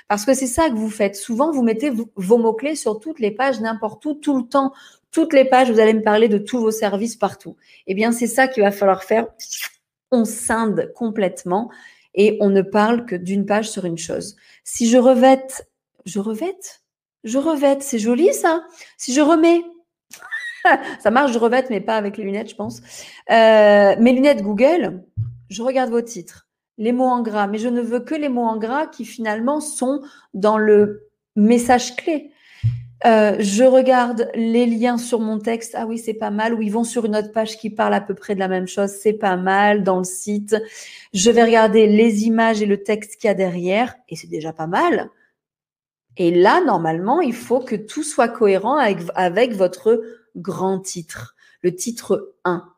Parce 0.08 0.26
que 0.26 0.34
c'est 0.34 0.48
ça 0.48 0.70
que 0.70 0.76
vous 0.76 0.90
faites. 0.90 1.16
Souvent, 1.16 1.52
vous 1.52 1.62
mettez 1.62 1.92
vos 2.16 2.38
mots-clés 2.40 2.76
sur 2.76 3.00
toutes 3.00 3.20
les 3.20 3.30
pages, 3.30 3.62
n'importe 3.62 4.04
où, 4.08 4.16
tout 4.16 4.36
le 4.40 4.48
temps. 4.48 4.74
Toutes 5.12 5.34
les 5.34 5.46
pages, 5.46 5.70
vous 5.70 5.80
allez 5.80 5.94
me 5.94 6.02
parler 6.02 6.28
de 6.28 6.40
tous 6.40 6.60
vos 6.60 6.72
services 6.72 7.16
partout. 7.16 7.58
Eh 7.86 7.94
bien, 7.94 8.12
c'est 8.12 8.26
ça 8.26 8.48
qu'il 8.48 8.64
va 8.64 8.72
falloir 8.72 9.04
faire. 9.04 9.28
On 10.12 10.26
scinde 10.26 10.92
complètement 10.96 11.70
et 12.16 12.38
on 12.42 12.50
ne 12.50 12.64
parle 12.64 13.06
que 13.06 13.16
d'une 13.16 13.46
page 13.46 13.70
sur 13.70 13.86
une 13.86 14.00
chose. 14.00 14.36
Si 14.64 14.90
je 14.90 14.98
revête, 14.98 15.70
je 16.06 16.20
revête, 16.20 16.79
je 17.24 17.38
revête, 17.38 17.84
c'est 17.84 18.00
joli 18.00 18.34
ça. 18.34 18.64
Si 18.98 19.14
je 19.14 19.22
remets, 19.22 19.62
ça 21.00 21.12
marche, 21.12 21.32
je 21.34 21.40
revête, 21.40 21.70
mais 21.70 21.82
pas 21.82 21.96
avec 21.96 22.18
les 22.18 22.24
lunettes, 22.24 22.50
je 22.50 22.56
pense. 22.56 22.82
Euh, 23.32 23.96
mes 24.00 24.14
lunettes 24.14 24.42
Google, 24.42 25.04
je 25.50 25.62
regarde 25.62 25.90
vos 25.90 26.02
titres 26.02 26.50
les 26.80 26.94
mots 26.94 27.06
en 27.06 27.22
gras, 27.22 27.46
mais 27.46 27.60
je 27.60 27.68
ne 27.68 27.82
veux 27.82 28.00
que 28.00 28.16
les 28.16 28.30
mots 28.30 28.46
en 28.46 28.58
gras 28.58 28.88
qui 28.88 29.06
finalement 29.06 29.60
sont 29.60 30.02
dans 30.34 30.58
le 30.58 31.10
message 31.36 31.96
clé. 31.98 32.32
Euh, 33.06 33.36
je 33.40 33.64
regarde 33.64 34.30
les 34.34 34.66
liens 34.66 34.98
sur 34.98 35.20
mon 35.20 35.40
texte. 35.40 35.76
Ah 35.78 35.86
oui, 35.86 35.98
c'est 35.98 36.14
pas 36.14 36.32
mal. 36.32 36.54
Ou 36.54 36.62
ils 36.62 36.72
vont 36.72 36.84
sur 36.84 37.06
une 37.06 37.16
autre 37.16 37.32
page 37.32 37.58
qui 37.58 37.70
parle 37.70 37.94
à 37.94 38.02
peu 38.02 38.14
près 38.14 38.34
de 38.34 38.40
la 38.40 38.48
même 38.48 38.68
chose. 38.68 38.90
C'est 38.90 39.14
pas 39.14 39.38
mal 39.38 39.84
dans 39.84 40.00
le 40.00 40.04
site. 40.04 40.56
Je 41.14 41.30
vais 41.32 41.44
regarder 41.44 41.88
les 41.88 42.26
images 42.26 42.62
et 42.62 42.66
le 42.66 42.82
texte 42.82 43.16
qu'il 43.18 43.28
y 43.28 43.32
a 43.32 43.36
derrière. 43.36 43.96
Et 44.10 44.16
c'est 44.16 44.28
déjà 44.28 44.52
pas 44.52 44.68
mal. 44.68 45.10
Et 46.20 46.32
là, 46.32 46.62
normalement, 46.62 47.22
il 47.22 47.34
faut 47.34 47.62
que 47.62 47.78
tout 47.78 48.04
soit 48.04 48.28
cohérent 48.28 48.76
avec, 48.76 49.54
votre 49.54 50.04
grand 50.36 50.80
titre. 50.80 51.36
Le 51.62 51.74
titre 51.74 52.36
1 52.44 52.70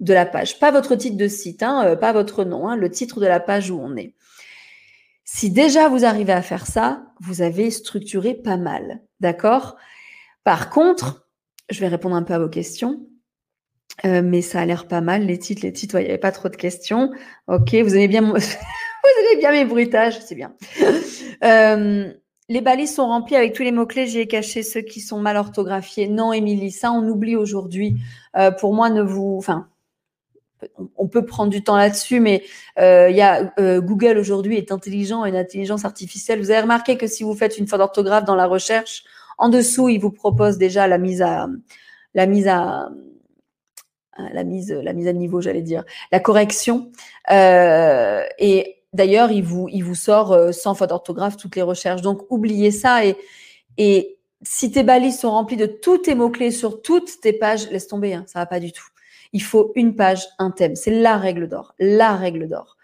de 0.00 0.12
la 0.12 0.26
page. 0.26 0.58
Pas 0.58 0.70
votre 0.70 0.94
titre 0.94 1.16
de 1.16 1.26
site, 1.26 1.62
hein, 1.62 1.84
euh, 1.86 1.96
pas 1.96 2.12
votre 2.12 2.44
nom, 2.44 2.68
hein, 2.68 2.76
le 2.76 2.90
titre 2.90 3.18
de 3.18 3.26
la 3.26 3.40
page 3.40 3.70
où 3.70 3.80
on 3.80 3.96
est. 3.96 4.14
Si 5.24 5.50
déjà 5.50 5.88
vous 5.88 6.04
arrivez 6.04 6.32
à 6.32 6.42
faire 6.42 6.66
ça, 6.66 7.04
vous 7.20 7.40
avez 7.40 7.70
structuré 7.70 8.34
pas 8.34 8.56
mal. 8.58 9.00
D'accord? 9.20 9.76
Par 10.44 10.70
contre, 10.70 11.28
je 11.70 11.80
vais 11.80 11.88
répondre 11.88 12.16
un 12.16 12.22
peu 12.22 12.34
à 12.34 12.38
vos 12.38 12.48
questions. 12.48 13.06
Euh, 14.04 14.22
mais 14.22 14.42
ça 14.42 14.60
a 14.60 14.66
l'air 14.66 14.88
pas 14.88 15.00
mal, 15.00 15.26
les 15.26 15.38
titres, 15.38 15.62
les 15.62 15.72
titres, 15.72 15.98
il 15.98 16.04
n'y 16.04 16.08
avait 16.08 16.18
pas 16.18 16.32
trop 16.32 16.48
de 16.48 16.56
questions. 16.56 17.10
Ok, 17.46 17.74
vous 17.74 17.94
aimez 17.94 18.08
bien, 18.08 18.22
vous 18.22 18.36
aimez 18.36 19.38
bien 19.38 19.52
mes 19.52 19.64
bruitages, 19.64 20.20
c'est 20.20 20.34
bien. 20.34 20.54
Euh, 21.44 22.12
les 22.52 22.60
balises 22.60 22.94
sont 22.94 23.06
remplies 23.06 23.36
avec 23.36 23.54
tous 23.54 23.62
les 23.62 23.72
mots-clés. 23.72 24.06
J'y 24.06 24.20
ai 24.20 24.26
caché 24.26 24.62
ceux 24.62 24.82
qui 24.82 25.00
sont 25.00 25.18
mal 25.18 25.36
orthographiés. 25.36 26.08
Non, 26.08 26.32
Émilie, 26.32 26.70
ça, 26.70 26.92
on 26.92 27.06
oublie 27.08 27.36
aujourd'hui. 27.36 27.96
pour 28.60 28.74
moi, 28.74 28.90
ne 28.90 29.02
vous, 29.02 29.36
enfin, 29.38 29.68
on 30.96 31.08
peut 31.08 31.24
prendre 31.24 31.50
du 31.50 31.62
temps 31.62 31.76
là-dessus, 31.76 32.20
mais 32.20 32.42
euh, 32.78 33.10
y 33.10 33.20
a 33.20 33.52
euh, 33.58 33.80
Google 33.80 34.18
aujourd'hui 34.18 34.56
est 34.56 34.72
intelligent, 34.72 35.24
une 35.24 35.36
intelligence 35.36 35.84
artificielle. 35.84 36.40
Vous 36.40 36.50
avez 36.50 36.60
remarqué 36.60 36.96
que 36.96 37.06
si 37.06 37.22
vous 37.22 37.34
faites 37.34 37.58
une 37.58 37.66
faute 37.66 37.78
d'orthographe 37.78 38.24
dans 38.24 38.34
la 38.34 38.46
recherche, 38.46 39.04
en 39.38 39.48
dessous, 39.48 39.88
il 39.88 39.98
vous 39.98 40.10
propose 40.10 40.58
déjà 40.58 40.86
la 40.86 40.98
mise 40.98 41.22
à 41.22 41.48
niveau, 45.14 45.40
j'allais 45.40 45.62
dire, 45.62 45.84
la 46.12 46.20
correction. 46.20 46.90
Euh, 47.30 48.22
et 48.38 48.81
d'ailleurs, 48.92 49.30
il 49.32 49.42
vous 49.42 49.68
il 49.70 49.84
vous 49.84 49.94
sort 49.94 50.52
sans 50.52 50.74
faute 50.74 50.90
d'orthographe 50.90 51.36
toutes 51.36 51.56
les 51.56 51.62
recherches. 51.62 52.02
Donc 52.02 52.22
oubliez 52.30 52.70
ça 52.70 53.04
et 53.04 53.16
et 53.78 54.18
si 54.42 54.70
tes 54.70 54.82
balises 54.82 55.20
sont 55.20 55.30
remplies 55.30 55.56
de 55.56 55.66
tous 55.66 55.98
tes 55.98 56.14
mots 56.14 56.30
clés 56.30 56.50
sur 56.50 56.82
toutes 56.82 57.20
tes 57.20 57.32
pages, 57.32 57.70
laisse 57.70 57.86
tomber, 57.86 58.14
hein, 58.14 58.24
ça 58.26 58.40
va 58.40 58.46
pas 58.46 58.60
du 58.60 58.72
tout. 58.72 58.86
Il 59.32 59.42
faut 59.42 59.72
une 59.76 59.94
page, 59.94 60.26
un 60.38 60.50
thème. 60.50 60.76
C'est 60.76 60.90
la 60.90 61.16
règle 61.16 61.48
d'or, 61.48 61.74
la 61.78 62.14
règle 62.16 62.48
d'or. 62.48 62.76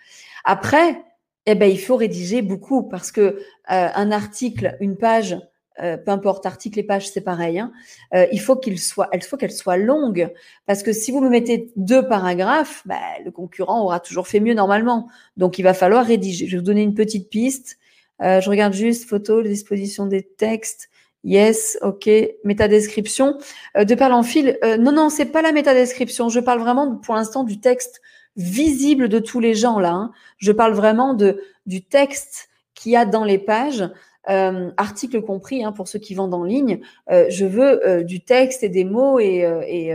Après, 0.45 1.03
eh 1.47 1.55
ben, 1.55 1.71
il 1.71 1.81
faut 1.81 1.97
rédiger 1.97 2.43
beaucoup 2.43 2.85
parce 2.85 3.11
que 3.13 3.21
euh, 3.21 3.41
un 3.67 4.11
article, 4.13 4.77
une 4.81 4.97
page, 4.97 5.37
euh, 5.83 5.97
peu 5.97 6.11
importe, 6.11 6.47
article 6.47 6.79
et 6.79 6.83
page, 6.83 7.09
c'est 7.09 7.21
pareil. 7.21 7.59
Hein, 7.59 7.73
euh, 8.15 8.27
il 8.33 8.41
faut 8.41 8.57
qu'il 8.57 8.79
soit, 8.79 9.09
il 9.13 9.23
faut 9.23 9.37
qu'elle 9.37 9.53
soit 9.53 9.77
longue 9.77 10.33
parce 10.67 10.83
que 10.83 10.93
si 10.93 11.11
vous 11.11 11.21
me 11.21 11.29
mettez 11.29 11.71
deux 11.77 12.07
paragraphes, 12.07 12.83
bah, 12.87 12.97
le 13.25 13.31
concurrent 13.31 13.83
aura 13.83 14.01
toujours 14.01 14.29
fait 14.29 14.41
mieux 14.41 14.55
normalement. 14.55 15.09
Donc, 15.37 15.59
il 15.59 15.63
va 15.63 15.75
falloir 15.75 16.05
rédiger. 16.05 16.47
Je 16.47 16.53
vais 16.53 16.59
vous 16.59 16.65
donner 16.67 16.83
une 16.83 16.95
petite 16.95 17.29
piste. 17.31 17.79
je 18.21 18.49
regarde 18.49 18.73
juste 18.73 19.09
photo, 19.09 19.43
disposition 19.43 20.07
des 20.07 20.23
textes. 20.23 20.89
Yes, 21.25 21.79
ok. 21.83 22.09
Métadescription. 22.45 23.39
Euh, 23.77 23.85
de 23.85 23.95
parle 23.95 24.13
en 24.13 24.23
fil. 24.23 24.59
Euh, 24.65 24.77
non, 24.77 24.93
non, 24.93 25.11
c'est 25.11 25.27
pas 25.27 25.43
la 25.43 25.53
métadescription. 25.53 26.29
Je 26.29 26.41
parle 26.41 26.61
vraiment 26.61 26.97
pour 26.97 27.15
l'instant 27.15 27.45
du 27.45 27.61
texte 27.61 28.01
visible 28.37 29.09
de 29.09 29.19
tous 29.19 29.41
les 29.41 29.55
gens 29.55 29.81
là. 29.81 29.93
Hein. 29.93 30.13
Je 30.39 30.53
parle 30.53 30.73
vraiment 30.73 31.15
de 31.15 31.43
du 31.67 31.83
texte 31.85 32.49
qu'il 32.75 32.93
y 32.93 32.97
a 32.97 33.05
dans 33.05 33.25
les 33.25 33.39
pages, 33.39 33.91
euh, 34.29 34.71
articles 34.77 35.23
compris 35.23 35.65
hein, 35.65 35.73
pour 35.73 35.89
ceux 35.89 35.99
qui 35.99 36.15
vendent 36.15 36.35
en 36.35 36.45
ligne. 36.45 36.81
Euh, 37.11 37.27
je 37.31 37.47
veux 37.47 37.87
euh, 37.87 38.03
du 38.03 38.21
texte 38.21 38.63
et 38.63 38.69
des 38.69 38.85
mots 38.85 39.19
et, 39.19 39.47
et 39.67 39.95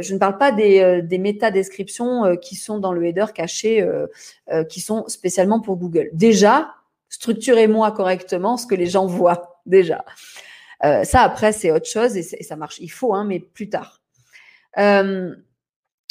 je 0.00 0.14
ne 0.14 0.18
parle 0.18 0.38
pas 0.38 0.52
des, 0.52 1.02
des 1.02 1.18
métadescriptions 1.18 2.36
qui 2.40 2.56
sont 2.56 2.78
dans 2.78 2.92
le 2.92 3.04
header 3.04 3.26
caché, 3.34 3.86
qui 4.68 4.80
sont 4.80 5.04
spécialement 5.08 5.60
pour 5.60 5.76
Google. 5.76 6.10
Déjà, 6.12 6.74
structurez-moi 7.08 7.92
correctement 7.92 8.56
ce 8.56 8.66
que 8.66 8.74
les 8.74 8.86
gens 8.86 9.06
voient 9.06 9.60
déjà. 9.66 10.04
Euh, 10.84 11.04
ça, 11.04 11.22
après, 11.22 11.52
c'est 11.52 11.70
autre 11.70 11.88
chose 11.88 12.16
et, 12.16 12.22
ça 12.22 12.56
marche. 12.56 12.78
Il 12.80 12.90
faut, 12.90 13.14
hein, 13.14 13.24
mais 13.24 13.40
plus 13.40 13.68
tard. 13.68 14.02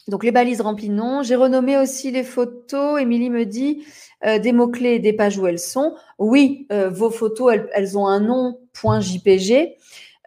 Euh, 0.07 0.11
donc, 0.11 0.23
les 0.23 0.31
balises 0.31 0.61
remplies, 0.61 0.89
non. 0.89 1.23
J'ai 1.23 1.35
renommé 1.35 1.77
aussi 1.77 2.11
les 2.11 2.23
photos. 2.23 3.01
Émilie 3.01 3.29
me 3.29 3.45
dit 3.45 3.83
euh, 4.25 4.39
des 4.39 4.51
mots-clés 4.51 4.99
des 4.99 5.13
pages 5.13 5.37
où 5.37 5.47
elles 5.47 5.59
sont. 5.59 5.95
Oui, 6.19 6.67
vos 6.91 7.09
photos, 7.09 7.53
elles, 7.73 7.97
ont 7.97 8.07
un 8.07 8.19
nom 8.19 8.59
.jpg. 8.73 9.75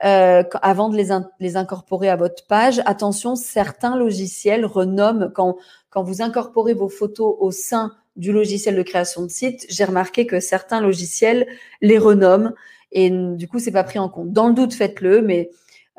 avant 0.00 0.88
de 0.88 0.96
les, 0.96 1.08
les, 1.40 1.56
incorporer 1.56 2.08
à 2.08 2.16
votre 2.16 2.46
page, 2.46 2.80
attention, 2.86 3.36
certains 3.36 3.96
logiciels 3.96 4.64
renomment 4.64 5.30
quand, 5.34 5.56
quand 5.90 6.02
vous 6.02 6.22
incorporez 6.22 6.74
vos 6.74 6.88
photos 6.88 7.36
au 7.38 7.50
sein 7.50 7.92
du 8.16 8.32
logiciel 8.32 8.74
de 8.74 8.82
création 8.82 9.22
de 9.22 9.28
site, 9.28 9.64
j'ai 9.68 9.84
remarqué 9.84 10.26
que 10.26 10.40
certains 10.40 10.80
logiciels 10.80 11.46
les 11.80 11.98
renomment 11.98 12.52
et 12.92 13.10
du 13.10 13.48
coup, 13.48 13.58
c'est 13.58 13.70
pas 13.70 13.84
pris 13.84 13.98
en 13.98 14.08
compte. 14.08 14.32
Dans 14.32 14.48
le 14.48 14.54
doute, 14.54 14.74
faites-le, 14.74 15.22
mais 15.22 15.50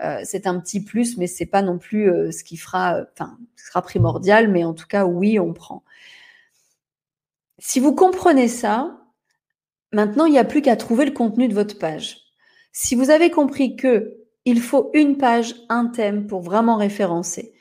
euh, 0.04 0.22
c'est 0.24 0.48
un 0.48 0.60
petit 0.60 0.84
plus, 0.84 1.18
mais 1.18 1.28
c'est 1.28 1.46
pas 1.46 1.62
non 1.62 1.78
plus 1.78 2.10
euh, 2.10 2.32
ce 2.32 2.44
qui 2.44 2.58
fera, 2.58 3.02
enfin, 3.14 3.38
ce 3.56 3.68
sera 3.68 3.82
primordial, 3.82 4.50
mais 4.50 4.64
en 4.64 4.74
tout 4.74 4.88
cas, 4.88 5.06
oui, 5.06 5.40
on 5.40 5.54
prend. 5.54 5.84
Si 7.58 7.80
vous 7.80 7.94
comprenez 7.94 8.48
ça, 8.48 8.98
maintenant, 9.92 10.26
il 10.26 10.32
n'y 10.32 10.40
a 10.40 10.46
plus 10.46 10.62
qu'à 10.62 10.78
trouver 10.78 11.06
le 11.06 11.12
contenu 11.12 11.48
de 11.48 11.54
votre 11.54 11.78
page. 11.78 12.18
Si 12.72 12.96
vous 12.96 13.10
avez 13.10 13.30
compris 13.30 13.76
que 13.76 14.16
il 14.46 14.62
faut 14.62 14.90
une 14.94 15.18
page, 15.18 15.56
un 15.68 15.88
thème 15.88 16.28
pour 16.28 16.42
vraiment 16.42 16.78
référencer, 16.78 17.54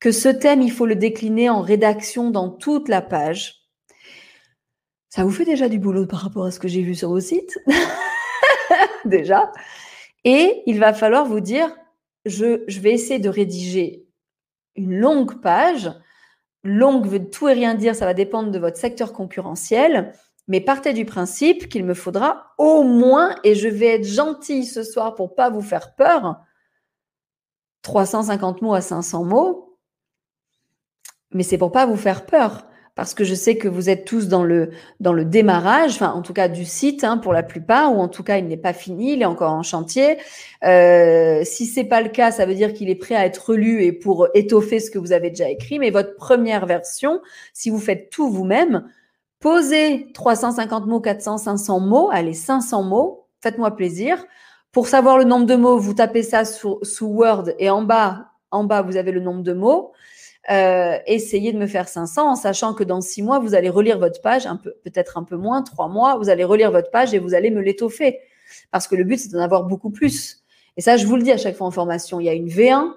que 0.00 0.10
ce 0.10 0.28
thème, 0.28 0.62
il 0.62 0.72
faut 0.72 0.86
le 0.86 0.96
décliner 0.96 1.48
en 1.48 1.60
rédaction 1.60 2.30
dans 2.30 2.50
toute 2.50 2.88
la 2.88 3.00
page, 3.00 3.64
ça 5.08 5.22
vous 5.22 5.30
fait 5.30 5.44
déjà 5.44 5.68
du 5.68 5.78
boulot 5.78 6.06
par 6.06 6.20
rapport 6.20 6.44
à 6.44 6.50
ce 6.50 6.58
que 6.58 6.66
j'ai 6.66 6.82
vu 6.82 6.96
sur 6.96 7.10
vos 7.10 7.20
sites 7.20 7.56
déjà. 9.04 9.52
Et 10.24 10.62
il 10.66 10.80
va 10.80 10.92
falloir 10.92 11.24
vous 11.24 11.40
dire, 11.40 11.74
je, 12.24 12.80
vais 12.80 12.92
essayer 12.92 13.18
de 13.18 13.28
rédiger 13.28 14.06
une 14.76 14.94
longue 14.94 15.40
page. 15.40 15.90
Longue 16.62 17.06
veut 17.06 17.30
tout 17.30 17.48
et 17.48 17.52
rien 17.52 17.74
dire, 17.74 17.94
ça 17.94 18.06
va 18.06 18.14
dépendre 18.14 18.50
de 18.50 18.58
votre 18.58 18.76
secteur 18.76 19.12
concurrentiel. 19.12 20.12
Mais 20.48 20.60
partez 20.60 20.92
du 20.92 21.04
principe 21.04 21.68
qu'il 21.68 21.84
me 21.84 21.94
faudra 21.94 22.54
au 22.58 22.82
moins, 22.82 23.34
et 23.44 23.54
je 23.54 23.68
vais 23.68 23.94
être 23.94 24.04
gentille 24.04 24.66
ce 24.66 24.82
soir 24.82 25.14
pour 25.14 25.34
pas 25.34 25.48
vous 25.48 25.62
faire 25.62 25.94
peur, 25.94 26.40
350 27.80 28.60
mots 28.60 28.74
à 28.74 28.82
500 28.82 29.24
mots. 29.24 29.78
Mais 31.30 31.42
c'est 31.42 31.58
pour 31.58 31.72
pas 31.72 31.86
vous 31.86 31.96
faire 31.96 32.26
peur 32.26 32.66
parce 32.94 33.12
que 33.14 33.24
je 33.24 33.34
sais 33.34 33.56
que 33.56 33.66
vous 33.66 33.90
êtes 33.90 34.04
tous 34.04 34.28
dans 34.28 34.44
le, 34.44 34.70
dans 35.00 35.12
le 35.12 35.24
démarrage, 35.24 35.94
enfin 35.94 36.12
en 36.12 36.22
tout 36.22 36.32
cas 36.32 36.48
du 36.48 36.64
site 36.64 37.02
hein, 37.02 37.18
pour 37.18 37.32
la 37.32 37.42
plupart, 37.42 37.92
ou 37.96 38.00
en 38.00 38.08
tout 38.08 38.22
cas 38.22 38.38
il 38.38 38.46
n'est 38.46 38.56
pas 38.56 38.72
fini, 38.72 39.14
il 39.14 39.22
est 39.22 39.26
encore 39.26 39.52
en 39.52 39.64
chantier. 39.64 40.18
Euh, 40.64 41.42
si 41.44 41.66
c'est 41.66 41.84
pas 41.84 42.02
le 42.02 42.08
cas, 42.08 42.30
ça 42.30 42.46
veut 42.46 42.54
dire 42.54 42.72
qu'il 42.72 42.88
est 42.88 42.94
prêt 42.94 43.16
à 43.16 43.26
être 43.26 43.50
relu 43.50 43.82
et 43.82 43.92
pour 43.92 44.28
étoffer 44.34 44.78
ce 44.78 44.90
que 44.90 44.98
vous 44.98 45.12
avez 45.12 45.30
déjà 45.30 45.48
écrit. 45.48 45.80
Mais 45.80 45.90
votre 45.90 46.14
première 46.16 46.66
version, 46.66 47.20
si 47.52 47.68
vous 47.68 47.80
faites 47.80 48.10
tout 48.10 48.30
vous-même, 48.30 48.88
posez 49.40 50.12
350 50.14 50.86
mots, 50.86 51.00
400, 51.00 51.38
500 51.38 51.80
mots, 51.80 52.10
allez 52.12 52.32
500 52.32 52.84
mots, 52.84 53.26
faites-moi 53.42 53.74
plaisir 53.74 54.24
Pour 54.70 54.86
savoir 54.86 55.18
le 55.18 55.24
nombre 55.24 55.46
de 55.46 55.56
mots, 55.56 55.78
vous 55.78 55.94
tapez 55.94 56.22
ça 56.22 56.44
sous, 56.44 56.78
sous 56.82 57.06
Word 57.06 57.50
et 57.58 57.70
en 57.70 57.82
bas, 57.82 58.28
en 58.52 58.62
bas, 58.62 58.82
vous 58.82 58.96
avez 58.96 59.10
le 59.10 59.20
nombre 59.20 59.42
de 59.42 59.52
mots. 59.52 59.92
Euh, 60.50 60.98
essayez 61.06 61.52
de 61.52 61.58
me 61.58 61.66
faire 61.66 61.88
500 61.88 62.30
en 62.30 62.36
sachant 62.36 62.74
que 62.74 62.84
dans 62.84 63.00
six 63.00 63.22
mois, 63.22 63.38
vous 63.38 63.54
allez 63.54 63.70
relire 63.70 63.98
votre 63.98 64.20
page, 64.20 64.46
un 64.46 64.56
peu, 64.56 64.74
peut-être 64.84 65.16
un 65.16 65.24
peu 65.24 65.36
moins, 65.36 65.62
trois 65.62 65.88
mois, 65.88 66.16
vous 66.16 66.28
allez 66.28 66.44
relire 66.44 66.70
votre 66.70 66.90
page 66.90 67.14
et 67.14 67.18
vous 67.18 67.34
allez 67.34 67.50
me 67.50 67.60
l'étoffer. 67.60 68.20
Parce 68.70 68.86
que 68.86 68.94
le 68.94 69.04
but, 69.04 69.18
c'est 69.18 69.30
d'en 69.30 69.40
avoir 69.40 69.64
beaucoup 69.64 69.90
plus. 69.90 70.44
Et 70.76 70.82
ça, 70.82 70.96
je 70.96 71.06
vous 71.06 71.16
le 71.16 71.22
dis 71.22 71.32
à 71.32 71.38
chaque 71.38 71.56
fois 71.56 71.66
en 71.66 71.70
formation. 71.70 72.20
Il 72.20 72.24
y 72.24 72.28
a 72.28 72.34
une 72.34 72.48
V1 72.48 72.92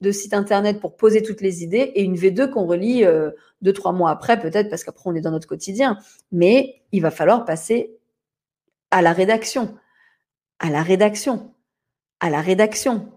de 0.00 0.12
site 0.12 0.34
internet 0.34 0.80
pour 0.80 0.96
poser 0.96 1.22
toutes 1.22 1.40
les 1.40 1.62
idées 1.62 1.92
et 1.94 2.02
une 2.02 2.16
V2 2.16 2.50
qu'on 2.50 2.66
relit 2.66 3.04
euh, 3.04 3.30
deux, 3.62 3.72
trois 3.72 3.92
mois 3.92 4.10
après, 4.10 4.38
peut-être 4.38 4.68
parce 4.68 4.84
qu'après, 4.84 5.04
on 5.06 5.14
est 5.14 5.20
dans 5.20 5.30
notre 5.30 5.48
quotidien. 5.48 5.98
Mais 6.32 6.82
il 6.92 7.00
va 7.00 7.10
falloir 7.10 7.44
passer 7.44 7.96
à 8.90 9.00
la 9.00 9.12
rédaction, 9.12 9.74
à 10.58 10.70
la 10.70 10.82
rédaction, 10.82 11.54
à 12.20 12.28
la 12.28 12.40
rédaction, 12.40 13.10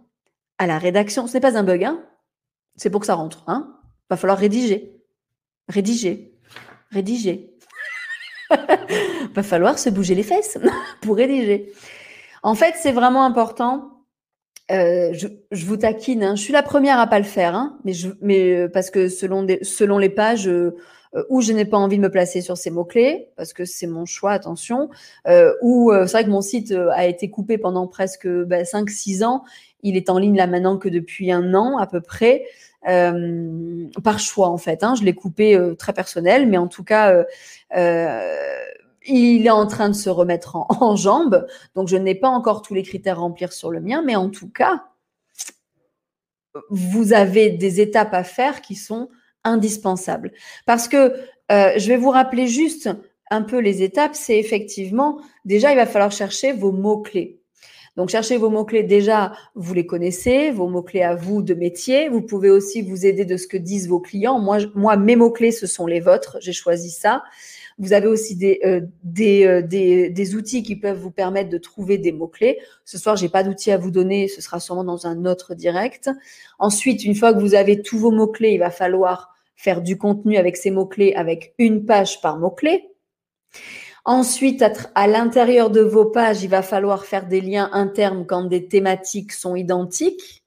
à 0.57 0.67
la 0.67 0.77
rédaction. 0.77 1.27
Ce 1.27 1.33
n'est 1.33 1.41
pas 1.41 1.57
un 1.57 1.63
bug, 1.63 1.83
hein 1.83 2.03
c'est 2.75 2.89
pour 2.89 3.01
que 3.01 3.07
ça 3.07 3.15
rentre. 3.15 3.43
Hein 3.47 3.75
Va 4.09 4.17
falloir 4.17 4.37
rédiger. 4.37 4.95
Rédiger. 5.67 6.33
Rédiger. 6.91 7.53
Va 9.33 9.43
falloir 9.43 9.79
se 9.79 9.89
bouger 9.89 10.15
les 10.15 10.23
fesses 10.23 10.57
pour 11.01 11.15
rédiger. 11.15 11.73
En 12.43 12.55
fait, 12.55 12.75
c'est 12.77 12.91
vraiment 12.91 13.25
important. 13.25 13.89
Euh, 14.71 15.13
je, 15.13 15.65
vous 15.65 15.77
taquine. 15.77 16.23
Hein. 16.23 16.35
Je 16.35 16.41
suis 16.41 16.53
la 16.53 16.63
première 16.63 16.99
à 16.99 17.07
pas 17.07 17.19
le 17.19 17.25
faire, 17.25 17.55
hein, 17.55 17.79
mais, 17.83 17.93
je, 17.93 18.09
mais 18.21 18.55
euh, 18.55 18.69
parce 18.69 18.89
que 18.89 19.09
selon, 19.09 19.45
selon 19.61 19.97
les 19.97 20.09
pages 20.09 20.47
euh, 20.47 20.73
où 21.29 21.41
je 21.41 21.51
n'ai 21.51 21.65
pas 21.65 21.77
envie 21.77 21.97
de 21.97 22.01
me 22.01 22.09
placer 22.09 22.41
sur 22.41 22.57
ces 22.57 22.71
mots 22.71 22.85
clés, 22.85 23.29
parce 23.35 23.53
que 23.53 23.65
c'est 23.65 23.87
mon 23.87 24.05
choix, 24.05 24.31
attention. 24.31 24.89
Euh, 25.27 25.53
ou 25.61 25.91
c'est 25.91 26.11
vrai 26.11 26.23
que 26.23 26.29
mon 26.29 26.41
site 26.41 26.71
a 26.71 27.05
été 27.05 27.29
coupé 27.29 27.57
pendant 27.57 27.87
presque 27.87 28.27
bah, 28.27 28.63
5-6 28.63 29.23
ans 29.23 29.43
il 29.83 29.97
est 29.97 30.09
en 30.09 30.17
ligne 30.17 30.35
là 30.35 30.47
maintenant 30.47 30.77
que 30.77 30.89
depuis 30.89 31.31
un 31.31 31.53
an 31.53 31.77
à 31.77 31.85
peu 31.85 32.01
près, 32.01 32.45
euh, 32.87 33.87
par 34.03 34.19
choix 34.19 34.49
en 34.49 34.57
fait. 34.57 34.83
Hein. 34.83 34.95
Je 34.95 35.03
l'ai 35.03 35.13
coupé 35.13 35.55
euh, 35.55 35.73
très 35.73 35.93
personnel, 35.93 36.47
mais 36.47 36.57
en 36.57 36.67
tout 36.67 36.83
cas, 36.83 37.23
euh, 37.75 38.63
il 39.05 39.45
est 39.45 39.51
en 39.51 39.67
train 39.67 39.87
de 39.87 39.95
se 39.95 40.09
remettre 40.09 40.57
en, 40.57 40.67
en 40.81 40.95
jambes. 40.95 41.47
Donc 41.75 41.87
je 41.87 41.95
n'ai 41.95 42.15
pas 42.15 42.27
encore 42.27 42.61
tous 42.61 42.73
les 42.73 42.83
critères 42.83 43.17
à 43.17 43.21
remplir 43.21 43.53
sur 43.53 43.71
le 43.71 43.79
mien, 43.79 44.03
mais 44.05 44.15
en 44.15 44.29
tout 44.29 44.49
cas, 44.49 44.83
vous 46.69 47.13
avez 47.13 47.51
des 47.51 47.79
étapes 47.79 48.13
à 48.13 48.23
faire 48.23 48.61
qui 48.61 48.75
sont 48.75 49.09
indispensables. 49.43 50.31
Parce 50.65 50.87
que 50.87 51.13
je 51.49 51.87
vais 51.87 51.97
vous 51.97 52.09
rappeler 52.09 52.47
juste 52.47 52.89
un 53.29 53.43
peu 53.43 53.59
les 53.59 53.81
étapes. 53.81 54.15
C'est 54.15 54.37
effectivement, 54.39 55.19
déjà, 55.45 55.71
il 55.71 55.75
va 55.75 55.85
falloir 55.85 56.11
chercher 56.11 56.51
vos 56.51 56.71
mots-clés. 56.71 57.42
Donc, 57.95 58.09
cherchez 58.09 58.37
vos 58.37 58.49
mots-clés. 58.49 58.83
Déjà, 58.83 59.33
vous 59.53 59.73
les 59.73 59.85
connaissez, 59.85 60.51
vos 60.51 60.67
mots-clés 60.67 61.03
à 61.03 61.15
vous 61.15 61.43
de 61.43 61.53
métier. 61.53 62.09
Vous 62.09 62.21
pouvez 62.21 62.49
aussi 62.49 62.81
vous 62.81 63.05
aider 63.05 63.25
de 63.25 63.37
ce 63.37 63.47
que 63.47 63.57
disent 63.57 63.87
vos 63.87 63.99
clients. 63.99 64.39
Moi, 64.39 64.59
moi 64.73 64.97
mes 64.97 65.15
mots-clés, 65.15 65.51
ce 65.51 65.67
sont 65.67 65.85
les 65.85 65.99
vôtres. 65.99 66.37
J'ai 66.41 66.53
choisi 66.53 66.89
ça. 66.89 67.23
Vous 67.79 67.93
avez 67.93 68.07
aussi 68.07 68.35
des, 68.35 68.59
euh, 68.65 68.81
des, 69.03 69.45
euh, 69.45 69.61
des, 69.61 70.09
des, 70.09 70.35
outils 70.35 70.63
qui 70.63 70.75
peuvent 70.75 70.97
vous 70.97 71.11
permettre 71.11 71.49
de 71.49 71.57
trouver 71.57 71.97
des 71.97 72.11
mots-clés. 72.11 72.59
Ce 72.85 72.97
soir, 72.97 73.15
j'ai 73.15 73.29
pas 73.29 73.43
d'outils 73.43 73.71
à 73.71 73.77
vous 73.77 73.91
donner. 73.91 74.27
Ce 74.27 74.41
sera 74.41 74.59
sûrement 74.59 74.83
dans 74.83 75.07
un 75.07 75.25
autre 75.25 75.55
direct. 75.55 76.09
Ensuite, 76.59 77.03
une 77.03 77.15
fois 77.15 77.33
que 77.33 77.39
vous 77.39 77.55
avez 77.55 77.81
tous 77.81 77.97
vos 77.97 78.11
mots-clés, 78.11 78.51
il 78.51 78.59
va 78.59 78.69
falloir 78.69 79.33
faire 79.55 79.81
du 79.81 79.97
contenu 79.97 80.37
avec 80.37 80.57
ces 80.57 80.71
mots-clés 80.71 81.13
avec 81.13 81.53
une 81.57 81.85
page 81.85 82.21
par 82.21 82.37
mot-clé. 82.37 82.89
Ensuite, 84.05 84.63
à, 84.95 85.07
l'intérieur 85.07 85.69
de 85.69 85.79
vos 85.79 86.05
pages, 86.05 86.43
il 86.43 86.49
va 86.49 86.61
falloir 86.61 87.05
faire 87.05 87.25
des 87.25 87.39
liens 87.39 87.69
internes 87.71 88.25
quand 88.25 88.43
des 88.43 88.67
thématiques 88.67 89.31
sont 89.31 89.55
identiques. 89.55 90.43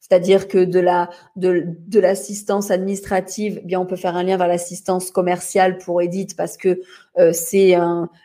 C'est-à-dire 0.00 0.48
que 0.48 0.64
de 0.64 0.80
la 0.80 1.08
de, 1.36 1.98
l'assistance 1.98 2.70
administrative, 2.70 3.60
eh 3.62 3.66
bien 3.66 3.80
on 3.80 3.86
peut 3.86 3.96
faire 3.96 4.16
un 4.16 4.22
lien 4.22 4.36
vers 4.36 4.48
l'assistance 4.48 5.10
commerciale 5.10 5.78
pour 5.78 6.02
Edith 6.02 6.36
parce 6.36 6.58
que 6.58 6.82
euh, 7.18 7.32
c'est 7.32 7.74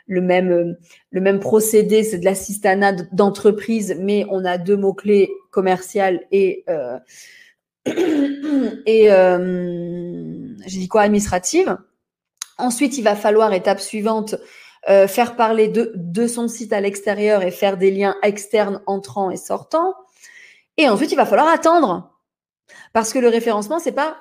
le 0.08 0.22
même 0.22 0.76
le 1.12 1.22
même 1.22 1.40
procédé, 1.40 2.04
c'est 2.04 2.20
de 2.20 2.26
l'assistanat 2.26 2.94
d'entreprise, 3.14 3.96
mais 3.98 4.26
on 4.30 4.44
a 4.44 4.58
deux 4.58 4.76
mots 4.76 4.94
clés 4.94 5.30
commercial 5.52 6.22
et 6.32 6.66
euh, 6.70 7.00
et 8.86 9.12
euh, 9.12 10.54
j'ai 10.66 10.80
dit 10.80 10.88
quoi 10.90 11.04
administrative. 11.04 11.78
Ensuite, 12.58 12.98
il 12.98 13.04
va 13.04 13.16
falloir 13.16 13.54
étape 13.54 13.80
suivante 13.80 14.36
euh, 14.88 15.08
faire 15.08 15.36
parler 15.36 15.68
de, 15.68 15.92
de 15.96 16.28
son 16.28 16.48
site 16.48 16.72
à 16.72 16.80
l'extérieur 16.80 17.42
et 17.44 17.52
faire 17.52 17.78
des 17.78 17.92
liens 17.92 18.16
externes 18.24 18.82
entrant 18.86 19.30
et 19.32 19.38
sortant. 19.38 19.94
Et 20.78 20.88
ensuite, 20.88 21.12
il 21.12 21.16
va 21.16 21.26
falloir 21.26 21.50
attendre. 21.50 22.16
Parce 22.94 23.12
que 23.12 23.20
le 23.20 23.28
référencement, 23.28 23.80
c'est 23.80 23.92
pas 23.92 24.18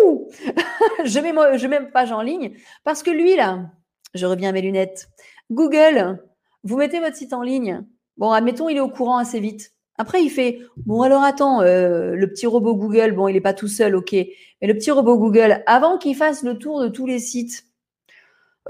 je 1.04 1.20
mets 1.20 1.58
je 1.58 1.66
mets 1.66 1.78
une 1.78 1.90
page 1.90 2.12
en 2.12 2.22
ligne 2.22 2.54
parce 2.84 3.02
que 3.02 3.10
lui 3.10 3.36
là, 3.36 3.70
je 4.14 4.26
reviens 4.26 4.50
à 4.50 4.52
mes 4.52 4.62
lunettes. 4.62 5.08
Google, 5.50 6.18
vous 6.64 6.76
mettez 6.76 7.00
votre 7.00 7.16
site 7.16 7.32
en 7.32 7.42
ligne. 7.42 7.84
Bon, 8.16 8.32
admettons, 8.32 8.68
il 8.68 8.76
est 8.76 8.80
au 8.80 8.88
courant 8.88 9.18
assez 9.18 9.40
vite. 9.40 9.72
Après, 9.96 10.22
il 10.22 10.30
fait 10.30 10.60
bon 10.76 11.02
alors 11.02 11.22
attends, 11.22 11.60
euh, 11.60 12.14
le 12.14 12.26
petit 12.28 12.46
robot 12.46 12.74
Google, 12.74 13.12
bon, 13.12 13.28
il 13.28 13.34
n'est 13.34 13.40
pas 13.40 13.54
tout 13.54 13.68
seul, 13.68 13.94
ok. 13.94 14.12
Mais 14.12 14.68
le 14.68 14.74
petit 14.74 14.90
robot 14.90 15.18
Google, 15.18 15.62
avant 15.66 15.98
qu'il 15.98 16.16
fasse 16.16 16.42
le 16.42 16.58
tour 16.58 16.80
de 16.80 16.88
tous 16.88 17.06
les 17.06 17.18
sites, 17.18 17.64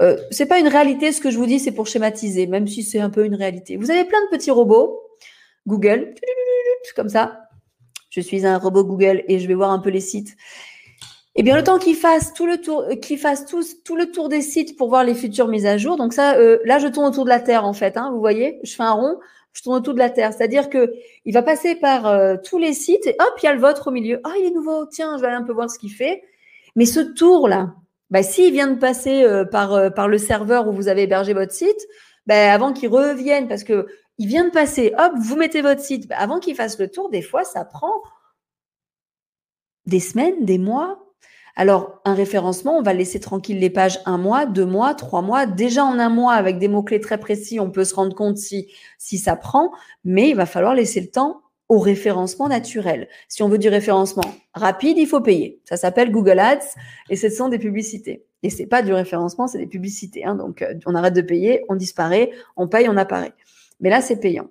euh, 0.01 0.17
c'est 0.31 0.47
pas 0.47 0.59
une 0.59 0.67
réalité, 0.67 1.11
ce 1.11 1.21
que 1.21 1.29
je 1.29 1.37
vous 1.37 1.45
dis, 1.45 1.59
c'est 1.59 1.71
pour 1.71 1.87
schématiser, 1.87 2.47
même 2.47 2.67
si 2.67 2.83
c'est 2.83 2.99
un 2.99 3.09
peu 3.09 3.25
une 3.25 3.35
réalité. 3.35 3.77
Vous 3.77 3.91
avez 3.91 4.03
plein 4.03 4.21
de 4.23 4.29
petits 4.29 4.51
robots, 4.51 4.99
Google, 5.67 6.15
comme 6.95 7.09
ça. 7.09 7.41
Je 8.09 8.19
suis 8.19 8.45
un 8.45 8.57
robot 8.57 8.83
Google 8.83 9.23
et 9.27 9.39
je 9.39 9.47
vais 9.47 9.53
voir 9.53 9.71
un 9.71 9.79
peu 9.79 9.89
les 9.89 10.01
sites. 10.01 10.35
Eh 11.35 11.43
bien, 11.43 11.55
le 11.55 11.63
temps 11.63 11.79
qu'il 11.79 11.95
fasse 11.95 12.33
tout 12.33 12.45
le 12.45 12.59
tour, 12.59 12.83
tout, 13.85 13.95
le 13.95 14.11
tour 14.11 14.27
des 14.27 14.41
sites 14.41 14.75
pour 14.75 14.89
voir 14.89 15.05
les 15.05 15.13
futures 15.13 15.47
mises 15.47 15.65
à 15.65 15.77
jour. 15.77 15.95
Donc 15.95 16.13
ça, 16.13 16.35
là, 16.65 16.79
je 16.79 16.87
tourne 16.87 17.05
autour 17.05 17.23
de 17.23 17.29
la 17.29 17.39
Terre 17.39 17.63
en 17.63 17.71
fait. 17.71 17.97
Vous 18.11 18.19
voyez, 18.19 18.59
je 18.63 18.75
fais 18.75 18.83
un 18.83 18.91
rond, 18.91 19.17
je 19.53 19.61
tourne 19.61 19.77
autour 19.77 19.93
de 19.93 19.99
la 19.99 20.09
Terre. 20.09 20.33
C'est-à-dire 20.33 20.69
que 20.69 20.93
il 21.23 21.33
va 21.33 21.41
passer 21.41 21.75
par 21.75 22.41
tous 22.41 22.57
les 22.57 22.73
sites 22.73 23.07
et 23.07 23.15
hop, 23.17 23.33
il 23.41 23.45
y 23.45 23.47
a 23.47 23.53
le 23.53 23.61
vôtre 23.61 23.87
au 23.87 23.91
milieu. 23.91 24.19
Ah, 24.25 24.33
il 24.37 24.47
est 24.47 24.51
nouveau. 24.51 24.85
Tiens, 24.87 25.15
je 25.15 25.21
vais 25.21 25.27
aller 25.27 25.37
un 25.37 25.43
peu 25.43 25.53
voir 25.53 25.69
ce 25.69 25.79
qu'il 25.79 25.93
fait. 25.93 26.21
Mais 26.75 26.85
ce 26.85 26.99
tour 26.99 27.47
là, 27.47 27.75
bah, 28.11 28.23
s'il 28.23 28.53
vient 28.53 28.67
de 28.67 28.77
passer 28.77 29.23
euh, 29.23 29.45
par, 29.45 29.73
euh, 29.73 29.89
par 29.89 30.07
le 30.07 30.17
serveur 30.17 30.67
où 30.67 30.73
vous 30.73 30.89
avez 30.89 31.03
hébergé 31.03 31.33
votre 31.33 31.53
site, 31.53 31.87
bah, 32.27 32.53
avant 32.53 32.73
qu'il 32.73 32.89
revienne, 32.89 33.47
parce 33.47 33.63
que 33.63 33.87
il 34.17 34.27
vient 34.27 34.45
de 34.45 34.51
passer, 34.51 34.93
hop, 34.99 35.13
vous 35.19 35.35
mettez 35.35 35.61
votre 35.61 35.81
site, 35.81 36.07
bah, 36.07 36.15
avant 36.19 36.39
qu'il 36.39 36.55
fasse 36.55 36.77
le 36.77 36.89
tour, 36.89 37.09
des 37.09 37.21
fois, 37.21 37.43
ça 37.43 37.65
prend 37.65 37.93
des 39.85 39.99
semaines, 39.99 40.45
des 40.45 40.57
mois. 40.57 40.99
Alors, 41.55 42.01
un 42.05 42.13
référencement, 42.13 42.77
on 42.77 42.81
va 42.81 42.93
laisser 42.93 43.19
tranquille 43.19 43.59
les 43.59 43.69
pages 43.69 43.99
un 44.05 44.17
mois, 44.17 44.45
deux 44.45 44.65
mois, 44.65 44.93
trois 44.93 45.21
mois. 45.21 45.45
Déjà 45.45 45.83
en 45.83 45.99
un 45.99 46.09
mois, 46.09 46.33
avec 46.33 46.59
des 46.59 46.67
mots-clés 46.67 47.01
très 47.01 47.19
précis, 47.19 47.59
on 47.59 47.71
peut 47.71 47.83
se 47.83 47.95
rendre 47.95 48.15
compte 48.15 48.37
si, 48.37 48.71
si 48.97 49.17
ça 49.17 49.35
prend, 49.35 49.71
mais 50.03 50.29
il 50.29 50.35
va 50.35 50.45
falloir 50.45 50.75
laisser 50.75 51.01
le 51.01 51.09
temps 51.09 51.40
au 51.71 51.79
référencement 51.79 52.49
naturel. 52.49 53.07
Si 53.29 53.43
on 53.43 53.47
veut 53.47 53.57
du 53.57 53.69
référencement 53.69 54.35
rapide, 54.53 54.97
il 54.97 55.07
faut 55.07 55.21
payer. 55.21 55.61
Ça 55.63 55.77
s'appelle 55.77 56.11
Google 56.11 56.37
Ads 56.37 56.75
et 57.09 57.15
ce 57.15 57.29
sont 57.29 57.47
des 57.47 57.59
publicités. 57.59 58.25
Et 58.43 58.49
c'est 58.49 58.65
pas 58.65 58.81
du 58.81 58.91
référencement, 58.91 59.47
c'est 59.47 59.57
des 59.57 59.67
publicités. 59.67 60.25
Hein. 60.25 60.35
Donc, 60.35 60.61
euh, 60.61 60.73
on 60.85 60.95
arrête 60.95 61.13
de 61.13 61.21
payer, 61.21 61.63
on 61.69 61.75
disparaît, 61.75 62.31
on 62.57 62.67
paye, 62.67 62.89
on 62.89 62.97
apparaît. 62.97 63.31
Mais 63.79 63.89
là, 63.89 64.01
c'est 64.01 64.19
payant. 64.19 64.49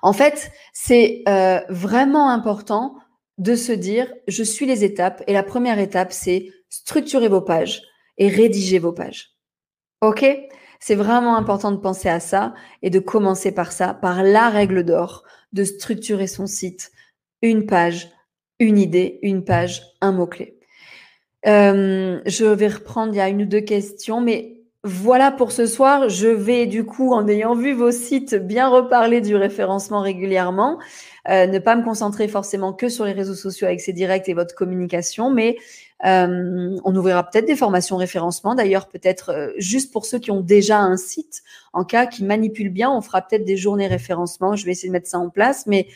En 0.00 0.14
fait, 0.14 0.50
c'est 0.72 1.24
euh, 1.28 1.60
vraiment 1.68 2.30
important 2.30 2.96
de 3.36 3.54
se 3.54 3.72
dire, 3.72 4.10
je 4.28 4.42
suis 4.42 4.64
les 4.64 4.84
étapes. 4.84 5.22
Et 5.26 5.34
la 5.34 5.42
première 5.42 5.78
étape, 5.78 6.12
c'est 6.12 6.48
structurer 6.70 7.28
vos 7.28 7.42
pages 7.42 7.82
et 8.16 8.28
rédiger 8.28 8.78
vos 8.78 8.92
pages. 8.92 9.34
OK? 10.00 10.24
C'est 10.80 10.94
vraiment 10.94 11.36
important 11.36 11.72
de 11.72 11.76
penser 11.76 12.08
à 12.08 12.20
ça 12.20 12.54
et 12.82 12.90
de 12.90 12.98
commencer 12.98 13.52
par 13.52 13.72
ça, 13.72 13.94
par 13.94 14.22
la 14.22 14.48
règle 14.48 14.84
d'or 14.84 15.24
de 15.52 15.64
structurer 15.64 16.26
son 16.26 16.46
site. 16.46 16.92
Une 17.42 17.66
page, 17.66 18.10
une 18.58 18.78
idée, 18.78 19.18
une 19.22 19.44
page, 19.44 19.82
un 20.00 20.12
mot-clé. 20.12 20.58
Euh, 21.46 22.20
je 22.26 22.44
vais 22.44 22.68
reprendre, 22.68 23.14
il 23.14 23.16
y 23.16 23.20
a 23.20 23.28
une 23.28 23.42
ou 23.42 23.46
deux 23.46 23.60
questions, 23.60 24.20
mais 24.20 24.57
voilà 24.84 25.32
pour 25.32 25.50
ce 25.50 25.66
soir. 25.66 26.08
Je 26.08 26.28
vais 26.28 26.66
du 26.66 26.84
coup, 26.84 27.12
en 27.12 27.26
ayant 27.26 27.54
vu 27.54 27.72
vos 27.72 27.90
sites, 27.90 28.34
bien 28.36 28.68
reparler 28.68 29.20
du 29.20 29.34
référencement 29.34 30.00
régulièrement. 30.00 30.78
Euh, 31.28 31.46
ne 31.46 31.58
pas 31.58 31.76
me 31.76 31.82
concentrer 31.82 32.28
forcément 32.28 32.72
que 32.72 32.88
sur 32.88 33.04
les 33.04 33.12
réseaux 33.12 33.34
sociaux 33.34 33.66
avec 33.66 33.80
ces 33.80 33.92
directs 33.92 34.28
et 34.28 34.34
votre 34.34 34.54
communication, 34.54 35.30
mais 35.30 35.56
euh, 36.06 36.78
on 36.84 36.96
ouvrira 36.96 37.28
peut-être 37.28 37.44
des 37.44 37.56
formations 37.56 37.96
référencement, 37.96 38.54
d'ailleurs 38.54 38.88
peut-être 38.88 39.30
euh, 39.30 39.52
juste 39.58 39.92
pour 39.92 40.06
ceux 40.06 40.20
qui 40.20 40.30
ont 40.30 40.40
déjà 40.40 40.78
un 40.78 40.96
site. 40.96 41.42
En 41.72 41.84
cas 41.84 42.06
qui 42.06 42.24
manipulent 42.24 42.72
bien, 42.72 42.90
on 42.90 43.02
fera 43.02 43.20
peut-être 43.20 43.44
des 43.44 43.56
journées 43.56 43.88
référencement. 43.88 44.54
Je 44.54 44.64
vais 44.64 44.70
essayer 44.70 44.88
de 44.88 44.92
mettre 44.92 45.08
ça 45.08 45.18
en 45.18 45.28
place, 45.28 45.66
mais 45.66 45.88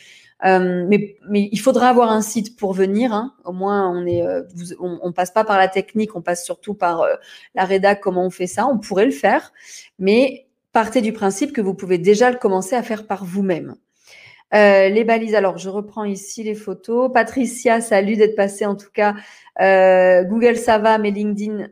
euh, 0.45 0.85
mais, 0.87 1.17
il 1.29 1.59
faudra 1.59 1.89
avoir 1.89 2.11
un 2.11 2.21
site 2.21 2.57
pour 2.57 2.73
venir. 2.73 3.13
Hein. 3.13 3.33
Au 3.45 3.53
moins, 3.53 3.89
on 3.89 4.05
est, 4.05 4.23
on, 4.79 5.11
passe 5.11 5.31
pas 5.31 5.43
par 5.43 5.57
la 5.57 5.67
technique, 5.67 6.15
on 6.15 6.21
passe 6.21 6.43
surtout 6.45 6.73
par 6.73 7.05
la 7.55 7.65
rédac. 7.65 8.01
Comment 8.01 8.25
on 8.25 8.29
fait 8.29 8.47
ça 8.47 8.67
On 8.67 8.77
pourrait 8.77 9.05
le 9.05 9.11
faire, 9.11 9.53
mais 9.99 10.47
partez 10.73 11.01
du 11.01 11.13
principe 11.13 11.53
que 11.53 11.61
vous 11.61 11.73
pouvez 11.73 11.97
déjà 11.97 12.31
le 12.31 12.37
commencer 12.37 12.75
à 12.75 12.83
faire 12.83 13.07
par 13.07 13.23
vous-même. 13.23 13.75
Euh, 14.53 14.89
les 14.89 15.03
balises, 15.03 15.33
alors 15.33 15.57
je 15.57 15.69
reprends 15.69 16.03
ici 16.03 16.43
les 16.43 16.53
photos. 16.53 17.11
Patricia, 17.11 17.81
salut 17.81 18.15
d'être 18.15 18.35
passée 18.35 18.65
en 18.65 18.75
tout 18.75 18.91
cas. 18.93 19.15
Euh, 19.61 20.23
Google, 20.23 20.57
ça 20.57 20.77
va, 20.77 20.99
mais 20.99 21.09
LinkedIn, 21.09 21.67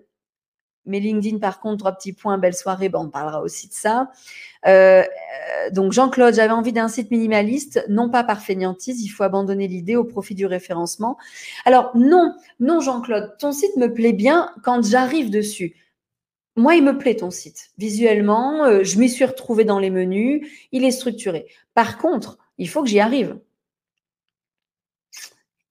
mais 0.86 1.00
LinkedIn, 1.00 1.38
par 1.40 1.60
contre, 1.60 1.78
trois 1.78 1.92
petits 1.92 2.14
points, 2.14 2.38
belle 2.38 2.56
soirée, 2.56 2.90
ben, 2.90 3.00
on 3.00 3.10
parlera 3.10 3.42
aussi 3.42 3.68
de 3.68 3.74
ça. 3.74 4.12
Euh, 4.68 5.04
donc 5.72 5.92
Jean-Claude, 5.92 6.34
j'avais 6.36 6.54
envie 6.54 6.74
d'un 6.74 6.88
site 6.88 7.12
minimaliste, 7.12 7.86
non 7.90 8.10
pas 8.10 8.24
par 8.24 8.42
fainéantise, 8.42 9.02
il 9.04 9.10
faut 9.10 9.24
abandonner 9.24 9.68
l'idée 9.68 9.96
au 9.96 10.04
profit 10.04 10.36
du 10.36 10.46
référencement. 10.46 11.18
Alors 11.66 11.92
non, 11.96 12.36
non 12.60 12.80
Jean-Claude, 12.80 13.36
ton 13.40 13.52
site 13.52 13.76
me 13.78 13.94
plaît 13.94 14.14
bien 14.14 14.52
quand 14.64 14.84
j'arrive 14.84 15.30
dessus. 15.30 15.76
Moi, 16.58 16.76
il 16.76 16.84
me 16.84 16.98
plaît 16.98 17.16
ton 17.16 17.32
site. 17.32 17.72
Visuellement, 17.78 18.66
euh, 18.66 18.84
je 18.84 19.00
m'y 19.00 19.10
suis 19.10 19.26
retrouvée 19.26 19.64
dans 19.64 19.80
les 19.80 19.90
menus, 19.90 20.46
il 20.72 20.84
est 20.84 20.92
structuré. 20.92 21.48
Par 21.74 21.98
contre, 21.98 22.38
il 22.58 22.68
faut 22.68 22.84
que 22.84 22.90
j'y 22.90 23.00
arrive. 23.00 23.40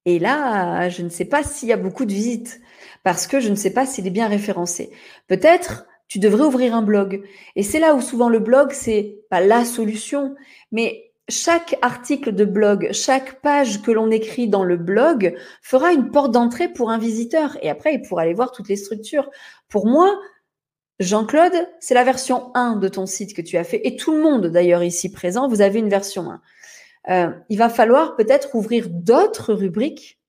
Et 0.07 0.19
là, 0.19 0.89
je 0.89 1.03
ne 1.03 1.11
sais 1.11 1.27
pas 1.27 1.43
s'il 1.43 1.69
y 1.69 1.73
a 1.73 1.77
beaucoup 1.77 2.07
de 2.07 2.13
visites 2.13 2.61
parce 3.03 3.27
que 3.27 3.41
je 3.41 3.49
ne 3.49 3.55
sais 3.55 3.73
pas 3.73 3.87
s'il 3.87 4.07
est 4.07 4.11
bien 4.11 4.29
référencé. 4.29 4.91
Peut-être 5.27 5.87
tu 6.09 6.19
devrais 6.19 6.45
ouvrir 6.45 6.75
un 6.75 6.83
blog. 6.83 7.23
Et 7.55 7.63
c'est 7.63 7.79
là 7.79 7.95
où 7.95 8.01
souvent 8.01 8.29
le 8.29 8.41
blog, 8.41 8.73
c'est 8.73 9.21
pas 9.31 9.41
la 9.41 9.65
solution, 9.65 10.35
mais 10.73 11.13
chaque 11.29 11.77
article 11.83 12.33
de 12.33 12.45
blog, 12.45 12.91
chaque 12.93 13.41
page 13.41 13.83
que 13.83 13.93
l'on 13.93 14.11
écrit 14.11 14.49
dans 14.49 14.65
le 14.65 14.77
blog 14.77 15.37
fera 15.63 15.93
une 15.93 16.11
porte 16.11 16.33
d'entrée 16.33 16.69
pour 16.69 16.91
un 16.91 16.99
visiteur. 16.99 17.57
Et 17.63 17.71
après, 17.71 17.95
il 17.95 18.03
pourra 18.03 18.23
aller 18.23 18.35
voir 18.35 18.51
toutes 18.51 18.69
les 18.69 18.77
structures. 18.77 19.31
Pour 19.69 19.87
moi, 19.87 20.19
Jean-Claude, 20.99 21.55
c'est 21.79 21.95
la 21.95 22.05
version 22.05 22.51
1 22.55 22.77
de 22.77 22.89
ton 22.89 23.07
site 23.07 23.35
que 23.35 23.43
tu 23.43 23.57
as 23.57 23.65
fait. 23.65 23.81
Et 23.87 23.97
tout 23.97 24.13
le 24.13 24.21
monde, 24.21 24.49
d'ailleurs, 24.49 24.83
ici 24.83 25.11
présent, 25.11 25.49
vous 25.49 25.63
avez 25.63 25.79
une 25.79 25.89
version 25.89 26.31
1. 26.31 26.41
Euh, 27.09 27.31
il 27.49 27.57
va 27.57 27.69
falloir 27.71 28.17
peut-être 28.17 28.55
ouvrir 28.55 28.89
d'autres 28.91 29.55
rubriques 29.55 30.20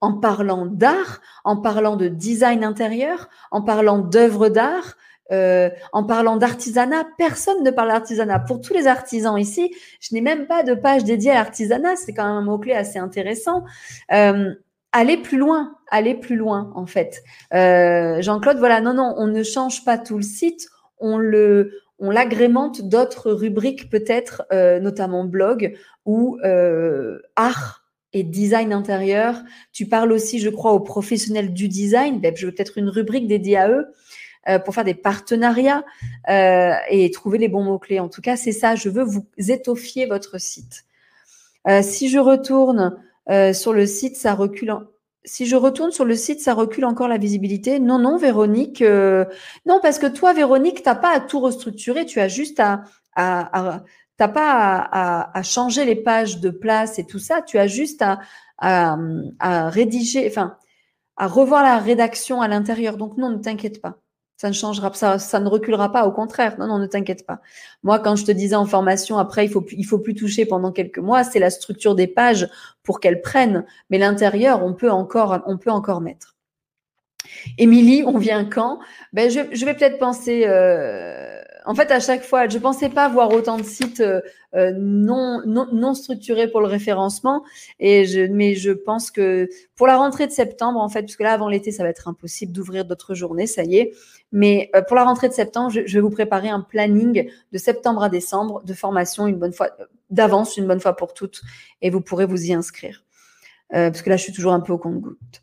en 0.00 0.14
parlant 0.14 0.66
d'art, 0.66 1.20
en 1.44 1.56
parlant 1.56 1.96
de 1.96 2.08
design 2.08 2.64
intérieur, 2.64 3.28
en 3.50 3.62
parlant 3.62 3.98
d'œuvres 3.98 4.48
d'art, 4.48 4.96
euh, 5.32 5.70
en 5.92 6.04
parlant 6.04 6.36
d'artisanat, 6.36 7.04
personne 7.16 7.62
ne 7.62 7.70
parle 7.70 7.88
d'artisanat. 7.88 8.40
Pour 8.40 8.60
tous 8.60 8.74
les 8.74 8.86
artisans 8.86 9.38
ici, 9.38 9.72
je 10.00 10.14
n'ai 10.14 10.20
même 10.20 10.46
pas 10.46 10.62
de 10.62 10.74
page 10.74 11.04
dédiée 11.04 11.30
à 11.30 11.34
l'artisanat. 11.34 11.96
C'est 11.96 12.12
quand 12.12 12.24
même 12.24 12.36
un 12.36 12.42
mot-clé 12.42 12.72
assez 12.72 12.98
intéressant. 12.98 13.64
Euh, 14.12 14.52
allez 14.92 15.16
plus 15.18 15.38
loin, 15.38 15.76
allez 15.90 16.14
plus 16.14 16.36
loin, 16.36 16.72
en 16.74 16.86
fait. 16.86 17.22
Euh, 17.54 18.20
Jean-Claude, 18.20 18.58
voilà, 18.58 18.80
non, 18.80 18.94
non, 18.94 19.14
on 19.18 19.28
ne 19.28 19.42
change 19.42 19.84
pas 19.84 19.98
tout 19.98 20.16
le 20.16 20.24
site, 20.24 20.68
on 20.98 21.16
le, 21.16 21.72
on 22.00 22.10
l'agrémente 22.10 22.82
d'autres 22.82 23.30
rubriques 23.30 23.88
peut-être, 23.88 24.42
notamment 24.80 25.24
blog 25.24 25.76
ou 26.06 26.38
art 27.36 27.79
et 28.12 28.22
design 28.22 28.72
intérieur. 28.72 29.36
Tu 29.72 29.86
parles 29.86 30.12
aussi, 30.12 30.38
je 30.38 30.48
crois, 30.48 30.72
aux 30.72 30.80
professionnels 30.80 31.52
du 31.52 31.68
design. 31.68 32.20
Ben, 32.20 32.34
je 32.36 32.46
veux 32.46 32.52
peut-être 32.52 32.78
une 32.78 32.88
rubrique 32.88 33.26
dédiée 33.26 33.56
à 33.56 33.68
eux. 33.68 33.86
Euh, 34.48 34.58
pour 34.58 34.74
faire 34.74 34.84
des 34.84 34.94
partenariats 34.94 35.84
euh, 36.30 36.72
et 36.88 37.10
trouver 37.10 37.36
les 37.36 37.48
bons 37.48 37.62
mots-clés. 37.62 38.00
En 38.00 38.08
tout 38.08 38.22
cas, 38.22 38.36
c'est 38.36 38.52
ça, 38.52 38.74
je 38.74 38.88
veux 38.88 39.02
vous 39.02 39.26
étoffier 39.36 40.06
votre 40.06 40.40
site. 40.40 40.84
Euh, 41.68 41.82
si 41.82 42.08
je 42.08 42.18
retourne 42.18 42.96
sur 43.52 43.72
le 43.72 43.86
site, 43.86 44.16
ça 44.16 44.34
recule. 44.34 44.74
Si 45.24 45.46
je 45.46 45.54
retourne 45.54 45.92
sur 45.92 46.04
le 46.04 46.16
site, 46.16 46.40
ça 46.40 46.52
recule 46.52 46.84
encore 46.84 47.06
la 47.06 47.18
visibilité? 47.18 47.78
Non, 47.78 47.98
non, 47.98 48.16
Véronique. 48.16 48.82
Non, 48.82 49.78
parce 49.80 50.00
que 50.00 50.06
toi, 50.06 50.32
Véronique, 50.32 50.82
tu 50.82 50.88
n'as 50.88 50.96
pas 50.96 51.14
à 51.14 51.20
tout 51.20 51.38
restructurer. 51.38 52.06
Tu 52.06 52.18
as 52.18 52.26
juste 52.26 52.60
à, 52.60 53.84
t'as 54.20 54.28
pas 54.28 54.86
à, 55.32 55.42
changer 55.42 55.86
les 55.86 55.96
pages 55.96 56.40
de 56.40 56.50
place 56.50 56.98
et 56.98 57.06
tout 57.06 57.18
ça. 57.18 57.40
Tu 57.40 57.56
as 57.56 57.66
juste 57.66 58.04
à, 58.58 58.98
rédiger, 59.70 60.28
enfin, 60.28 60.58
à 61.16 61.26
revoir 61.26 61.62
la 61.62 61.78
rédaction 61.78 62.42
à 62.42 62.48
l'intérieur. 62.48 62.98
Donc 62.98 63.16
non, 63.16 63.30
ne 63.30 63.38
t'inquiète 63.38 63.80
pas 63.80 63.96
ça 64.36 64.48
ne 64.48 64.54
changera 64.54 64.90
ça, 64.94 65.18
ça 65.18 65.38
ne 65.38 65.48
reculera 65.50 65.92
pas. 65.92 66.06
Au 66.06 66.12
contraire, 66.12 66.58
non, 66.58 66.66
non, 66.66 66.78
ne 66.78 66.86
t'inquiète 66.86 67.26
pas. 67.26 67.40
Moi, 67.82 67.98
quand 67.98 68.16
je 68.16 68.24
te 68.24 68.32
disais 68.32 68.54
en 68.54 68.64
formation, 68.64 69.18
après, 69.18 69.44
il 69.44 69.50
faut 69.50 69.62
faut 69.86 69.98
plus 69.98 70.14
toucher 70.14 70.46
pendant 70.46 70.72
quelques 70.72 70.98
mois. 70.98 71.24
C'est 71.24 71.40
la 71.40 71.50
structure 71.50 71.94
des 71.94 72.06
pages 72.06 72.48
pour 72.82 73.00
qu'elles 73.00 73.20
prennent, 73.20 73.66
mais 73.90 73.98
l'intérieur, 73.98 74.64
on 74.64 74.72
peut 74.72 74.90
encore, 74.90 75.42
on 75.44 75.58
peut 75.58 75.70
encore 75.70 76.00
mettre. 76.00 76.36
Émilie, 77.58 78.02
on 78.06 78.16
vient 78.16 78.46
quand? 78.46 78.78
Ben, 79.12 79.30
je, 79.30 79.40
je 79.52 79.64
vais 79.66 79.74
peut-être 79.74 79.98
penser. 79.98 80.44
Euh, 80.46 81.29
en 81.70 81.74
fait, 81.76 81.92
à 81.92 82.00
chaque 82.00 82.24
fois, 82.24 82.48
je 82.48 82.58
ne 82.58 82.62
pensais 82.62 82.88
pas 82.88 83.08
voir 83.08 83.32
autant 83.32 83.56
de 83.56 83.62
sites 83.62 84.00
euh, 84.00 84.20
euh, 84.56 84.72
non, 84.76 85.94
structurés 85.94 86.48
pour 86.48 86.60
le 86.60 86.66
référencement. 86.66 87.44
Mais 87.78 88.04
je 88.56 88.72
pense 88.72 89.12
que 89.12 89.48
pour 89.76 89.86
la 89.86 89.96
rentrée 89.96 90.26
de 90.26 90.32
septembre, 90.32 90.80
en 90.80 90.88
fait, 90.88 91.04
puisque 91.04 91.20
là, 91.20 91.32
avant 91.32 91.48
l'été, 91.48 91.70
ça 91.70 91.84
va 91.84 91.90
être 91.90 92.08
impossible 92.08 92.50
d'ouvrir 92.52 92.84
d'autres 92.86 93.14
journées, 93.14 93.46
ça 93.46 93.62
y 93.62 93.76
est. 93.76 93.92
Mais 94.32 94.72
pour 94.88 94.96
la 94.96 95.04
rentrée 95.04 95.28
de 95.28 95.32
septembre, 95.32 95.70
je, 95.70 95.82
je, 95.86 95.94
vais 95.94 96.00
vous 96.00 96.10
préparer 96.10 96.48
un 96.48 96.60
planning 96.60 97.30
de 97.52 97.58
septembre 97.58 98.02
à 98.02 98.08
décembre 98.08 98.64
de 98.64 98.74
formation 98.74 99.28
une 99.28 99.36
bonne 99.36 99.52
fois 99.52 99.70
d'avance, 100.10 100.56
une 100.56 100.66
bonne 100.66 100.80
fois 100.80 100.96
pour 100.96 101.14
toutes, 101.14 101.40
et 101.82 101.90
vous 101.90 102.00
pourrez 102.00 102.26
vous 102.26 102.46
y 102.46 102.52
inscrire. 102.52 103.04
parce 103.70 104.02
que 104.02 104.10
là, 104.10 104.16
je 104.16 104.24
suis 104.24 104.32
toujours 104.32 104.54
un 104.54 104.60
peu 104.60 104.72
au 104.72 104.78
compte-goutte. 104.78 105.40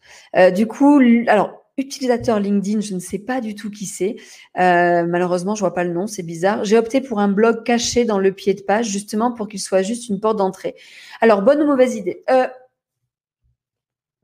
du 0.53 0.67
coup, 0.67 0.99
alors 1.28 1.66
utilisateur 1.78 2.39
LinkedIn, 2.39 2.82
je 2.82 2.93
ne 2.95 2.99
sais 2.99 3.19
pas 3.19 3.39
du 3.39 3.55
tout 3.55 3.69
qui 3.69 3.86
c'est. 3.86 4.15
Euh, 4.59 5.05
malheureusement, 5.05 5.55
je 5.55 5.59
vois 5.61 5.73
pas 5.73 5.84
le 5.84 5.93
nom, 5.93 6.07
c'est 6.07 6.23
bizarre. 6.23 6.65
J'ai 6.65 6.78
opté 6.78 7.01
pour 7.01 7.19
un 7.19 7.28
blog 7.28 7.63
caché 7.63 8.03
dans 8.03 8.19
le 8.19 8.32
pied 8.32 8.53
de 8.53 8.61
page, 8.61 8.88
justement 8.89 9.32
pour 9.32 9.47
qu'il 9.47 9.59
soit 9.59 9.84
juste 9.84 10.09
une 10.09 10.19
porte 10.19 10.38
d'entrée. 10.38 10.75
Alors, 11.21 11.41
bonne 11.41 11.61
ou 11.61 11.67
mauvaise 11.67 11.95
idée? 11.95 12.23
Euh, 12.30 12.47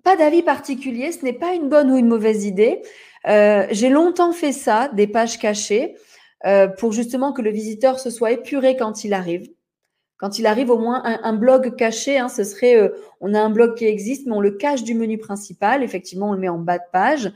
Pas 0.04 0.18
d'avis 0.18 0.44
particulier, 0.44 1.12
ce 1.12 1.24
n'est 1.24 1.34
pas 1.34 1.54
une 1.54 1.70
bonne 1.70 1.92
ou 1.92 1.98
une 1.98 2.08
mauvaise 2.08 2.44
idée. 2.46 2.82
Euh, 3.28 3.68
j'ai 3.72 3.90
longtemps 3.90 4.34
fait 4.34 4.52
ça, 4.52 4.90
des 4.94 5.08
pages 5.08 5.38
cachées, 5.38 5.96
pour 6.78 6.92
justement 6.92 7.32
que 7.32 7.42
le 7.42 7.52
visiteur 7.52 8.00
se 8.00 8.10
soit 8.10 8.32
épuré 8.32 8.76
quand 8.76 9.06
il 9.06 9.14
arrive 9.14 9.48
quand 10.18 10.40
il 10.40 10.46
arrive 10.46 10.70
au 10.70 10.78
moins 10.78 11.02
un, 11.04 11.34
blog 11.34 11.76
caché, 11.76 12.18
hein, 12.18 12.30
ce 12.30 12.44
serait, 12.44 12.78
euh, 12.78 12.90
on 13.20 13.34
a 13.34 13.40
un 13.40 13.50
blog 13.50 13.76
qui 13.76 13.86
existe, 13.86 14.26
mais 14.26 14.34
on 14.34 14.42
le 14.42 14.52
cache 14.52 14.84
du 14.84 14.94
menu 14.94 15.18
principal. 15.18 15.84
Effectivement, 15.84 16.30
on 16.30 16.34
le 16.34 16.40
met 16.40 16.50
en 16.50 16.60
bas 16.60 16.78
de 16.78 16.84
page 16.92 17.32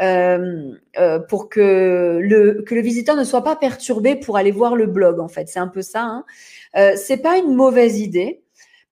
euh, 0.00 0.72
euh, 0.98 1.18
pour 1.18 1.50
que 1.50 2.20
le, 2.22 2.62
que 2.62 2.74
le 2.74 2.80
visiteur 2.80 3.16
ne 3.16 3.24
soit 3.24 3.44
pas 3.44 3.54
perturbé 3.54 4.16
pour 4.16 4.38
aller 4.38 4.50
voir 4.50 4.74
le 4.74 4.86
blog. 4.86 5.20
En 5.20 5.28
fait, 5.28 5.48
c'est 5.48 5.58
un 5.58 5.68
peu 5.68 5.82
ça. 5.82 6.02
Hein. 6.02 6.24
Euh, 6.76 6.92
c'est 6.96 7.18
pas 7.18 7.36
une 7.36 7.54
mauvaise 7.54 8.00
idée. 8.00 8.42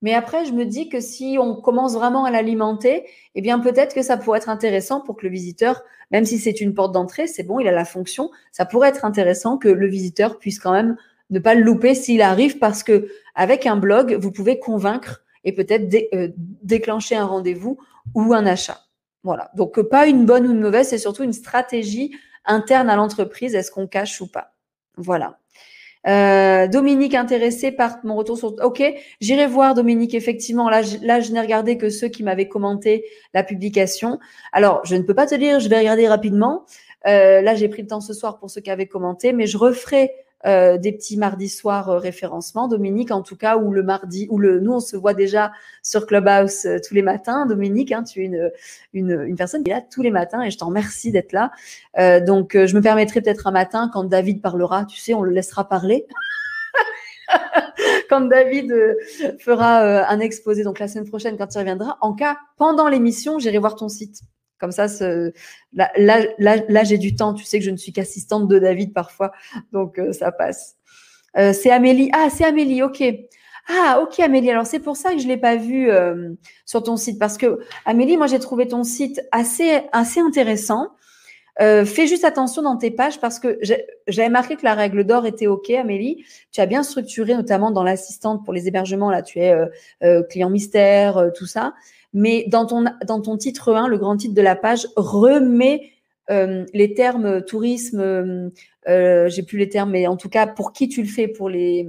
Mais 0.03 0.13
après, 0.13 0.45
je 0.45 0.53
me 0.53 0.65
dis 0.65 0.89
que 0.89 1.01
si 1.01 1.39
on 1.41 1.57
commence 1.57 1.95
vraiment 1.95 2.25
à 2.25 2.31
l'alimenter, 2.31 3.05
eh 3.35 3.41
bien 3.41 3.59
peut-être 3.59 3.95
que 3.95 4.03
ça 4.03 4.17
pourrait 4.17 4.39
être 4.39 4.51
intéressant 4.51 5.01
pour 5.01 5.17
que 5.17 5.27
le 5.27 5.33
visiteur, 5.33 5.83
même 6.11 6.25
si 6.25 6.39
c'est 6.39 6.61
une 6.61 6.75
porte 6.75 6.93
d'entrée, 6.93 7.27
c'est 7.27 7.43
bon, 7.43 7.59
il 7.59 7.67
a 7.67 7.73
la 7.73 7.85
fonction, 7.85 8.31
ça 8.53 8.65
pourrait 8.65 8.91
être 8.91 9.05
intéressant 9.05 9.59
que 9.59 9.69
le 9.69 9.89
visiteur 9.89 10.39
puisse 10.39 10.61
quand 10.61 10.73
même 10.73 10.97
ne 11.31 11.39
pas 11.39 11.55
le 11.55 11.63
louper 11.63 11.95
s'il 11.95 12.23
arrive 12.23 12.59
parce 12.59 12.83
que 12.83 13.09
avec 13.35 13.67
un 13.67 13.77
blog, 13.77 14.15
vous 14.21 14.33
pouvez 14.33 14.59
convaincre 14.59 15.23
et 15.45 15.53
peut-être 15.53 15.95
euh, 16.15 16.29
déclencher 16.37 17.17
un 17.17 17.27
rendez-vous 17.27 17.79
ou 18.15 18.35
un 18.35 18.47
achat. 18.47 18.81
Voilà. 19.23 19.51
Donc, 19.55 19.81
pas 19.83 20.07
une 20.07 20.25
bonne 20.25 20.47
ou 20.47 20.53
une 20.53 20.61
mauvaise, 20.61 20.89
c'est 20.89 20.99
surtout 20.99 21.23
une 21.23 21.33
stratégie 21.33 22.13
interne 22.45 22.89
à 22.89 22.97
l'entreprise. 22.97 23.55
Est-ce 23.55 23.71
qu'on 23.71 23.87
cache 23.87 24.21
ou 24.21 24.27
pas? 24.27 24.55
Voilà. 24.97 25.39
Euh, 26.07 26.69
Dominique 26.69 27.15
intéressé 27.15 27.73
par 27.73 27.99
mon 28.05 28.17
retour 28.17 28.39
sur. 28.39 28.55
Ok, 28.63 28.83
j'irai 29.21 29.47
voir 29.47 29.75
Dominique. 29.75 30.15
Effectivement, 30.15 30.71
là, 30.71 30.83
je, 30.83 30.97
là, 31.03 31.21
je 31.21 31.33
n'ai 31.33 31.41
regardé 31.41 31.77
que 31.77 31.91
ceux 31.91 32.09
qui 32.09 32.23
m'avaient 32.23 32.49
commenté 32.49 33.05
la 33.35 33.43
publication. 33.43 34.19
Alors, 34.53 34.81
je 34.85 34.97
ne 34.97 35.03
peux 35.03 35.15
pas 35.15 35.27
te 35.27 35.35
dire, 35.35 35.61
je 35.61 35.69
vais 35.69 35.79
regarder 35.79 36.09
rapidement. 36.09 36.65
Euh, 37.07 37.41
là, 37.43 37.55
j'ai 37.55 37.69
pris 37.69 37.83
le 37.83 37.89
temps 37.89 38.01
ce 38.01 38.15
soir 38.15 38.39
pour 38.39 38.51
ceux 38.51 38.61
qui 38.61 38.71
avaient 38.71 38.87
commenté, 38.87 39.33
mais 39.33 39.47
je 39.47 39.59
referai 39.59 40.13
euh, 40.47 40.79
des 40.79 40.93
petits 40.93 41.17
mardis 41.17 41.49
soirs 41.49 41.89
euh, 41.89 41.99
référencement. 41.99 42.69
Dominique, 42.69 43.11
en 43.11 43.23
tout 43.23 43.37
cas, 43.37 43.57
ou 43.57 43.73
le 43.73 43.83
mardi, 43.83 44.29
ou 44.31 44.39
le, 44.39 44.61
nous, 44.61 44.75
on 44.75 44.81
se 44.81 44.97
voit 44.97 45.13
déjà 45.13 45.51
sur 45.83 46.07
Clubhouse 46.07 46.65
euh, 46.65 46.79
tous 46.87 46.95
les 46.95 47.03
matins. 47.03 47.45
Dominique, 47.45 47.91
hein, 47.91 48.05
tu 48.05 48.23
es 48.23 48.27
une, 48.27 48.51
une, 48.93 49.21
une, 49.27 49.37
personne 49.37 49.65
qui 49.65 49.71
est 49.71 49.75
là 49.75 49.81
tous 49.81 50.01
les 50.01 50.13
matins 50.13 50.43
et 50.43 50.53
je 50.53 50.59
t'en 50.59 50.67
remercie 50.67 51.11
d'être 51.11 51.33
là. 51.33 51.51
donc, 52.21 52.53
je 52.55 52.77
me 52.77 52.81
permettrai 52.81 53.21
peut-être 53.21 53.49
un 53.49 53.51
matin, 53.51 53.91
quand 53.93 54.05
David 54.05 54.41
parlera, 54.41 54.85
tu 54.85 54.99
sais, 54.99 55.13
on 55.13 55.23
le 55.23 55.33
laissera 55.33 55.69
parler. 55.69 56.07
quand 58.09 58.21
David 58.21 58.73
fera 59.41 60.09
un 60.09 60.21
exposé, 60.21 60.63
donc 60.63 60.79
la 60.79 60.87
semaine 60.87 61.09
prochaine, 61.09 61.37
quand 61.37 61.53
il 61.53 61.59
reviendra, 61.59 61.99
en 62.01 62.15
cas, 62.15 62.37
pendant 62.57 62.89
l'émission, 62.89 63.39
j'irai 63.39 63.59
voir 63.59 63.75
ton 63.75 63.89
site. 63.89 64.21
Comme 64.59 64.73
ça, 64.73 64.87
là, 65.73 65.91
là, 65.97 66.57
là, 66.69 66.85
j'ai 66.85 66.99
du 66.99 67.15
temps. 67.15 67.33
Tu 67.35 67.45
sais 67.45 67.59
que 67.59 67.65
je 67.65 67.71
ne 67.71 67.77
suis 67.77 67.93
qu'assistante 67.93 68.49
de 68.49 68.59
David 68.59 68.93
parfois, 68.93 69.33
donc 69.73 69.99
euh, 69.99 70.13
ça 70.13 70.33
passe. 70.33 70.77
Euh, 71.37 71.53
c'est 71.53 71.71
Amélie. 71.71 72.11
Ah, 72.13 72.29
c'est 72.31 72.45
Amélie, 72.45 72.83
ok. 72.83 73.03
Ah, 73.69 74.01
ok, 74.03 74.19
Amélie. 74.21 74.51
Alors, 74.51 74.67
c'est 74.67 74.81
pour 74.81 74.97
ça 74.97 75.13
que 75.13 75.19
je 75.19 75.29
l'ai 75.29 75.37
pas 75.37 75.57
vu 75.57 75.91
euh, 75.91 76.31
sur 76.67 76.83
ton 76.83 76.97
site. 76.97 77.19
Parce 77.19 77.37
que, 77.37 77.61
Amélie, 77.85 78.17
moi, 78.17 78.27
j'ai 78.27 78.39
trouvé 78.39 78.67
ton 78.67 78.83
site 78.83 79.21
assez, 79.31 79.83
assez 79.93 80.21
intéressant. 80.21 80.89
Fais 81.61 82.07
juste 82.07 82.23
attention 82.23 82.63
dans 82.63 82.77
tes 82.77 82.93
pages 82.93 83.19
parce 83.19 83.41
que 83.41 83.59
j'avais 84.07 84.29
marqué 84.29 84.55
que 84.55 84.63
la 84.63 84.75
règle 84.75 85.03
d'or 85.03 85.27
était 85.27 85.49
OK, 85.49 85.71
Amélie. 85.71 86.25
Tu 86.53 86.61
as 86.61 86.67
bien 86.67 86.85
structuré, 86.85 87.35
notamment 87.35 87.73
dans 87.73 87.83
l'assistante 87.83 88.45
pour 88.45 88.55
les 88.55 88.69
hébergements. 88.69 89.11
Là, 89.11 89.23
tu 89.23 89.41
es 89.41 89.53
client 90.31 90.51
mystère, 90.51 91.33
tout 91.37 91.47
ça. 91.47 91.75
Mais 92.15 92.47
dans 92.49 92.67
ton, 92.67 93.37
titre 93.37 93.75
1, 93.75 93.89
le 93.89 93.99
grand 93.99 94.17
titre 94.17 94.35
de 94.35 94.43
la 94.43 94.57
page, 94.57 94.87
remets 94.97 95.93
les 96.31 96.95
termes 96.95 97.43
tourisme, 97.45 98.51
j'ai 98.87 99.43
plus 99.43 99.59
les 99.59 99.69
termes, 99.69 99.91
mais 99.91 100.07
en 100.07 100.17
tout 100.17 100.29
cas, 100.29 100.47
pour 100.47 100.73
qui 100.73 100.89
tu 100.89 101.03
le 101.03 101.09
fais 101.09 101.29
Pour 101.29 101.49
les, 101.49 101.87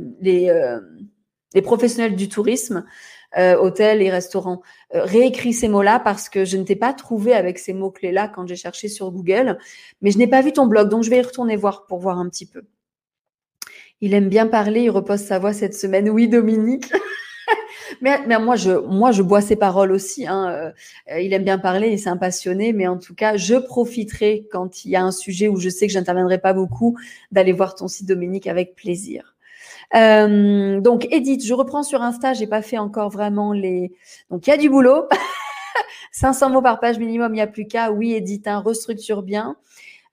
professionnels 1.63 2.15
du 2.15 2.29
tourisme 2.29 2.85
euh, 3.37 3.55
hôtels 3.57 4.01
et 4.01 4.09
restaurants. 4.09 4.63
Euh, 4.95 5.03
réécris 5.03 5.53
ces 5.53 5.67
mots-là 5.67 5.99
parce 5.99 6.29
que 6.29 6.45
je 6.45 6.57
ne 6.57 6.63
t'ai 6.63 6.75
pas 6.75 6.93
trouvé 6.93 7.33
avec 7.33 7.59
ces 7.59 7.73
mots-clés-là 7.73 8.27
quand 8.27 8.47
j'ai 8.47 8.55
cherché 8.55 8.87
sur 8.87 9.11
Google, 9.11 9.59
mais 10.01 10.09
je 10.09 10.17
n'ai 10.17 10.25
pas 10.25 10.41
vu 10.41 10.51
ton 10.51 10.65
blog, 10.65 10.89
donc 10.89 11.03
je 11.03 11.11
vais 11.11 11.19
y 11.19 11.21
retourner 11.21 11.55
voir 11.55 11.85
pour 11.85 11.99
voir 11.99 12.17
un 12.17 12.27
petit 12.27 12.47
peu. 12.47 12.63
Il 14.01 14.15
aime 14.15 14.29
bien 14.29 14.47
parler, 14.47 14.81
il 14.81 14.89
repose 14.89 15.19
sa 15.19 15.37
voix 15.37 15.53
cette 15.53 15.75
semaine. 15.75 16.09
Oui, 16.09 16.27
Dominique. 16.27 16.91
mais, 18.01 18.19
mais, 18.27 18.39
moi, 18.39 18.55
je, 18.55 18.71
moi, 18.71 19.11
je 19.11 19.21
bois 19.21 19.41
ses 19.41 19.55
paroles 19.55 19.91
aussi. 19.91 20.27
Hein. 20.27 20.73
Euh, 21.11 21.19
il 21.19 21.33
aime 21.33 21.43
bien 21.43 21.57
parler, 21.57 21.89
il 21.89 21.99
s'est 21.99 22.09
un 22.09 22.17
passionné, 22.17 22.73
mais 22.73 22.87
en 22.87 22.97
tout 22.97 23.15
cas, 23.15 23.37
je 23.37 23.55
profiterai 23.55 24.47
quand 24.51 24.85
il 24.85 24.91
y 24.91 24.95
a 24.95 25.03
un 25.03 25.11
sujet 25.11 25.47
où 25.47 25.57
je 25.57 25.69
sais 25.69 25.87
que 25.87 25.93
j'interviendrai 25.93 26.39
pas 26.39 26.53
beaucoup 26.53 26.97
d'aller 27.31 27.51
voir 27.51 27.75
ton 27.75 27.87
site 27.87 28.07
Dominique 28.07 28.47
avec 28.47 28.75
plaisir. 28.75 29.35
Euh, 29.95 30.79
donc, 30.81 31.07
Edith, 31.11 31.45
je 31.45 31.53
reprends 31.53 31.83
sur 31.83 32.01
Insta, 32.01 32.33
j'ai 32.33 32.47
pas 32.47 32.61
fait 32.61 32.77
encore 32.77 33.09
vraiment 33.09 33.53
les. 33.53 33.91
Donc, 34.29 34.47
il 34.47 34.49
y 34.51 34.53
a 34.53 34.57
du 34.57 34.69
boulot. 34.69 35.07
500 36.11 36.49
mots 36.49 36.61
par 36.61 36.79
page 36.79 36.99
minimum, 36.99 37.31
il 37.33 37.35
n'y 37.35 37.41
a 37.41 37.47
plus 37.47 37.65
qu'à. 37.65 37.91
Oui, 37.91 38.13
Edith, 38.13 38.47
hein, 38.47 38.59
restructure 38.59 39.23
bien. 39.23 39.55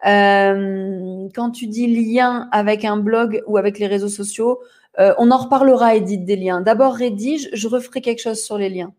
Euh, 0.07 1.29
quand 1.35 1.51
tu 1.51 1.66
dis 1.66 1.87
lien 1.87 2.49
avec 2.53 2.85
un 2.85 2.99
blog 2.99 3.43
ou 3.47 3.57
avec 3.57 3.79
les 3.79 3.87
réseaux 3.87 4.09
sociaux, 4.09 4.61
euh, 4.99 5.14
on 5.18 5.30
en 5.30 5.36
reparlera, 5.36 5.94
Edith, 5.94 6.24
des 6.24 6.36
liens. 6.36 6.61
D'abord, 6.61 6.94
rédige, 6.94 7.49
je 7.53 7.68
referai 7.68 8.01
quelque 8.01 8.22
chose 8.22 8.42
sur 8.42 8.59
les 8.59 8.68
liens. 8.68 8.92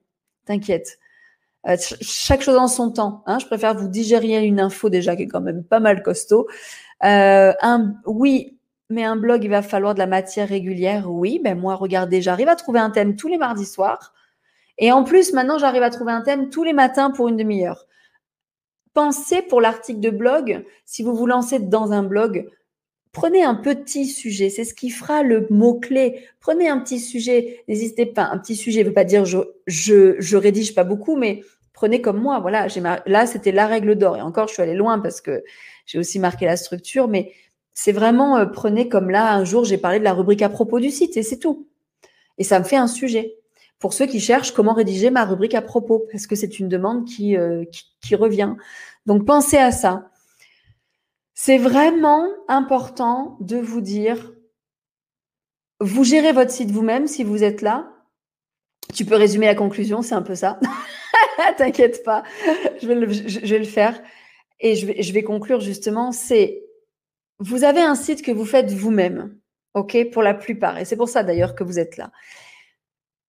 T'inquiète. 0.45 0.99
Euh, 1.67 1.75
chaque 2.01 2.41
chose 2.41 2.57
en 2.57 2.67
son 2.67 2.91
temps. 2.91 3.23
Hein. 3.25 3.39
Je 3.39 3.45
préfère 3.45 3.75
vous 3.75 3.87
digérer 3.87 4.45
une 4.45 4.59
info 4.59 4.89
déjà 4.89 5.15
qui 5.15 5.23
est 5.23 5.27
quand 5.27 5.41
même 5.41 5.63
pas 5.63 5.79
mal 5.79 6.03
costaud. 6.03 6.47
Euh, 7.03 7.53
un, 7.61 7.93
oui, 8.05 8.57
mais 8.89 9.03
un 9.03 9.15
blog, 9.15 9.43
il 9.43 9.49
va 9.49 9.61
falloir 9.61 9.93
de 9.93 9.99
la 9.99 10.07
matière 10.07 10.47
régulière. 10.47 11.11
Oui, 11.11 11.39
ben 11.43 11.59
moi, 11.59 11.75
regardez, 11.75 12.21
j'arrive 12.21 12.47
à 12.47 12.55
trouver 12.55 12.79
un 12.79 12.89
thème 12.89 13.15
tous 13.15 13.27
les 13.27 13.37
mardis 13.37 13.65
soirs. 13.65 14.13
Et 14.77 14.91
en 14.91 15.03
plus, 15.03 15.33
maintenant, 15.33 15.57
j'arrive 15.57 15.83
à 15.83 15.89
trouver 15.89 16.11
un 16.11 16.21
thème 16.21 16.49
tous 16.49 16.63
les 16.63 16.73
matins 16.73 17.11
pour 17.11 17.27
une 17.27 17.37
demi-heure. 17.37 17.85
Pensez 18.93 19.41
pour 19.41 19.59
l'article 19.59 19.99
de 19.99 20.09
blog, 20.09 20.63
si 20.85 21.03
vous 21.03 21.15
vous 21.15 21.27
lancez 21.27 21.59
dans 21.59 21.91
un 21.91 22.03
blog, 22.03 22.49
prenez 23.17 23.43
un 23.43 23.55
petit 23.55 24.05
sujet. 24.05 24.51
C'est 24.51 24.63
ce 24.63 24.75
qui 24.75 24.91
fera 24.91 25.23
le 25.23 25.47
mot-clé. 25.49 26.27
Prenez 26.39 26.69
un 26.69 26.77
petit 26.77 26.99
sujet. 26.99 27.63
N'hésitez 27.67 28.05
pas. 28.05 28.29
Un 28.31 28.37
petit 28.37 28.55
sujet 28.55 28.83
ne 28.83 28.89
veut 28.89 28.93
pas 28.93 29.05
dire 29.05 29.25
je, 29.25 29.39
je, 29.65 30.35
rédige 30.35 30.75
pas 30.75 30.83
beaucoup, 30.83 31.15
mais 31.15 31.41
prenez 31.73 31.99
comme 31.99 32.21
moi. 32.21 32.39
Voilà, 32.39 32.67
là, 33.07 33.25
c'était 33.25 33.51
la 33.51 33.65
règle 33.65 33.95
d'or. 33.95 34.17
Et 34.17 34.21
encore, 34.21 34.47
je 34.47 34.53
suis 34.53 34.61
allée 34.61 34.75
loin 34.75 34.99
parce 34.99 35.21
que 35.21 35.43
j'ai 35.87 35.97
aussi 35.97 36.19
marqué 36.19 36.45
la 36.45 36.57
structure, 36.57 37.07
mais 37.07 37.31
c'est 37.73 37.91
vraiment, 37.91 38.37
euh, 38.37 38.45
prenez 38.45 38.87
comme 38.87 39.09
là, 39.09 39.33
un 39.33 39.45
jour, 39.45 39.65
j'ai 39.65 39.79
parlé 39.79 39.97
de 39.97 40.03
la 40.03 40.13
rubrique 40.13 40.43
à 40.43 40.49
propos 40.49 40.79
du 40.79 40.91
site 40.91 41.17
et 41.17 41.23
c'est 41.23 41.39
tout. 41.39 41.67
Et 42.37 42.43
ça 42.43 42.59
me 42.59 42.65
fait 42.65 42.75
un 42.75 42.87
sujet. 42.87 43.35
Pour 43.79 43.93
ceux 43.93 44.05
qui 44.05 44.19
cherchent 44.19 44.51
comment 44.51 44.73
rédiger 44.73 45.09
ma 45.09 45.25
rubrique 45.25 45.55
à 45.55 45.63
propos, 45.63 46.05
parce 46.11 46.27
que 46.27 46.35
c'est 46.35 46.59
une 46.59 46.69
demande 46.69 47.05
qui, 47.05 47.35
euh, 47.35 47.65
qui, 48.01 48.13
revient. 48.13 48.53
Donc, 49.07 49.25
pensez 49.25 49.57
à 49.57 49.71
ça. 49.71 50.11
C'est 51.39 51.59
vraiment 51.59 52.27
important 52.47 53.37
de 53.41 53.57
vous 53.57 53.79
dire, 53.79 54.33
vous 55.79 56.03
gérez 56.03 56.31
votre 56.33 56.49
site 56.49 56.71
vous-même 56.71 57.05
si 57.05 57.23
vous 57.23 57.43
êtes 57.43 57.61
là. 57.61 57.93
Tu 58.95 59.05
peux 59.05 59.15
résumer 59.15 59.45
la 59.45 59.53
conclusion, 59.53 60.01
c'est 60.01 60.15
un 60.15 60.23
peu 60.23 60.33
ça. 60.33 60.59
T'inquiète 61.57 62.03
pas, 62.03 62.23
je 62.81 62.87
vais, 62.87 62.95
le, 62.95 63.65
faire. 63.65 64.01
Et 64.59 64.75
je 64.75 64.87
vais, 64.87 65.03
je 65.03 65.13
vais 65.13 65.21
conclure 65.21 65.59
justement, 65.59 66.11
c'est 66.11 66.63
vous 67.37 67.63
avez 67.63 67.81
un 67.81 67.93
site 67.93 68.23
que 68.23 68.31
vous 68.31 68.45
faites 68.45 68.71
vous-même, 68.71 69.37
OK, 69.75 70.09
pour 70.09 70.23
la 70.23 70.33
plupart. 70.33 70.79
Et 70.79 70.85
c'est 70.85 70.97
pour 70.97 71.07
ça 71.07 71.21
d'ailleurs 71.21 71.53
que 71.53 71.63
vous 71.63 71.77
êtes 71.77 71.97
là. 71.97 72.11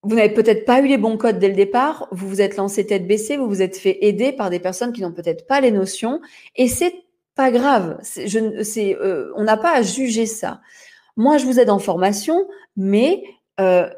Vous 0.01 0.15
n'avez 0.15 0.33
peut-être 0.33 0.65
pas 0.65 0.81
eu 0.81 0.87
les 0.87 0.97
bons 0.97 1.17
codes 1.17 1.37
dès 1.37 1.49
le 1.49 1.55
départ, 1.55 2.07
vous 2.11 2.27
vous 2.27 2.41
êtes 2.41 2.57
lancé 2.57 2.87
tête 2.87 3.05
baissée, 3.05 3.37
vous 3.37 3.47
vous 3.47 3.61
êtes 3.61 3.77
fait 3.77 3.99
aider 4.03 4.31
par 4.31 4.49
des 4.49 4.59
personnes 4.59 4.93
qui 4.93 5.01
n'ont 5.03 5.13
peut-être 5.13 5.45
pas 5.45 5.61
les 5.61 5.69
notions, 5.69 6.21
et 6.55 6.67
c'est 6.67 7.03
pas 7.39 7.51
grave. 7.51 7.97
Je, 8.03 8.37
euh, 9.01 9.31
on 9.37 9.45
n'a 9.45 9.55
pas 9.55 9.73
à 9.73 9.81
juger 9.81 10.25
ça. 10.25 10.59
Moi, 11.15 11.37
je 11.37 11.45
vous 11.45 11.57
aide 11.57 11.69
en 11.69 11.79
formation, 11.79 12.45
mais 12.75 13.23
euh, 13.61 13.89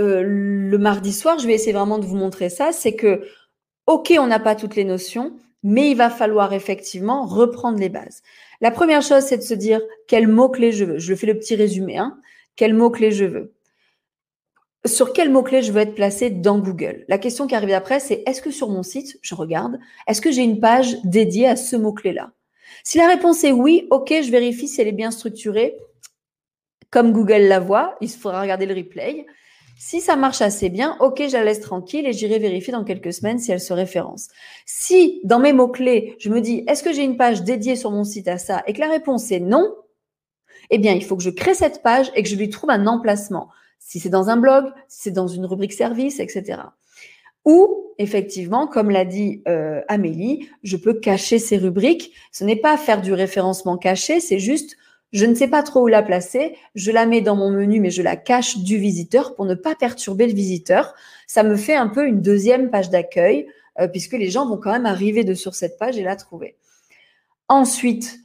euh, 0.00 0.24
le 0.24 0.78
mardi 0.78 1.12
soir, 1.12 1.38
je 1.38 1.46
vais 1.46 1.54
essayer 1.54 1.72
vraiment 1.72 2.00
de 2.00 2.06
vous 2.06 2.16
montrer 2.16 2.48
ça. 2.48 2.72
C'est 2.72 2.96
que, 2.96 3.24
ok, 3.86 4.12
on 4.18 4.26
n'a 4.26 4.40
pas 4.40 4.56
toutes 4.56 4.74
les 4.74 4.82
notions, 4.82 5.36
mais 5.62 5.92
il 5.92 5.96
va 5.96 6.10
falloir 6.10 6.54
effectivement 6.54 7.24
reprendre 7.24 7.78
les 7.78 7.88
bases. 7.88 8.20
La 8.60 8.72
première 8.72 9.02
chose, 9.02 9.22
c'est 9.22 9.38
de 9.38 9.42
se 9.42 9.54
dire 9.54 9.80
quel 10.08 10.26
mot-clé 10.26 10.72
je 10.72 10.84
veux. 10.84 10.98
Je 10.98 11.14
fais 11.14 11.28
le 11.28 11.38
petit 11.38 11.54
résumé. 11.54 11.98
Hein. 11.98 12.18
Quel 12.56 12.74
mot-clé 12.74 13.12
je 13.12 13.26
veux 13.26 13.54
sur 14.84 15.12
quel 15.12 15.30
mot-clé 15.30 15.62
je 15.62 15.70
veux 15.70 15.82
être 15.82 15.94
placé 15.94 16.28
dans 16.28 16.58
Google? 16.58 17.04
La 17.06 17.18
question 17.18 17.46
qui 17.46 17.54
arrive 17.54 17.72
après, 17.72 18.00
c'est 18.00 18.24
est-ce 18.26 18.42
que 18.42 18.50
sur 18.50 18.68
mon 18.68 18.82
site, 18.82 19.16
je 19.22 19.36
regarde, 19.36 19.78
est-ce 20.08 20.20
que 20.20 20.32
j'ai 20.32 20.42
une 20.42 20.58
page 20.58 20.96
dédiée 21.04 21.46
à 21.46 21.54
ce 21.54 21.76
mot-clé-là? 21.76 22.32
Si 22.84 22.98
la 22.98 23.08
réponse 23.08 23.44
est 23.44 23.52
oui, 23.52 23.86
ok, 23.90 24.12
je 24.22 24.30
vérifie 24.30 24.68
si 24.68 24.80
elle 24.80 24.88
est 24.88 24.92
bien 24.92 25.10
structurée, 25.10 25.76
comme 26.90 27.12
Google 27.12 27.42
la 27.42 27.58
voit, 27.58 27.96
il 28.00 28.08
faudra 28.10 28.42
regarder 28.42 28.66
le 28.66 28.74
replay. 28.74 29.26
Si 29.78 30.00
ça 30.00 30.14
marche 30.14 30.42
assez 30.42 30.68
bien, 30.68 30.96
ok, 31.00 31.22
je 31.26 31.32
la 31.32 31.42
laisse 31.42 31.60
tranquille 31.60 32.06
et 32.06 32.12
j'irai 32.12 32.38
vérifier 32.38 32.72
dans 32.72 32.84
quelques 32.84 33.12
semaines 33.12 33.38
si 33.38 33.50
elle 33.50 33.60
se 33.60 33.72
référence. 33.72 34.28
Si 34.66 35.20
dans 35.24 35.38
mes 35.38 35.52
mots-clés, 35.52 36.16
je 36.18 36.28
me 36.28 36.40
dis, 36.40 36.64
est-ce 36.68 36.82
que 36.82 36.92
j'ai 36.92 37.02
une 37.02 37.16
page 37.16 37.42
dédiée 37.42 37.76
sur 37.76 37.90
mon 37.90 38.04
site 38.04 38.28
à 38.28 38.38
ça 38.38 38.62
et 38.66 38.74
que 38.74 38.80
la 38.80 38.88
réponse 38.88 39.32
est 39.32 39.40
non, 39.40 39.74
eh 40.70 40.78
bien, 40.78 40.92
il 40.92 41.04
faut 41.04 41.16
que 41.16 41.22
je 41.22 41.30
crée 41.30 41.54
cette 41.54 41.82
page 41.82 42.12
et 42.14 42.22
que 42.22 42.28
je 42.28 42.36
lui 42.36 42.48
trouve 42.48 42.70
un 42.70 42.86
emplacement. 42.86 43.48
Si 43.78 43.98
c'est 43.98 44.08
dans 44.08 44.28
un 44.28 44.36
blog, 44.36 44.66
si 44.88 45.00
c'est 45.02 45.10
dans 45.10 45.26
une 45.26 45.46
rubrique 45.46 45.72
service, 45.72 46.20
etc. 46.20 46.60
Ou, 47.44 47.92
effectivement, 47.98 48.66
comme 48.66 48.90
l'a 48.90 49.04
dit 49.04 49.42
euh, 49.48 49.80
Amélie, 49.88 50.48
je 50.62 50.76
peux 50.76 50.94
cacher 50.94 51.38
ces 51.38 51.58
rubriques. 51.58 52.12
Ce 52.30 52.44
n'est 52.44 52.56
pas 52.56 52.76
faire 52.76 53.02
du 53.02 53.12
référencement 53.12 53.76
caché, 53.76 54.20
c'est 54.20 54.38
juste 54.38 54.76
je 55.12 55.26
ne 55.26 55.34
sais 55.34 55.48
pas 55.48 55.62
trop 55.62 55.82
où 55.82 55.86
la 55.88 56.02
placer. 56.02 56.56
Je 56.74 56.90
la 56.90 57.04
mets 57.06 57.20
dans 57.20 57.36
mon 57.36 57.50
menu, 57.50 57.80
mais 57.80 57.90
je 57.90 58.02
la 58.02 58.16
cache 58.16 58.58
du 58.58 58.78
visiteur 58.78 59.34
pour 59.34 59.44
ne 59.44 59.54
pas 59.54 59.74
perturber 59.74 60.26
le 60.26 60.32
visiteur. 60.32 60.94
Ça 61.26 61.42
me 61.42 61.56
fait 61.56 61.74
un 61.74 61.88
peu 61.88 62.06
une 62.06 62.22
deuxième 62.22 62.70
page 62.70 62.88
d'accueil, 62.88 63.46
euh, 63.78 63.88
puisque 63.88 64.14
les 64.14 64.30
gens 64.30 64.46
vont 64.46 64.56
quand 64.56 64.72
même 64.72 64.86
arriver 64.86 65.22
de 65.22 65.34
sur 65.34 65.54
cette 65.54 65.78
page 65.78 65.98
et 65.98 66.02
la 66.02 66.16
trouver. 66.16 66.56
Ensuite, 67.48 68.20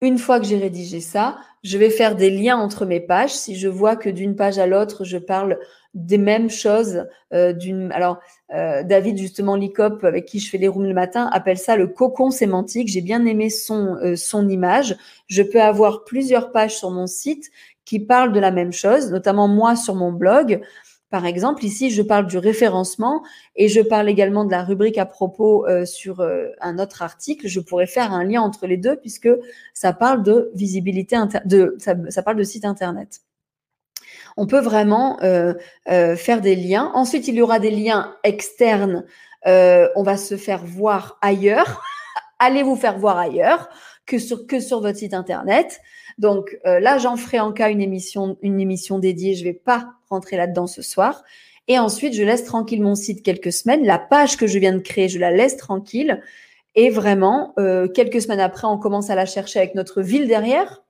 une 0.00 0.18
fois 0.18 0.40
que 0.40 0.46
j'ai 0.46 0.58
rédigé 0.58 1.00
ça, 1.00 1.38
je 1.62 1.78
vais 1.78 1.90
faire 1.90 2.16
des 2.16 2.30
liens 2.30 2.58
entre 2.58 2.84
mes 2.84 3.00
pages. 3.00 3.32
Si 3.32 3.54
je 3.54 3.68
vois 3.68 3.94
que 3.94 4.10
d'une 4.10 4.34
page 4.34 4.58
à 4.58 4.66
l'autre, 4.66 5.04
je 5.04 5.18
parle 5.18 5.58
des 5.94 6.18
mêmes 6.18 6.50
choses. 6.50 7.06
Euh, 7.32 7.52
d'une, 7.52 7.90
alors, 7.92 8.18
euh, 8.52 8.82
David 8.82 9.16
justement 9.16 9.56
Licop, 9.56 10.04
avec 10.04 10.26
qui 10.26 10.40
je 10.40 10.50
fais 10.50 10.58
les 10.58 10.68
rooms 10.68 10.86
le 10.86 10.94
matin, 10.94 11.28
appelle 11.32 11.58
ça 11.58 11.76
le 11.76 11.86
cocon 11.86 12.30
sémantique. 12.30 12.88
J'ai 12.88 13.00
bien 13.00 13.24
aimé 13.26 13.50
son 13.50 13.96
euh, 14.02 14.16
son 14.16 14.48
image. 14.48 14.96
Je 15.28 15.42
peux 15.42 15.62
avoir 15.62 16.04
plusieurs 16.04 16.52
pages 16.52 16.76
sur 16.76 16.90
mon 16.90 17.06
site 17.06 17.50
qui 17.84 18.00
parlent 18.00 18.32
de 18.32 18.40
la 18.40 18.50
même 18.50 18.72
chose, 18.72 19.10
notamment 19.10 19.48
moi 19.48 19.76
sur 19.76 19.94
mon 19.94 20.12
blog. 20.12 20.60
Par 21.10 21.26
exemple, 21.26 21.64
ici, 21.64 21.90
je 21.90 22.02
parle 22.02 22.26
du 22.26 22.38
référencement 22.38 23.22
et 23.54 23.68
je 23.68 23.80
parle 23.80 24.08
également 24.08 24.44
de 24.44 24.50
la 24.50 24.64
rubrique 24.64 24.98
à 24.98 25.06
propos 25.06 25.64
sur 25.84 26.26
un 26.60 26.78
autre 26.80 27.02
article. 27.02 27.46
Je 27.46 27.60
pourrais 27.60 27.86
faire 27.86 28.12
un 28.12 28.24
lien 28.24 28.40
entre 28.40 28.66
les 28.66 28.78
deux 28.78 28.96
puisque 28.96 29.28
ça 29.74 29.92
parle 29.92 30.24
de 30.24 30.50
visibilité, 30.54 31.16
de, 31.44 31.76
ça 31.78 32.22
parle 32.24 32.36
de 32.36 32.42
site 32.42 32.64
internet 32.64 33.20
on 34.36 34.46
peut 34.46 34.60
vraiment 34.60 35.20
euh, 35.22 35.54
euh, 35.88 36.16
faire 36.16 36.40
des 36.40 36.56
liens. 36.56 36.90
Ensuite, 36.94 37.28
il 37.28 37.34
y 37.34 37.42
aura 37.42 37.58
des 37.58 37.70
liens 37.70 38.16
externes. 38.24 39.04
Euh, 39.46 39.88
on 39.96 40.02
va 40.02 40.16
se 40.16 40.36
faire 40.36 40.64
voir 40.64 41.18
ailleurs. 41.20 41.82
Allez 42.38 42.62
vous 42.62 42.76
faire 42.76 42.98
voir 42.98 43.18
ailleurs 43.18 43.68
que 44.06 44.18
sur, 44.18 44.46
que 44.46 44.60
sur 44.60 44.80
votre 44.80 44.98
site 44.98 45.14
internet. 45.14 45.80
Donc 46.18 46.56
là, 46.64 46.98
j'en 46.98 47.16
ferai 47.16 47.40
en 47.40 47.52
cas 47.52 47.70
une 47.70 47.80
émission, 47.80 48.36
une 48.40 48.60
émission 48.60 49.00
dédiée. 49.00 49.34
Je 49.34 49.42
vais 49.42 49.52
pas 49.54 49.94
rentrer 50.08 50.36
là-dedans 50.36 50.68
ce 50.68 50.82
soir. 50.82 51.24
Et 51.66 51.78
ensuite, 51.78 52.14
je 52.14 52.22
laisse 52.22 52.44
tranquille 52.44 52.82
mon 52.82 52.94
site 52.94 53.24
quelques 53.24 53.52
semaines. 53.52 53.84
La 53.84 53.98
page 53.98 54.36
que 54.36 54.46
je 54.46 54.58
viens 54.60 54.72
de 54.72 54.78
créer, 54.78 55.08
je 55.08 55.18
la 55.18 55.32
laisse 55.32 55.56
tranquille. 55.56 56.22
Et 56.76 56.90
vraiment, 56.90 57.54
quelques 57.94 58.20
semaines 58.20 58.40
après, 58.40 58.66
on 58.68 58.78
commence 58.78 59.10
à 59.10 59.16
la 59.16 59.26
chercher 59.26 59.58
avec 59.58 59.74
notre 59.74 60.02
ville 60.02 60.28
derrière. 60.28 60.83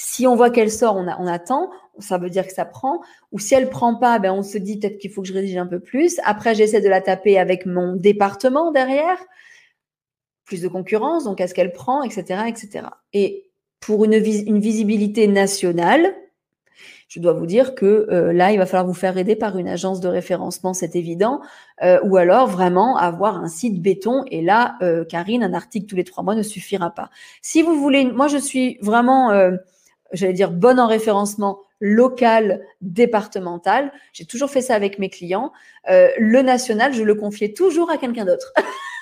Si 0.00 0.26
on 0.26 0.36
voit 0.36 0.50
qu'elle 0.50 0.70
sort, 0.70 0.96
on, 0.96 1.26
attend 1.26 1.70
ça 1.98 2.16
veut 2.16 2.30
dire 2.30 2.46
que 2.46 2.52
ça 2.52 2.64
prend. 2.64 3.00
Ou 3.32 3.40
si 3.40 3.54
elle 3.54 3.68
prend 3.68 3.96
pas, 3.96 4.20
ben 4.20 4.32
on 4.32 4.44
se 4.44 4.56
dit 4.56 4.78
peut-être 4.78 4.98
qu'il 4.98 5.10
faut 5.10 5.22
que 5.22 5.28
je 5.28 5.34
rédige 5.34 5.56
un 5.56 5.66
peu 5.66 5.80
plus. 5.80 6.20
Après, 6.24 6.54
j'essaie 6.54 6.80
de 6.80 6.88
la 6.88 7.00
taper 7.00 7.38
avec 7.38 7.66
mon 7.66 7.96
département 7.96 8.70
derrière. 8.70 9.18
plus 10.44 10.62
de 10.62 10.68
concurrence, 10.68 11.24
donc 11.24 11.40
est-ce 11.40 11.52
qu'elle 11.52 11.72
prend, 11.72 12.02
etc., 12.02 12.44
etc. 12.46 12.86
Et 13.12 13.50
pour 13.80 14.04
une, 14.04 14.14
une 14.14 14.60
visibilité 14.60 15.26
nationale, 15.26 16.14
je 17.08 17.20
dois 17.20 17.32
vous 17.32 17.46
dire 17.46 17.74
que 17.74 18.06
euh, 18.10 18.32
là, 18.32 18.52
il 18.52 18.58
va 18.58 18.66
falloir 18.66 18.86
vous 18.86 18.94
faire 18.94 19.16
aider 19.16 19.34
par 19.34 19.56
une 19.56 19.66
agence 19.66 20.00
de 20.00 20.08
référencement, 20.08 20.74
c'est 20.74 20.94
évident, 20.94 21.40
euh, 21.82 21.98
ou 22.04 22.18
alors 22.18 22.46
vraiment 22.46 22.96
avoir 22.96 23.38
un 23.38 23.48
site 23.48 23.80
béton. 23.80 24.24
Et 24.30 24.42
là, 24.42 24.76
euh, 24.82 25.04
Karine, 25.04 25.42
un 25.42 25.54
article 25.54 25.86
tous 25.86 25.96
les 25.96 26.04
trois 26.04 26.22
mois 26.22 26.34
ne 26.34 26.42
suffira 26.42 26.90
pas. 26.90 27.10
Si 27.40 27.62
vous 27.62 27.80
voulez, 27.80 28.04
moi, 28.04 28.28
je 28.28 28.36
suis 28.36 28.78
vraiment, 28.82 29.30
j'allais 30.12 30.32
dire, 30.32 30.50
bonne 30.50 30.80
en 30.80 30.86
référencement 30.86 31.60
local, 31.80 32.62
départemental. 32.80 33.92
J'ai 34.12 34.24
toujours 34.24 34.50
fait 34.50 34.62
ça 34.62 34.74
avec 34.74 34.98
mes 34.98 35.10
clients. 35.10 35.52
le 35.88 36.42
national, 36.42 36.92
je 36.92 37.02
le 37.02 37.14
confiais 37.14 37.52
toujours 37.52 37.90
à 37.90 37.98
quelqu'un 37.98 38.24
d'autre. 38.24 38.52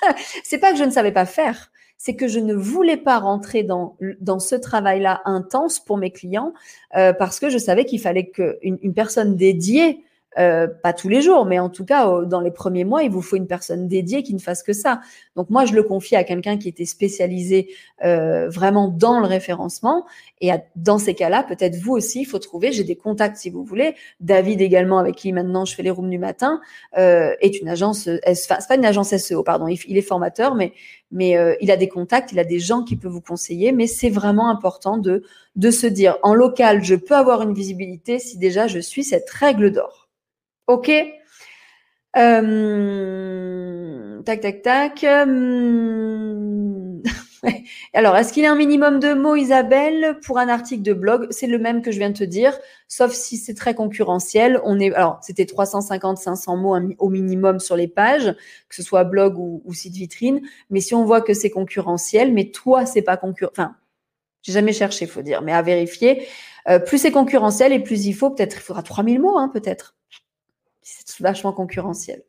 c'est 0.43 0.59
pas 0.59 0.71
que 0.71 0.77
je 0.77 0.83
ne 0.83 0.91
savais 0.91 1.11
pas 1.11 1.25
faire, 1.25 1.71
c'est 1.97 2.15
que 2.15 2.27
je 2.27 2.39
ne 2.39 2.53
voulais 2.53 2.97
pas 2.97 3.19
rentrer 3.19 3.63
dans, 3.63 3.97
dans 4.21 4.39
ce 4.39 4.55
travail-là 4.55 5.21
intense 5.25 5.79
pour 5.79 5.97
mes 5.97 6.11
clients 6.11 6.53
euh, 6.95 7.13
parce 7.13 7.39
que 7.39 7.49
je 7.49 7.57
savais 7.57 7.85
qu'il 7.85 7.99
fallait 7.99 8.29
qu'une 8.29 8.77
une 8.81 8.93
personne 8.93 9.35
dédiée 9.35 10.03
euh, 10.37 10.67
pas 10.67 10.93
tous 10.93 11.09
les 11.09 11.21
jours, 11.21 11.45
mais 11.45 11.57
en 11.57 11.69
tout 11.69 11.85
cas, 11.85 12.21
dans 12.25 12.41
les 12.41 12.51
premiers 12.51 12.83
mois, 12.83 13.01
il 13.01 13.09
vous 13.09 13.23
faut 13.23 13.37
une 13.37 13.47
personne 13.47 13.87
dédiée 13.87 14.21
qui 14.21 14.35
ne 14.35 14.39
fasse 14.39 14.61
que 14.61 14.73
ça. 14.73 15.01
Donc 15.35 15.49
moi, 15.49 15.65
je 15.65 15.73
le 15.73 15.81
confie 15.81 16.15
à 16.15 16.23
quelqu'un 16.23 16.57
qui 16.57 16.69
était 16.69 16.85
spécialisé 16.85 17.69
euh, 18.03 18.47
vraiment 18.47 18.87
dans 18.87 19.19
le 19.19 19.25
référencement. 19.25 20.05
Et 20.39 20.51
dans 20.75 20.99
ces 20.99 21.15
cas-là, 21.15 21.41
peut-être 21.41 21.77
vous 21.77 21.93
aussi, 21.93 22.21
il 22.21 22.25
faut 22.25 22.37
trouver, 22.37 22.71
j'ai 22.71 22.83
des 22.83 22.95
contacts 22.95 23.37
si 23.37 23.49
vous 23.49 23.63
voulez. 23.63 23.95
David 24.19 24.61
également, 24.61 24.99
avec 24.99 25.15
qui 25.15 25.33
maintenant 25.33 25.65
je 25.65 25.73
fais 25.73 25.81
les 25.81 25.89
rooms 25.89 26.09
du 26.09 26.19
matin, 26.19 26.61
euh, 26.99 27.33
est 27.41 27.59
une 27.59 27.69
agence, 27.69 28.03
c'est 28.03 28.67
pas 28.67 28.75
une 28.75 28.85
agence 28.85 29.15
SEO, 29.17 29.41
pardon, 29.41 29.67
il, 29.67 29.97
est 29.97 30.01
formateur, 30.01 30.53
mais, 30.53 30.73
mais 31.09 31.35
il 31.61 31.71
a 31.71 31.77
des 31.77 31.87
contacts, 31.87 32.31
il 32.31 32.37
a 32.37 32.43
des 32.43 32.59
gens 32.59 32.83
qui 32.83 32.95
peuvent 32.95 33.11
vous 33.11 33.21
conseiller. 33.21 33.71
Mais 33.71 33.87
c'est 33.87 34.11
vraiment 34.11 34.51
important 34.51 34.99
de, 34.99 35.23
de 35.55 35.71
se 35.71 35.87
dire, 35.87 36.17
en 36.21 36.35
local, 36.35 36.83
je 36.83 36.93
peux 36.93 37.15
avoir 37.15 37.41
une 37.41 37.53
visibilité 37.53 38.19
si 38.19 38.37
déjà 38.37 38.67
je 38.67 38.77
suis 38.77 39.03
cette 39.03 39.29
règle 39.31 39.71
d'or. 39.71 40.06
OK 40.67 40.91
euh, 42.17 44.21
Tac, 44.23 44.41
tac, 44.41 44.61
tac. 44.61 45.03
Euh, 45.05 47.01
alors, 47.93 48.17
est-ce 48.17 48.33
qu'il 48.33 48.43
y 48.43 48.45
a 48.45 48.51
un 48.51 48.55
minimum 48.55 48.99
de 48.99 49.13
mots, 49.13 49.37
Isabelle, 49.37 50.19
pour 50.25 50.37
un 50.37 50.49
article 50.49 50.81
de 50.81 50.91
blog? 50.91 51.27
C'est 51.29 51.47
le 51.47 51.57
même 51.57 51.81
que 51.81 51.91
je 51.91 51.99
viens 51.99 52.09
de 52.09 52.17
te 52.17 52.25
dire, 52.25 52.57
sauf 52.89 53.13
si 53.13 53.37
c'est 53.37 53.53
très 53.53 53.75
concurrentiel. 53.75 54.59
On 54.65 54.77
est, 54.79 54.93
alors, 54.93 55.19
c'était 55.21 55.45
350-500 55.45 56.57
mots 56.57 56.75
au 56.97 57.09
minimum 57.09 57.59
sur 57.59 57.77
les 57.77 57.87
pages, 57.87 58.35
que 58.67 58.75
ce 58.75 58.83
soit 58.83 59.05
blog 59.05 59.37
ou, 59.37 59.73
site 59.73 59.93
vitrine. 59.93 60.41
Mais 60.69 60.81
si 60.81 60.95
on 60.95 61.05
voit 61.05 61.21
que 61.21 61.33
c'est 61.33 61.49
concurrentiel, 61.49 62.33
mais 62.33 62.51
toi, 62.51 62.85
c'est 62.85 63.03
pas 63.03 63.15
concurrentiel. 63.15 63.67
Enfin, 63.67 63.75
j'ai 64.41 64.51
jamais 64.51 64.73
cherché, 64.73 65.05
faut 65.05 65.21
dire, 65.21 65.41
mais 65.41 65.53
à 65.53 65.61
vérifier. 65.61 66.27
Euh, 66.67 66.79
plus 66.79 66.97
c'est 66.97 67.11
concurrentiel 67.11 67.71
et 67.71 67.79
plus 67.79 68.05
il 68.05 68.13
faut, 68.13 68.31
peut-être, 68.31 68.57
il 68.57 68.61
faudra 68.61 68.83
3000 68.83 69.21
mots, 69.21 69.37
hein, 69.37 69.49
peut-être 69.53 69.95
c'est 71.05 71.21
vachement 71.21 71.53
concurrentiel. 71.53 72.23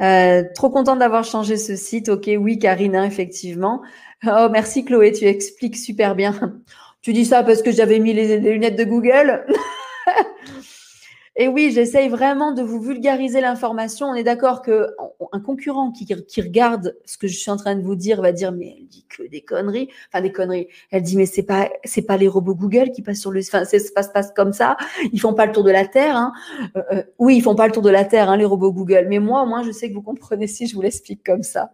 Euh, 0.00 0.44
trop 0.54 0.70
contente 0.70 0.98
d'avoir 0.98 1.24
changé 1.24 1.56
ce 1.56 1.76
site. 1.76 2.08
Ok, 2.08 2.30
oui, 2.38 2.58
Karina, 2.58 3.06
effectivement. 3.06 3.82
Oh, 4.26 4.48
merci 4.50 4.84
Chloé, 4.84 5.12
tu 5.12 5.26
expliques 5.26 5.76
super 5.76 6.14
bien. 6.14 6.60
Tu 7.02 7.14
dis 7.14 7.24
ça 7.24 7.42
parce 7.42 7.62
que 7.62 7.72
j'avais 7.72 7.98
mis 7.98 8.12
les 8.12 8.38
lunettes 8.38 8.76
de 8.76 8.84
Google. 8.84 9.46
Et 11.40 11.48
oui, 11.48 11.70
j'essaye 11.72 12.10
vraiment 12.10 12.52
de 12.52 12.60
vous 12.60 12.82
vulgariser 12.82 13.40
l'information. 13.40 14.08
On 14.08 14.14
est 14.14 14.24
d'accord 14.24 14.60
que 14.60 14.88
un 15.32 15.40
concurrent 15.40 15.90
qui, 15.90 16.06
regarde 16.42 16.98
ce 17.06 17.16
que 17.16 17.28
je 17.28 17.34
suis 17.34 17.50
en 17.50 17.56
train 17.56 17.76
de 17.76 17.80
vous 17.80 17.94
dire 17.94 18.20
va 18.20 18.30
dire 18.30 18.52
mais 18.52 18.76
elle 18.76 18.86
dit 18.86 19.06
que 19.08 19.22
des 19.22 19.40
conneries, 19.40 19.88
enfin 20.08 20.20
des 20.20 20.32
conneries. 20.32 20.68
Elle 20.90 21.00
dit 21.00 21.16
mais 21.16 21.24
c'est 21.24 21.42
pas 21.42 21.70
c'est 21.82 22.02
pas 22.02 22.18
les 22.18 22.28
robots 22.28 22.54
Google 22.54 22.90
qui 22.90 23.00
passent 23.00 23.20
sur 23.20 23.30
le, 23.30 23.40
enfin 23.40 23.64
ça 23.64 23.78
se 23.78 23.90
passe, 23.90 24.08
passe 24.12 24.32
comme 24.36 24.52
ça. 24.52 24.76
Ils 25.14 25.18
font 25.18 25.32
pas 25.32 25.46
le 25.46 25.52
tour 25.52 25.64
de 25.64 25.70
la 25.70 25.86
terre. 25.86 26.14
Hein. 26.14 26.34
Euh, 26.76 26.82
euh, 26.92 27.02
oui, 27.18 27.38
ils 27.38 27.42
font 27.42 27.54
pas 27.54 27.66
le 27.66 27.72
tour 27.72 27.82
de 27.82 27.88
la 27.88 28.04
terre, 28.04 28.28
hein, 28.28 28.36
les 28.36 28.44
robots 28.44 28.74
Google. 28.74 29.06
Mais 29.08 29.18
moi, 29.18 29.42
au 29.42 29.46
moins, 29.46 29.62
je 29.62 29.70
sais 29.70 29.88
que 29.88 29.94
vous 29.94 30.02
comprenez 30.02 30.46
si 30.46 30.66
je 30.66 30.74
vous 30.74 30.82
l'explique 30.82 31.24
comme 31.24 31.42
ça. 31.42 31.70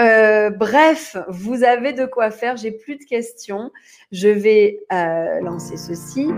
Euh, 0.00 0.48
bref, 0.48 1.16
vous 1.28 1.64
avez 1.64 1.92
de 1.92 2.06
quoi 2.06 2.30
faire. 2.30 2.56
J'ai 2.56 2.70
plus 2.70 2.96
de 2.96 3.04
questions. 3.04 3.70
Je 4.10 4.28
vais 4.28 4.80
euh, 4.92 5.40
lancer 5.42 5.76
ceci 5.76 6.28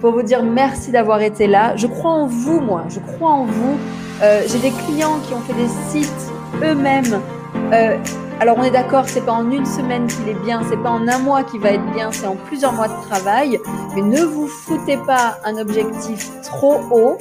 pour 0.00 0.12
vous 0.12 0.22
dire 0.22 0.42
merci 0.42 0.90
d'avoir 0.90 1.20
été 1.20 1.46
là. 1.46 1.76
Je 1.76 1.86
crois 1.86 2.12
en 2.12 2.26
vous, 2.26 2.60
moi. 2.60 2.84
Je 2.88 3.00
crois 3.00 3.30
en 3.30 3.44
vous. 3.44 3.78
Euh, 4.22 4.42
j'ai 4.46 4.58
des 4.58 4.70
clients 4.86 5.18
qui 5.26 5.34
ont 5.34 5.40
fait 5.40 5.54
des 5.54 5.68
sites 5.90 6.32
eux-mêmes. 6.62 7.20
alors 8.40 8.56
on 8.58 8.62
est 8.62 8.70
d'accord, 8.70 9.08
c'est 9.08 9.24
pas 9.24 9.32
en 9.32 9.50
une 9.50 9.66
semaine 9.66 10.06
qu'il 10.06 10.28
est 10.28 10.44
bien, 10.44 10.62
c'est 10.68 10.76
pas 10.76 10.90
en 10.90 11.06
un 11.08 11.18
mois 11.18 11.44
qu'il 11.44 11.60
va 11.60 11.72
être 11.72 11.92
bien, 11.92 12.10
c'est 12.10 12.26
en 12.26 12.36
plusieurs 12.36 12.72
mois 12.72 12.88
de 12.88 13.02
travail. 13.02 13.60
Mais 13.94 14.02
ne 14.02 14.22
vous 14.22 14.46
foutez 14.46 14.96
pas 14.96 15.38
un 15.44 15.58
objectif 15.58 16.30
trop 16.42 16.80
haut. 16.90 17.18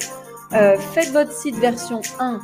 Euh, 0.55 0.77
faites 0.77 1.11
votre 1.11 1.31
site 1.31 1.55
version 1.57 2.01
1, 2.19 2.39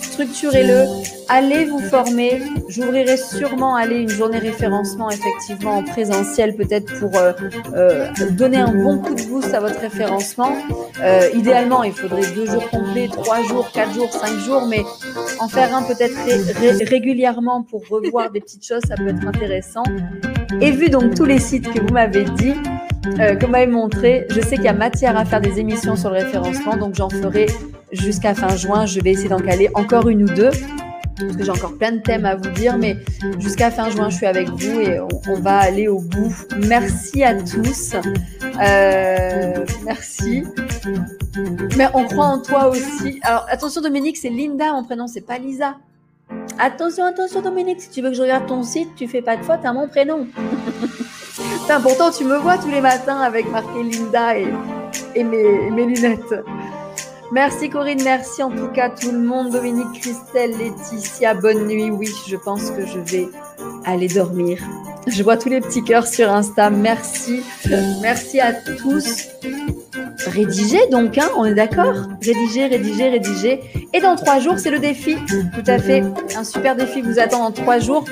structurez-le, 0.00 0.86
allez 1.28 1.64
vous 1.64 1.80
former. 1.80 2.40
J'ouvrirai 2.68 3.16
sûrement 3.16 3.74
aller 3.74 3.96
une 3.96 4.08
journée 4.08 4.38
référencement 4.38 5.10
effectivement 5.10 5.78
en 5.78 5.82
présentiel 5.82 6.54
peut-être 6.54 6.98
pour 7.00 7.16
euh, 7.16 7.32
euh, 7.74 8.08
donner 8.30 8.58
un 8.58 8.72
bon 8.72 8.98
coup 8.98 9.14
de 9.14 9.22
boost 9.24 9.52
à 9.52 9.60
votre 9.60 9.80
référencement. 9.80 10.52
idéalement, 11.34 11.82
il 11.82 11.92
faudrait 11.92 12.30
deux 12.34 12.46
jours 12.46 12.68
complets, 12.70 13.08
trois 13.08 13.42
jours, 13.42 13.70
quatre 13.72 13.92
jours, 13.94 14.12
cinq 14.12 14.38
jours, 14.38 14.66
mais 14.66 14.84
en 15.40 15.48
faire 15.48 15.74
un 15.74 15.82
peut-être 15.82 16.16
régulièrement 16.88 17.62
pour 17.62 17.82
revoir 17.88 18.30
des 18.30 18.40
petites 18.40 18.64
choses, 18.64 18.82
ça 18.86 18.94
peut 18.94 19.08
être 19.08 19.26
intéressant. 19.26 19.82
Et 20.60 20.70
vu 20.70 20.88
donc 20.88 21.14
tous 21.14 21.24
les 21.24 21.38
sites 21.38 21.72
que 21.72 21.80
vous 21.80 21.92
m'avez 21.92 22.24
dit, 22.24 22.54
euh, 23.06 23.36
comme 23.36 23.52
m'avez 23.52 23.66
montré, 23.66 24.26
je 24.30 24.40
sais 24.40 24.56
qu'il 24.56 24.64
y 24.64 24.68
a 24.68 24.74
matière 24.74 25.16
à 25.16 25.24
faire 25.24 25.40
des 25.40 25.58
émissions 25.58 25.96
sur 25.96 26.10
le 26.10 26.16
référencement, 26.16 26.76
donc 26.76 26.94
j'en 26.94 27.08
ferai 27.08 27.46
jusqu'à 27.92 28.34
fin 28.34 28.54
juin. 28.56 28.86
Je 28.86 29.00
vais 29.00 29.12
essayer 29.12 29.28
d'en 29.28 29.40
caler 29.40 29.70
encore 29.74 30.08
une 30.08 30.24
ou 30.24 30.26
deux, 30.26 30.50
parce 31.18 31.36
que 31.36 31.44
j'ai 31.44 31.50
encore 31.50 31.76
plein 31.78 31.92
de 31.92 32.00
thèmes 32.00 32.26
à 32.26 32.36
vous 32.36 32.50
dire, 32.50 32.76
mais 32.76 32.96
jusqu'à 33.38 33.70
fin 33.70 33.88
juin, 33.90 34.10
je 34.10 34.16
suis 34.16 34.26
avec 34.26 34.50
vous 34.50 34.80
et 34.80 35.00
on, 35.00 35.34
va 35.40 35.58
aller 35.58 35.88
au 35.88 36.00
bout. 36.00 36.34
Merci 36.66 37.24
à 37.24 37.34
tous. 37.34 37.94
Euh, 38.62 39.64
merci. 39.84 40.44
Mais 41.78 41.86
on 41.94 42.04
croit 42.04 42.26
en 42.26 42.42
toi 42.42 42.68
aussi. 42.68 43.18
Alors 43.22 43.46
attention 43.48 43.80
Dominique, 43.80 44.18
c'est 44.18 44.30
Linda, 44.30 44.72
mon 44.72 44.84
prénom, 44.84 45.06
c'est 45.06 45.26
pas 45.26 45.38
Lisa. 45.38 45.76
Attention, 46.58 47.04
attention 47.06 47.40
Dominique, 47.40 47.80
si 47.80 47.88
tu 47.88 48.02
veux 48.02 48.10
que 48.10 48.16
je 48.16 48.22
regarde 48.22 48.46
ton 48.46 48.62
site, 48.62 48.88
tu 48.94 49.08
fais 49.08 49.22
pas 49.22 49.36
de 49.36 49.42
faute 49.42 49.64
à 49.64 49.72
mon 49.72 49.88
prénom. 49.88 50.26
pourtant, 51.78 52.10
tu 52.10 52.24
me 52.24 52.36
vois 52.36 52.58
tous 52.58 52.70
les 52.70 52.80
matins 52.80 53.20
avec 53.20 53.48
marqué 53.48 53.82
Linda 53.84 54.36
et, 54.36 55.22
mes, 55.22 55.70
mes, 55.70 55.86
lunettes. 55.86 56.34
Merci 57.30 57.70
Corinne, 57.70 58.02
merci 58.02 58.42
en 58.42 58.50
tout 58.50 58.66
cas 58.68 58.90
tout 58.90 59.12
le 59.12 59.20
monde. 59.20 59.50
Dominique, 59.50 60.00
Christelle, 60.00 60.56
Laetitia, 60.58 61.34
bonne 61.34 61.68
nuit. 61.68 61.90
Oui, 61.90 62.08
je 62.26 62.36
pense 62.36 62.72
que 62.72 62.84
je 62.84 62.98
vais 62.98 63.28
aller 63.84 64.08
dormir. 64.08 64.58
Je 65.06 65.22
vois 65.22 65.36
tous 65.36 65.48
les 65.48 65.60
petits 65.60 65.84
cœurs 65.84 66.08
sur 66.08 66.28
Insta. 66.28 66.70
Merci. 66.70 67.44
Merci 68.02 68.40
à 68.40 68.52
tous. 68.52 69.28
Rédiger 70.26 70.80
donc, 70.90 71.18
hein, 71.18 71.28
on 71.36 71.44
est 71.44 71.54
d'accord 71.54 71.94
Rédiger, 72.22 72.66
rédiger, 72.66 73.08
rédiger. 73.08 73.60
Et 73.92 74.00
dans 74.00 74.16
trois 74.16 74.38
jours, 74.38 74.58
c'est 74.58 74.70
le 74.70 74.78
défi. 74.78 75.16
Tout 75.26 75.64
à 75.66 75.78
fait. 75.78 76.02
Un 76.36 76.44
super 76.44 76.76
défi 76.76 77.02
vous 77.02 77.18
attend 77.18 77.44
dans 77.44 77.52
trois 77.52 77.78
jours. 77.78 78.04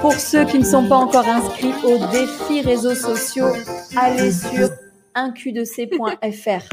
Pour 0.00 0.12
ceux 0.12 0.44
qui 0.44 0.58
ne 0.58 0.64
sont 0.64 0.88
pas 0.88 0.96
encore 0.96 1.28
inscrits 1.28 1.74
au 1.84 1.98
défi 2.10 2.62
réseaux 2.62 2.94
sociaux, 2.94 3.48
allez 3.96 4.32
sur 4.32 4.70
1q2c.fr. 5.16 6.68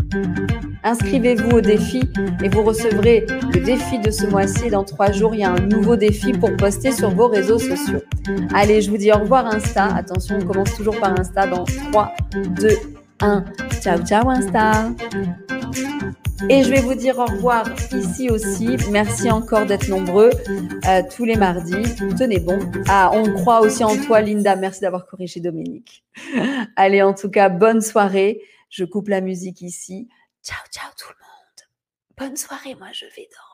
Inscrivez-vous 0.83 1.57
au 1.57 1.61
défi 1.61 2.01
et 2.43 2.49
vous 2.49 2.63
recevrez 2.63 3.25
le 3.53 3.61
défi 3.61 3.99
de 3.99 4.11
ce 4.11 4.25
mois-ci. 4.25 4.69
Dans 4.69 4.83
trois 4.83 5.11
jours, 5.11 5.33
il 5.33 5.39
y 5.39 5.43
a 5.43 5.51
un 5.51 5.59
nouveau 5.59 5.95
défi 5.95 6.33
pour 6.33 6.55
poster 6.57 6.91
sur 6.91 7.09
vos 7.11 7.27
réseaux 7.27 7.59
sociaux. 7.59 8.01
Allez, 8.53 8.81
je 8.81 8.91
vous 8.91 8.97
dis 8.97 9.11
au 9.11 9.19
revoir 9.19 9.45
Insta. 9.45 9.85
Attention, 9.95 10.39
on 10.41 10.45
commence 10.45 10.75
toujours 10.75 10.99
par 10.99 11.17
Insta 11.17 11.47
dans 11.47 11.63
3, 11.63 12.13
2, 12.33 12.69
1. 13.23 13.45
Ciao, 13.81 14.05
ciao 14.05 14.29
Insta. 14.29 14.91
Et 16.49 16.61
je 16.61 16.69
vais 16.69 16.81
vous 16.81 16.93
dire 16.93 17.17
au 17.19 17.25
revoir 17.25 17.65
ici 17.93 18.29
aussi. 18.29 18.75
Merci 18.91 19.31
encore 19.31 19.65
d'être 19.65 19.87
nombreux 19.87 20.29
euh, 20.87 21.01
tous 21.15 21.23
les 21.23 21.37
mardis. 21.37 21.95
Tenez 22.17 22.39
bon. 22.39 22.59
Ah, 22.89 23.11
on 23.13 23.33
croit 23.33 23.61
aussi 23.61 23.81
en 23.85 23.95
toi, 23.95 24.19
Linda. 24.19 24.57
Merci 24.57 24.81
d'avoir 24.81 25.07
corrigé 25.07 25.39
Dominique. 25.39 26.03
Allez, 26.75 27.01
en 27.01 27.13
tout 27.13 27.29
cas, 27.29 27.47
bonne 27.47 27.79
soirée. 27.79 28.41
Je 28.69 28.83
coupe 28.83 29.07
la 29.07 29.21
musique 29.21 29.61
ici. 29.61 30.09
Ciao, 30.43 30.59
ciao 30.69 30.91
tout 30.97 31.07
le 31.09 31.25
monde. 31.25 32.27
Bonne 32.29 32.35
soirée. 32.35 32.75
Moi, 32.75 32.89
je 32.91 33.05
vais 33.05 33.29
dormir. 33.31 33.52